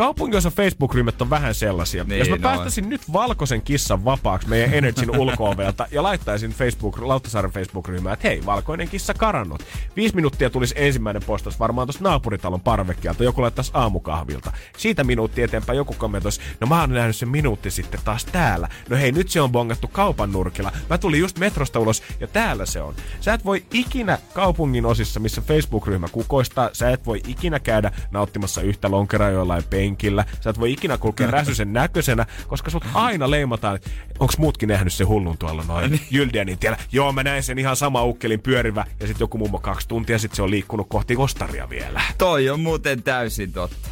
Kaupunginosa 0.02 0.52
Facebook-ryhmät 0.52 1.22
on 1.22 1.30
vähän 1.30 1.56
sellaisia. 1.56 2.04
Niin, 2.04 2.20
Jos 2.20 2.30
mä 2.30 2.36
no 2.36 2.42
päästäisin 2.42 2.90
nyt 2.90 3.02
valkoisen 3.14 3.62
kissan 3.62 4.06
vapaaksi 4.06 4.50
meidän 4.50 4.74
Energyn 4.74 5.20
ulko-ovelta 5.20 5.88
ja 5.92 6.04
laittaisin 6.04 6.52
Facebook, 6.52 7.00
Lauttasaaren 7.00 7.52
Facebook-ryhmään, 7.52 8.14
että 8.14 8.28
hei, 8.28 8.46
valkoinen 8.46 8.90
kissa 8.90 9.14
karannut. 9.14 9.64
Viisi 9.96 10.16
minuuttia 10.16 10.50
tulisi 10.50 10.76
ensimmäinen 10.78 11.24
postaus 11.24 11.60
varmaan 11.60 11.88
tuosta 11.88 12.04
naapuritalon 12.04 12.62
parvekkeelta, 12.62 13.24
joku 13.24 13.42
laittaisi 13.42 13.72
aamukahvilta. 13.74 14.52
Siitä 14.78 15.04
minuutti 15.04 15.42
eteenpäin 15.42 15.78
joku 15.78 15.96
kommentoisi, 15.98 16.42
no 16.60 16.68
mä 16.68 16.80
oon 16.80 16.90
nähnyt 16.90 17.16
sen 17.16 17.30
minuutti 17.30 17.72
sitten 17.72 18.00
taas 18.04 18.26
täällä. 18.26 18.68
No 18.90 18.98
hei, 18.98 19.12
nyt 19.12 19.30
se 19.30 19.42
on 19.42 19.52
bongattu 19.52 19.88
kaupan 19.88 20.32
nurkilla. 20.32 20.72
Mä 20.90 20.98
tulin 20.98 21.20
just 21.20 21.40
metrosta 21.40 21.80
ulos 21.80 22.04
ja 22.20 22.28
täällä 22.28 22.66
se 22.66 22.82
on. 22.82 22.96
Sä 23.20 23.34
et 23.34 23.46
voi 23.46 23.66
ikinä 23.74 24.18
kaupungin 24.34 24.86
osissa, 24.86 25.20
missä 25.20 25.42
Facebook-ryhmä 25.42 26.08
kukoistaa, 26.08 26.70
sä 26.74 26.90
et 26.90 27.06
voi 27.06 27.22
ikinä 27.28 27.60
käydä 27.60 27.92
nauttimassa 28.12 28.62
yhtä 28.62 28.92
lonkeraa 28.92 29.30
jollain 29.30 29.64
penkillä. 29.92 30.26
Sä 30.42 30.50
et 30.50 30.60
voi 30.60 30.72
ikinä 30.72 30.98
kulkea 30.98 31.32
räsysen 31.32 31.74
näköisenä, 31.74 32.26
koska 32.48 32.70
sut 32.70 32.86
aina 32.94 33.32
leimataan, 33.32 33.76
että 33.76 33.90
onks 34.20 34.38
muutkin 34.38 34.70
nähnyt 34.70 34.94
se 34.94 35.04
hullun 35.04 35.38
tuolla 35.38 35.64
noin 35.68 36.02
Jyldianin 36.12 36.58
tiellä. 36.58 36.78
Joo, 36.92 37.12
mä 37.12 37.24
näin 37.24 37.44
sen 37.44 37.60
ihan 37.60 37.76
sama 37.76 38.04
ukkelin 38.04 38.40
pyörivä 38.40 38.86
ja 39.00 39.08
sitten 39.08 39.24
joku 39.24 39.38
mummo 39.38 39.60
kaksi 39.60 39.88
tuntia 39.88 40.20
sitten 40.20 40.36
se 40.36 40.42
on 40.42 40.52
liikkunut 40.52 40.88
kohti 40.90 41.16
Kostaria 41.16 41.70
vielä. 41.70 42.02
Toi 42.18 42.50
on 42.50 42.60
muuten 42.60 43.04
täysin 43.04 43.54
totta. 43.54 43.90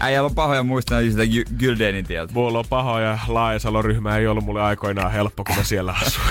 Äijällä 0.00 0.26
on 0.26 0.34
pahoja 0.34 0.62
muistaa 0.62 1.00
sitä 1.00 1.22
Gy- 1.24 1.56
Gyldenin 1.58 2.06
tieltä. 2.06 2.32
Mulla 2.32 2.58
on 2.58 2.64
paha 2.68 3.00
ja 3.00 3.18
Laajasalon 3.28 3.84
ryhmä 3.84 4.16
ei 4.16 4.26
ollut 4.26 4.44
mulle 4.44 4.62
aikoinaan 4.62 5.12
helppo, 5.12 5.44
kun 5.44 5.56
mä 5.56 5.64
siellä 5.64 5.94
asuin. 6.02 6.26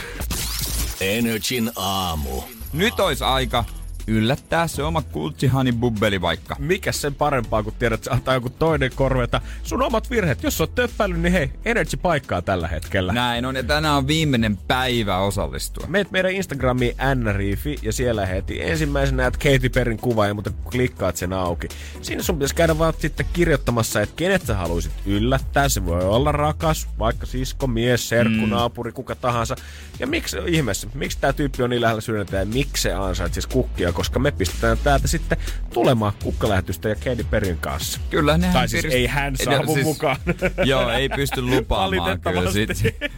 Energin 1.02 1.72
aamu. 1.76 2.42
Nyt 2.74 3.00
olisi 3.00 3.24
aika 3.24 3.64
yllättää 4.08 4.68
se 4.68 4.84
oma 4.84 5.02
kultsihani 5.02 5.72
bubbeli 5.72 6.22
vaikka. 6.22 6.56
Mikä 6.60 6.92
sen 6.92 7.16
parempaa, 7.16 7.64
kun 7.64 7.74
tiedät, 7.80 8.00
että 8.00 8.14
antaa 8.14 8.34
joku 8.34 8.50
toinen 8.50 8.92
korveta 8.96 9.42
sun 9.64 9.82
omat 9.82 10.10
virheet. 10.10 10.44
Jos 10.44 10.62
oot 10.62 10.76
töppäillyt, 10.76 11.20
niin 11.20 11.32
hei, 11.32 11.52
Energy 11.66 11.98
paikkaa 11.98 12.42
tällä 12.42 12.68
hetkellä. 12.68 13.14
Näin 13.14 13.46
on, 13.46 13.56
ja 13.56 13.64
tänään 13.64 13.98
on 13.98 14.08
viimeinen 14.08 14.58
päivä 14.58 15.18
osallistua. 15.18 15.88
Meet 15.88 16.12
meidän 16.12 16.32
Instagramiin 16.32 16.96
nriifi 17.16 17.80
ja 17.82 17.94
siellä 17.94 18.26
heti 18.26 18.62
ensimmäisenä 18.62 19.24
näet 19.24 19.38
Katy 19.38 19.70
Perrin 19.70 19.98
kuva 19.98 20.28
ja 20.28 20.34
mutta 20.34 20.50
kun 20.50 20.72
klikkaat 20.72 21.18
sen 21.18 21.34
auki. 21.34 21.68
Siinä 22.02 22.24
sun 22.24 22.36
pitäisi 22.36 22.56
käydä 22.56 22.78
vaan 22.78 22.94
sitten 23.00 23.26
kirjoittamassa, 23.34 24.02
että 24.02 24.16
kenet 24.16 24.46
sä 24.46 24.56
haluaisit 24.56 24.92
yllättää. 25.06 25.70
Se 25.70 25.86
voi 25.86 26.04
olla 26.04 26.32
rakas, 26.32 26.88
vaikka 27.00 27.26
sisko, 27.26 27.68
mies, 27.68 28.10
serkku, 28.10 28.46
mm. 28.46 28.50
naapuri, 28.50 28.92
kuka 28.92 29.16
tahansa. 29.16 29.56
Ja 30.00 30.08
miksi 30.08 30.38
ihmeessä, 30.48 30.88
miksi 30.94 31.18
tämä 31.22 31.34
tyyppi 31.34 31.64
on 31.64 31.70
niin 31.70 31.82
lähellä 31.82 32.02
sydäntä 32.02 32.38
ja 32.38 32.46
miksi 32.46 32.82
se 32.82 32.94
ansaitsisi 32.94 33.50
kukkia, 33.50 33.94
koska 33.96 34.20
me 34.20 34.32
pistetään 34.32 34.78
täältä 34.78 35.08
sitten 35.08 35.38
tulemaan 35.74 36.14
kukkalähetystä 36.24 36.90
ja 36.90 36.96
Katy 36.96 37.26
Perrin 37.30 37.58
kanssa. 37.58 38.00
Kyllä 38.10 38.38
nehän 38.38 38.54
Tai 38.54 38.68
siis 38.68 38.86
ei 38.86 39.08
hän 39.08 39.36
saavu 39.44 39.74
siis- 39.74 39.86
mukaan. 39.86 40.18
Joo, 40.66 40.90
ei 40.90 41.10
pysty 41.10 41.42
lupaamaan 41.42 42.22
kyllä 42.22 42.52
sit, 42.52 42.70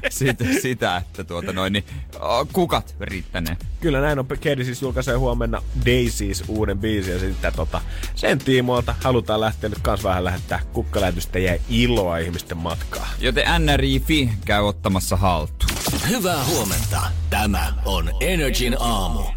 sit, 0.09 0.37
sitä, 0.61 0.97
että 0.97 1.23
tuota 1.23 1.53
noin, 1.53 1.73
niin 1.73 1.83
oh, 2.19 2.47
kukat 2.53 2.95
riittänee. 3.01 3.57
Kyllä 3.79 4.01
näin 4.01 4.19
on. 4.19 4.27
Katie 4.27 4.63
siis 4.63 4.81
julkaisee 4.81 5.15
huomenna 5.15 5.61
Daisies 5.85 6.43
uuden 6.47 6.79
biisin 6.79 7.13
ja 7.13 7.19
sitten 7.19 7.53
tota, 7.55 7.81
sen 8.15 8.39
tiimoilta 8.39 8.95
halutaan 9.03 9.41
lähteä 9.41 9.69
nyt 9.69 9.79
kans 9.81 10.03
vähän 10.03 10.23
lähettää 10.23 10.59
kukkalähetystä 10.73 11.39
ja 11.39 11.57
iloa 11.69 12.17
ihmisten 12.17 12.57
matkaa. 12.57 13.07
Joten 13.19 13.65
NRI.fi 13.65 14.29
käy 14.45 14.61
ottamassa 14.63 15.15
haltuun. 15.15 15.71
Hyvää 16.09 16.45
huomenta. 16.45 17.01
Tämä 17.29 17.73
on 17.85 18.09
Energin 18.21 18.75
aamu. 18.79 19.36